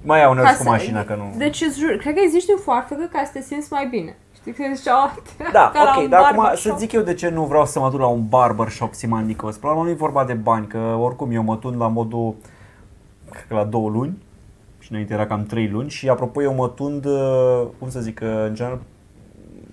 Mai 0.02 0.20
iau 0.20 0.30
uneori 0.30 0.48
Ca 0.50 0.56
cu 0.56 0.62
să- 0.62 0.68
mașina, 0.68 1.04
că 1.04 1.14
nu... 1.14 1.34
Deci 1.36 1.60
îți 1.60 1.78
jur, 1.78 1.96
cred 1.96 2.14
că 2.14 2.20
zici 2.30 2.44
din 2.44 2.56
foarfecă 2.64 3.08
ca 3.12 3.22
să 3.24 3.30
te 3.32 3.40
simți 3.40 3.72
mai 3.72 3.86
bine. 3.86 4.16
Știi 4.34 4.52
că 4.52 4.62
zici, 4.74 4.86
oh, 4.86 5.12
Da, 5.52 5.70
ca 5.74 5.82
la 5.82 5.92
ok, 5.96 6.02
un 6.02 6.08
dar 6.08 6.20
acum 6.22 6.36
barbershop. 6.36 6.72
să 6.72 6.78
zic 6.78 6.92
eu 6.92 7.02
de 7.02 7.14
ce 7.14 7.28
nu 7.28 7.44
vreau 7.44 7.66
să 7.66 7.78
mă 7.80 7.90
duc 7.90 8.00
la 8.00 8.06
un 8.06 8.28
barbershop 8.28 8.94
Simandicos. 8.94 9.56
Până 9.56 9.72
la 9.72 9.78
urmă 9.78 9.88
nu 9.90 9.94
e 9.94 9.98
vorba 9.98 10.24
de 10.24 10.32
bani, 10.32 10.66
că 10.66 10.78
oricum 10.78 11.30
eu 11.30 11.42
mă 11.42 11.56
tund 11.56 11.80
la 11.80 11.86
modul, 11.88 12.34
cred 13.30 13.44
că 13.48 13.54
la 13.54 13.64
două 13.64 13.88
luni, 13.88 14.12
și 14.12 14.29
înainte 14.90 15.12
era 15.12 15.26
cam 15.26 15.44
trei 15.44 15.68
luni 15.68 15.90
și 15.90 16.08
apropo 16.08 16.42
eu 16.42 16.54
mă 16.54 16.68
tund, 16.68 17.04
uh, 17.04 17.66
cum 17.78 17.90
să 17.90 18.00
zic, 18.00 18.20
uh, 18.22 18.28
în 18.46 18.54
general, 18.54 18.78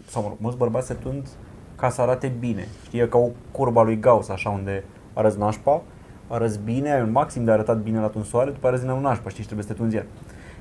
sau 0.08 0.22
mă 0.22 0.28
rog, 0.28 0.38
mulți 0.42 0.58
bărbați 0.58 0.88
se 0.88 0.94
tund 0.94 1.28
ca 1.76 1.90
să 1.90 2.02
arate 2.02 2.34
bine. 2.40 2.68
Știi, 2.86 3.00
e 3.00 3.06
ca 3.06 3.18
o 3.18 3.30
curba 3.52 3.84
lui 3.84 4.00
Gauss, 4.00 4.30
așa, 4.30 4.50
unde 4.50 4.84
arăți 5.14 5.38
nașpa, 5.38 5.82
arăți 6.28 6.60
bine, 6.64 6.94
ai 6.94 7.02
un 7.02 7.12
maxim 7.12 7.44
de 7.44 7.52
arătat 7.52 7.78
bine 7.78 8.00
la 8.00 8.08
tunsoare, 8.08 8.52
după 8.52 8.68
arăți 8.68 8.82
din 8.82 8.92
nou 8.92 9.02
nașpa, 9.02 9.30
știi, 9.30 9.42
și 9.42 9.46
trebuie 9.46 9.68
să 9.68 9.74
te 9.74 9.80
tunzi 9.80 9.96
iar. 9.96 10.06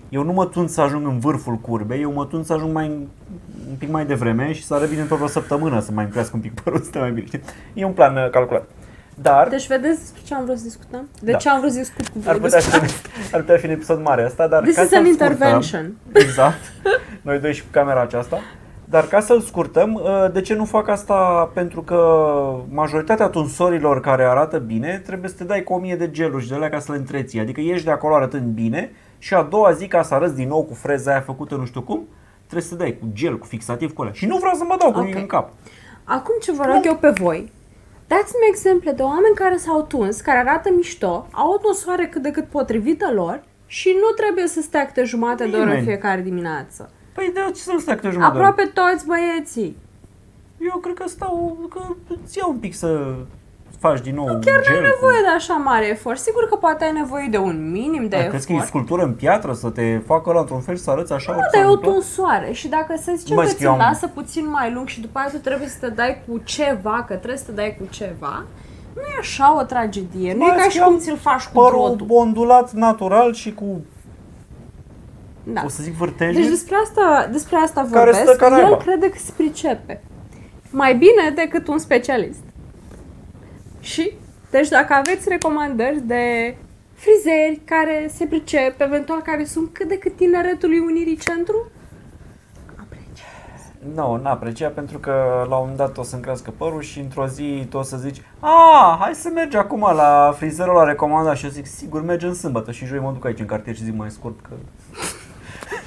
Eu 0.08 0.22
nu 0.22 0.32
mă 0.32 0.46
tund 0.46 0.68
să 0.68 0.80
ajung 0.80 1.06
în 1.06 1.18
vârful 1.18 1.54
curbei, 1.54 2.02
eu 2.02 2.12
mă 2.12 2.24
tund 2.24 2.44
să 2.44 2.52
ajung 2.52 2.72
mai, 2.72 2.88
un 3.68 3.76
pic 3.78 3.90
mai 3.90 4.06
devreme 4.06 4.52
și 4.52 4.64
să 4.64 4.74
arăt 4.74 4.88
bine 4.88 5.00
într-o 5.00 5.26
săptămână, 5.26 5.80
să 5.80 5.92
mai 5.92 6.04
îmi 6.04 6.12
crească 6.12 6.36
un 6.36 6.42
pic 6.42 6.60
părul, 6.60 6.80
să 6.80 6.90
te 6.90 6.98
mai 6.98 7.12
bine, 7.12 7.26
știi? 7.26 7.40
E 7.74 7.84
un 7.84 7.92
plan 7.92 8.16
uh, 8.16 8.30
calculat. 8.30 8.68
Dar 9.22 9.48
Deci 9.48 9.66
vedeți 9.66 9.98
despre 9.98 10.20
ce 10.24 10.34
am 10.34 10.44
vrut 10.44 10.58
să 10.58 10.64
discutăm? 10.64 11.08
De 11.20 11.30
Da. 11.30 11.36
ce 11.38 11.48
am 11.48 11.60
vrut 11.60 11.72
să 11.72 11.78
discut 11.78 12.08
cu 12.08 12.18
voi? 12.18 12.32
ar 12.32 12.38
putea, 12.38 12.58
fi, 12.60 13.34
ar 13.34 13.40
putea 13.40 13.56
fi 13.56 13.66
un 13.66 13.70
episod 13.72 14.02
mare 14.02 14.22
asta, 14.24 14.46
dar 14.48 14.62
This 14.62 14.74
ca 14.76 14.82
is 14.82 14.88
să-l 14.88 14.98
an 14.98 15.04
scurtăm- 15.04 15.12
intervention. 15.12 15.96
Exact. 16.24 16.58
Noi 17.22 17.38
doi 17.38 17.52
și 17.54 17.60
cu 17.60 17.66
camera 17.70 18.00
aceasta. 18.00 18.38
Dar 18.88 19.04
ca 19.06 19.20
să-l 19.20 19.40
scurtăm, 19.40 19.94
uh, 19.94 20.26
de 20.32 20.40
ce 20.40 20.54
nu 20.54 20.64
fac 20.64 20.88
asta? 20.88 21.50
Pentru 21.54 21.82
că 21.82 21.96
majoritatea 22.70 23.26
tunsorilor 23.28 24.00
care 24.00 24.24
arată 24.24 24.58
bine 24.58 25.02
trebuie 25.06 25.28
să 25.30 25.36
te 25.36 25.44
dai 25.44 25.62
cu 25.62 25.72
o 25.72 25.78
mie 25.78 25.96
de 25.96 26.10
geluri 26.10 26.42
și 26.42 26.48
de 26.48 26.54
alea 26.54 26.68
ca 26.70 26.78
să 26.78 26.92
le 26.92 26.98
întreții. 26.98 27.40
Adică 27.40 27.60
ieși 27.60 27.84
de 27.84 27.90
acolo 27.90 28.14
arătând 28.14 28.44
bine 28.44 28.90
și 29.18 29.34
a 29.34 29.42
doua 29.42 29.72
zi 29.72 29.86
ca 29.86 30.02
să 30.02 30.14
arăți 30.14 30.34
din 30.34 30.48
nou 30.48 30.62
cu 30.62 30.74
freza 30.74 31.10
aia 31.10 31.20
făcută 31.20 31.54
nu 31.54 31.64
știu 31.64 31.82
cum, 31.82 32.06
trebuie 32.42 32.62
să 32.68 32.74
te 32.74 32.82
dai 32.82 32.96
cu 33.00 33.06
gel, 33.12 33.38
cu 33.38 33.46
fixativ, 33.46 33.92
cu 33.92 34.00
alea. 34.02 34.12
Și 34.14 34.26
nu 34.26 34.36
vreau 34.36 34.54
să 34.54 34.64
mă 34.68 34.76
dau 34.78 34.90
cu 34.92 34.98
Ok. 34.98 35.04
nimic 35.04 35.18
în 35.20 35.26
cap. 35.26 35.48
Acum 36.04 36.34
ce 36.42 36.52
vă 36.52 36.62
rog 36.66 36.80
eu 36.84 36.96
pe 36.96 37.08
voi, 37.08 37.52
dați-mi 38.06 38.48
exemple 38.48 38.92
de 38.92 39.02
oameni 39.02 39.34
care 39.34 39.56
s-au 39.56 39.82
tuns, 39.82 40.20
care 40.20 40.38
arată 40.38 40.70
mișto, 40.76 41.26
au 41.32 41.50
o 41.50 41.56
tunsoare 41.58 42.06
cât 42.06 42.22
de 42.22 42.30
cât 42.30 42.44
potrivită 42.44 43.12
lor 43.12 43.42
și 43.66 43.96
nu 44.00 44.10
trebuie 44.16 44.46
să 44.46 44.60
stea 44.60 44.86
câte 44.86 45.04
jumate 45.04 45.44
de 45.44 45.50
oră 45.56 45.62
în 45.62 45.68
Nimeni. 45.68 45.86
fiecare 45.86 46.20
dimineață. 46.20 46.90
Păi 47.12 47.30
de 47.34 47.40
ce 47.46 47.60
să-l 47.60 47.78
stai 47.78 47.94
câte 47.94 48.10
jumătate? 48.10 48.36
Aproape 48.36 48.70
toți 48.74 49.06
băieții. 49.06 49.76
Eu 50.58 50.78
cred 50.78 50.94
că 50.94 51.08
stau, 51.08 51.66
că 51.70 51.80
îți 52.24 52.38
iau 52.38 52.50
un 52.50 52.58
pic 52.58 52.74
să 52.74 53.14
faci 53.78 54.00
din 54.00 54.14
nou 54.14 54.24
Chiar 54.26 54.40
gel 54.40 54.62
nu 54.80 54.84
ai 54.84 54.90
cu- 54.90 54.94
nevoie 54.94 55.20
de 55.20 55.28
așa 55.36 55.54
mare 55.54 55.88
efort. 55.88 56.18
Sigur 56.18 56.48
că 56.48 56.56
poate 56.56 56.84
ai 56.84 56.92
nevoie 56.92 57.26
de 57.30 57.36
un 57.38 57.70
minim 57.70 58.08
de 58.08 58.16
Da, 58.16 58.26
crezi 58.28 58.46
că 58.46 58.52
e 58.52 58.54
efort. 58.54 58.68
sculptură 58.70 59.02
în 59.02 59.12
piatră 59.12 59.52
să 59.52 59.68
te 59.68 59.98
facă 60.06 60.32
la 60.32 60.40
într-un 60.40 60.60
fel 60.60 60.76
să 60.76 60.90
arăți 60.90 61.12
așa? 61.12 61.32
Nu, 61.32 61.38
orice 61.38 61.50
dar 61.56 61.60
e 61.60 61.64
s-a 61.64 61.70
o 61.70 61.72
întâmplat? 61.74 62.02
tunsoare 62.02 62.52
și 62.52 62.68
dacă 62.68 62.94
să 63.02 63.12
zicem 63.16 63.36
Mă, 63.36 63.42
că 63.42 63.48
zic, 63.48 63.56
ți 63.56 63.64
eu 63.64 63.70
am- 63.70 63.78
lasă 63.78 64.06
puțin 64.06 64.48
mai 64.50 64.72
lung 64.72 64.88
și 64.88 65.00
după 65.00 65.18
aia 65.18 65.28
tu 65.28 65.36
trebuie 65.38 65.68
să 65.68 65.76
te 65.80 65.88
dai 65.88 66.22
cu 66.28 66.38
ceva, 66.44 67.04
că 67.08 67.14
trebuie 67.14 67.38
să 67.38 67.44
te 67.44 67.52
dai 67.52 67.76
cu 67.80 67.86
ceva, 67.90 68.44
nu 68.94 69.00
e 69.02 69.16
așa 69.20 69.56
o 69.58 69.62
tragedie. 69.62 70.32
Nu 70.32 70.38
Mai 70.38 70.48
e 70.48 70.50
ca 70.54 70.60
ales 70.60 70.72
și 70.72 70.78
că 70.78 70.84
cum 70.84 70.92
am 70.94 70.98
ți-l 71.00 71.16
faci 71.16 71.44
cu 71.44 71.52
Părul 71.52 71.94
drotul. 71.96 72.16
ondulat 72.16 72.72
natural 72.72 73.32
și 73.34 73.54
cu, 73.54 73.80
Da. 75.42 75.62
o 75.64 75.68
să 75.68 75.82
zic 75.82 75.92
vârtejul. 75.94 76.40
Deci 76.40 76.50
despre 76.50 76.76
asta, 76.82 77.28
despre 77.32 77.56
asta 77.56 77.80
Care 77.80 78.04
vorbesc. 78.10 78.20
stă 78.20 78.36
ca 78.36 78.48
naiba. 78.48 78.68
El 78.68 78.76
crede 78.76 79.08
că 79.10 79.18
se 79.18 79.32
pricepe. 79.36 80.02
Mai 80.70 80.94
bine 80.94 81.30
decât 81.34 81.66
un 81.68 81.78
specialist. 81.78 82.38
Și, 83.86 84.12
deci 84.50 84.68
dacă 84.68 84.92
aveți 84.92 85.28
recomandări 85.28 86.00
de 86.00 86.56
frizeri 86.94 87.60
care 87.64 88.10
se 88.12 88.26
pricep, 88.26 88.80
eventual 88.80 89.20
care 89.22 89.44
sunt 89.44 89.72
cât 89.72 89.88
de 89.88 89.98
cât 89.98 90.16
tineretului 90.16 90.78
Unirii 90.78 91.16
Centru, 91.16 91.70
Nu, 93.94 94.16
n-aprecia 94.16 94.68
pentru 94.68 94.98
că 94.98 95.12
la 95.48 95.56
un 95.56 95.60
moment 95.60 95.76
dat 95.76 95.98
o 95.98 96.02
să-mi 96.02 96.22
crească 96.22 96.50
părul 96.56 96.82
și 96.82 96.98
într-o 96.98 97.26
zi 97.26 97.66
tu 97.70 97.76
o 97.76 97.82
să 97.82 97.96
zici 97.96 98.22
A, 98.40 98.96
hai 99.00 99.14
să 99.14 99.30
mergi 99.34 99.56
acum 99.56 99.80
la 99.80 100.34
frizerul 100.36 100.74
la 100.74 100.84
recomandat. 100.84 101.36
Și 101.36 101.44
eu 101.44 101.50
zic 101.50 101.66
sigur 101.66 102.02
mergem 102.02 102.32
sâmbătă. 102.32 102.72
Și 102.72 102.84
joi 102.84 102.98
mă 102.98 103.12
duc 103.12 103.24
aici 103.24 103.40
în 103.40 103.46
cartier 103.46 103.76
și 103.76 103.84
zic 103.84 103.96
mai 103.96 104.10
scurt 104.10 104.40
că... 104.40 104.54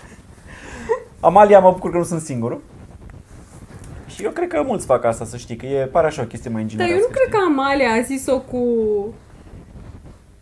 Amalia, 1.27 1.59
mă 1.59 1.71
bucur 1.71 1.91
că 1.91 1.97
nu 1.97 2.03
sunt 2.03 2.21
singurul. 2.21 2.61
Și 4.19 4.25
eu 4.25 4.31
cred 4.31 4.47
că 4.47 4.63
mulți 4.65 4.85
fac 4.85 5.03
asta, 5.03 5.25
să 5.25 5.37
știi, 5.37 5.55
că 5.55 5.65
e, 5.65 5.85
pare 5.85 6.07
așa 6.07 6.21
o 6.21 6.25
chestie 6.25 6.49
mai 6.49 6.61
dar 6.61 6.69
ingineroasă. 6.71 7.01
eu 7.03 7.07
nu 7.09 7.15
cred 7.17 7.29
că 7.29 7.37
Amalia 7.47 7.89
a 7.91 8.01
zis-o 8.01 8.39
cu 8.39 8.63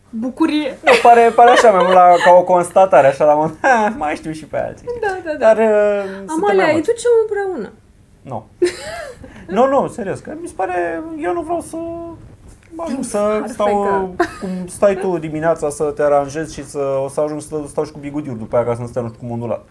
bucurie. 0.09 0.77
Nu, 0.85 0.91
pare, 1.01 1.31
pare 1.35 1.49
așa 1.49 1.69
mai 1.71 1.81
mult 1.83 1.93
la, 1.95 2.13
ca 2.25 2.31
o 2.31 2.43
constatare, 2.43 3.07
așa 3.07 3.25
la 3.25 3.33
mod, 3.33 3.53
"Ha, 3.61 3.93
mai 3.97 4.15
știu 4.15 4.31
și 4.31 4.45
pe 4.45 4.57
alții. 4.57 4.87
Da, 5.01 5.07
da, 5.25 5.31
da. 5.31 5.37
Dar 5.53 5.57
uh, 5.57 6.03
suntem 6.15 6.35
Amalia, 6.43 6.55
mai 6.63 6.65
îi 6.67 6.71
mulți. 6.73 6.89
ducem 6.89 7.11
împreună. 7.21 7.71
Nu. 8.21 8.45
nu, 9.55 9.67
nu, 9.81 9.87
serios, 9.87 10.19
că 10.19 10.33
mi 10.41 10.47
se 10.47 10.53
pare, 10.55 11.01
eu 11.21 11.33
nu 11.33 11.41
vreau 11.41 11.61
să 11.61 11.77
ajung 12.75 13.03
să 13.03 13.17
Harfecă. 13.17 13.51
stau, 13.51 14.15
cum 14.41 14.49
stai 14.67 14.95
tu 14.95 15.17
dimineața 15.17 15.69
să 15.69 15.83
te 15.83 16.01
aranjezi 16.01 16.53
și 16.53 16.65
să 16.65 16.99
o 17.03 17.07
să 17.09 17.21
ajung 17.21 17.41
să 17.41 17.55
stau 17.67 17.83
și 17.83 17.91
cu 17.91 17.99
bigudiuri 17.99 18.39
după 18.39 18.55
aia 18.55 18.65
ca 18.65 18.75
să 18.75 18.81
nu 18.81 18.87
stai 18.87 19.03
nu 19.03 19.07
știu 19.09 19.19
cum 19.21 19.31
ondulat. 19.31 19.65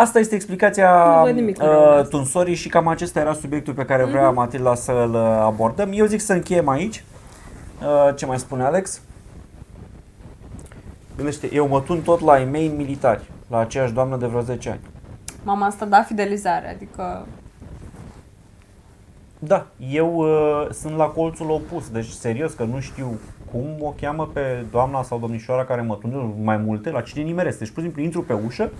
Asta 0.00 0.18
este 0.18 0.34
explicația 0.34 1.14
Nu 1.16 1.22
văd 1.24 1.34
nimic 1.34 1.58
rău 1.62 1.82
în 1.82 1.88
asta. 1.88 2.00
uh, 2.00 2.06
tunsorii 2.08 2.54
și 2.54 2.68
cam 2.68 2.86
acesta 2.86 3.20
era 3.20 3.32
subiectul 3.32 3.74
pe 3.74 3.84
care 3.84 4.04
vrea 4.04 4.30
Matilda 4.30 4.74
să-l 4.74 5.14
uh, 5.14 5.40
abordăm. 5.42 5.90
Eu 5.92 6.06
zic 6.06 6.20
să 6.20 6.32
încheiem 6.32 6.68
aici. 6.68 7.04
Uh, 7.82 8.14
ce 8.16 8.26
mai 8.26 8.38
spune 8.38 8.62
Alex? 8.62 9.00
Gândește, 11.16 11.54
eu 11.54 11.68
mă 11.68 11.80
tun 11.80 12.00
tot 12.00 12.20
la 12.20 12.40
e-mail 12.40 12.70
militari, 12.70 13.30
la 13.48 13.58
aceeași 13.58 13.92
doamnă 13.92 14.16
de 14.16 14.26
vreo 14.26 14.40
10 14.40 14.70
ani. 14.70 14.80
Mama 15.42 15.66
asta 15.66 15.84
da 15.84 16.02
fidelizare, 16.02 16.70
adică 16.74 17.26
Da, 19.38 19.66
eu 19.90 20.14
uh, 20.16 20.68
sunt 20.72 20.96
la 20.96 21.04
colțul 21.04 21.50
opus, 21.50 21.88
deci 21.88 22.08
serios 22.08 22.52
că 22.52 22.64
nu 22.64 22.80
știu 22.80 23.18
cum 23.52 23.66
o 23.80 23.94
cheamă 24.00 24.26
pe 24.32 24.64
doamna 24.70 25.02
sau 25.02 25.18
domnișoara 25.18 25.64
care 25.64 25.80
mă 25.80 25.94
tună 25.94 26.34
mai 26.42 26.56
multe, 26.56 26.90
la 26.90 27.00
cine 27.00 27.24
nimeresc. 27.24 27.58
Deci, 27.58 27.70
pur 27.70 27.78
și 27.78 27.84
simplu, 27.84 28.02
intru 28.02 28.22
pe 28.22 28.32
ușă 28.46 28.70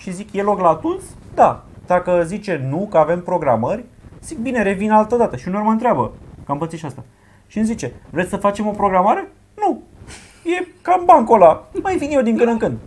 și 0.00 0.12
zic, 0.12 0.32
e 0.32 0.42
loc 0.42 0.60
la 0.60 0.74
tuns? 0.74 1.02
Da. 1.34 1.64
Dacă 1.86 2.22
zice 2.26 2.66
nu, 2.70 2.88
că 2.90 2.98
avem 2.98 3.20
programări, 3.20 3.84
zic, 4.22 4.38
bine, 4.38 4.62
revin 4.62 4.90
altă 4.90 5.16
dată. 5.16 5.36
Și 5.36 5.48
unor 5.48 5.62
mă 5.62 5.70
întreabă, 5.70 6.12
că 6.44 6.52
am 6.52 6.58
pățit 6.58 6.78
și 6.78 6.84
asta. 6.84 7.04
Și 7.46 7.58
îmi 7.58 7.66
zice, 7.66 7.92
vreți 8.10 8.30
să 8.30 8.36
facem 8.36 8.66
o 8.66 8.70
programare? 8.70 9.32
Nu. 9.56 9.82
E 10.44 10.66
cam 10.82 11.02
bancul 11.04 11.34
ăla. 11.34 11.68
Mai 11.82 11.96
vin 11.96 12.10
eu 12.10 12.22
din 12.22 12.36
când 12.36 12.48
în 12.48 12.58
când. 12.58 12.78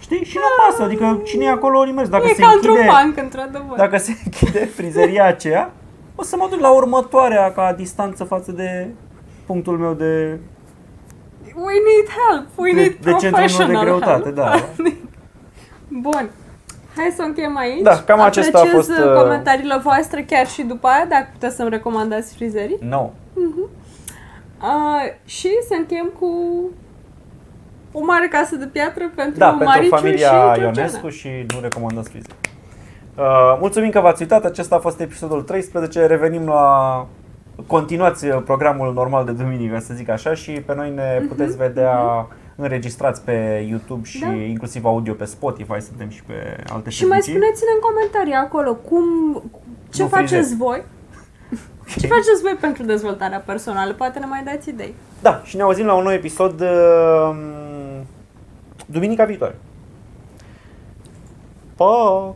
Știi? 0.00 0.24
Și 0.24 0.36
nu 0.36 0.42
pasă, 0.64 0.82
adică 0.82 1.20
cine 1.24 1.44
e 1.44 1.48
acolo 1.48 1.84
nimeri. 1.84 2.10
Dacă 2.10 2.24
e 2.28 2.34
se 2.34 2.42
ca 2.42 2.48
într-un 2.54 2.70
închide, 2.70 2.90
banc, 2.92 3.16
într-adevăr. 3.16 3.76
dacă 3.76 3.96
se 3.96 4.12
închide 4.24 4.64
frizeria 4.64 5.26
aceea, 5.26 5.72
o 6.14 6.22
să 6.22 6.36
mă 6.38 6.46
duc 6.50 6.60
la 6.60 6.70
următoarea 6.74 7.52
ca 7.52 7.72
distanță 7.72 8.24
față 8.24 8.52
de 8.52 8.88
punctul 9.46 9.78
meu 9.78 9.92
de, 9.92 10.38
We 11.54 11.74
need 11.90 12.08
help, 12.18 12.46
we 12.56 12.72
de, 12.72 12.80
need 12.80 12.94
de 12.94 13.10
centrul 13.10 13.20
meu 13.20 13.30
de 13.30 13.36
professional 13.36 13.84
greutate. 13.84 14.22
help. 14.22 14.34
Da. 14.34 14.52
Bun. 16.00 16.30
Hai 16.96 17.12
să 17.16 17.22
încheiem 17.22 17.56
aici. 17.56 17.82
Da, 17.82 18.02
cam 18.02 18.20
acesta 18.20 18.58
a 18.58 18.60
Apreciez 18.60 18.86
fost, 18.86 18.98
uh, 18.98 19.22
comentariile 19.22 19.78
voastre 19.82 20.22
chiar 20.22 20.46
și 20.46 20.62
după 20.62 20.86
aia, 20.86 21.06
dacă 21.08 21.28
puteți 21.32 21.56
să-mi 21.56 21.70
recomandați 21.70 22.34
frizerii. 22.34 22.78
No. 22.80 23.10
Uh, 23.34 25.12
și 25.24 25.48
să 25.68 25.74
încheiem 25.78 26.10
cu 26.18 26.26
o 27.92 28.04
mare 28.04 28.28
casă 28.28 28.56
de 28.56 28.66
piatră 28.66 29.10
pentru 29.14 29.38
Da, 29.38 29.48
pentru 29.48 29.64
Mariciu 29.64 29.96
familia 29.96 30.28
și 30.28 30.34
Georgiana. 30.34 30.62
Ionescu 30.62 31.08
și 31.08 31.28
nu 31.28 31.60
recomandăm 31.60 32.02
frizer. 32.02 32.34
Uh, 33.18 33.56
mulțumim 33.60 33.90
că 33.90 34.00
v-ați 34.00 34.22
uitat, 34.22 34.44
acesta 34.44 34.74
a 34.74 34.78
fost 34.78 35.00
episodul 35.00 35.42
13, 35.42 36.06
revenim 36.06 36.46
la 36.46 37.06
continuați 37.66 38.26
uh, 38.26 38.42
programul 38.44 38.92
normal 38.92 39.24
de 39.24 39.32
duminică, 39.32 39.78
să 39.78 39.94
zic 39.94 40.08
așa, 40.08 40.34
și 40.34 40.50
pe 40.50 40.74
noi 40.74 40.90
ne 40.90 41.22
puteți 41.28 41.56
vedea 41.56 42.26
înregistrați 42.60 43.22
pe 43.22 43.66
YouTube 43.68 44.04
și 44.06 44.24
Mhm, 44.24 44.36
Da. 44.36 44.42
inclusiv 44.42 44.84
audio 44.84 45.12
pe 45.14 45.24
Spotify, 45.24 45.80
suntem 45.80 46.08
și 46.08 46.22
pe 46.22 46.64
alte 46.72 46.90
Și 46.90 47.04
mai 47.06 47.20
servicii. 47.20 47.32
spuneți-ne 47.32 47.70
în 47.74 47.80
comentarii 47.80 48.32
acolo 48.32 48.74
cum, 48.74 49.04
ce 49.92 50.02
Nu 50.02 50.08
faceți 50.08 50.32
frizer. 50.34 50.56
voi. 50.56 50.82
Ce 51.98 52.06
faceți 52.06 52.42
voi 52.42 52.56
pentru 52.60 52.82
dezvoltarea 52.82 53.38
personală? 53.40 53.92
Poate 53.92 54.18
ne 54.18 54.26
mai 54.26 54.42
dați 54.44 54.68
idei. 54.68 54.94
Da, 55.22 55.40
și 55.44 55.56
ne 55.56 55.62
auzim 55.62 55.86
la 55.86 55.94
un 55.94 56.02
nou 56.02 56.12
episod 56.12 56.60
uh, 56.60 57.36
duminica 58.86 59.24
viitoare. 59.24 59.54
Pa! 61.76 62.34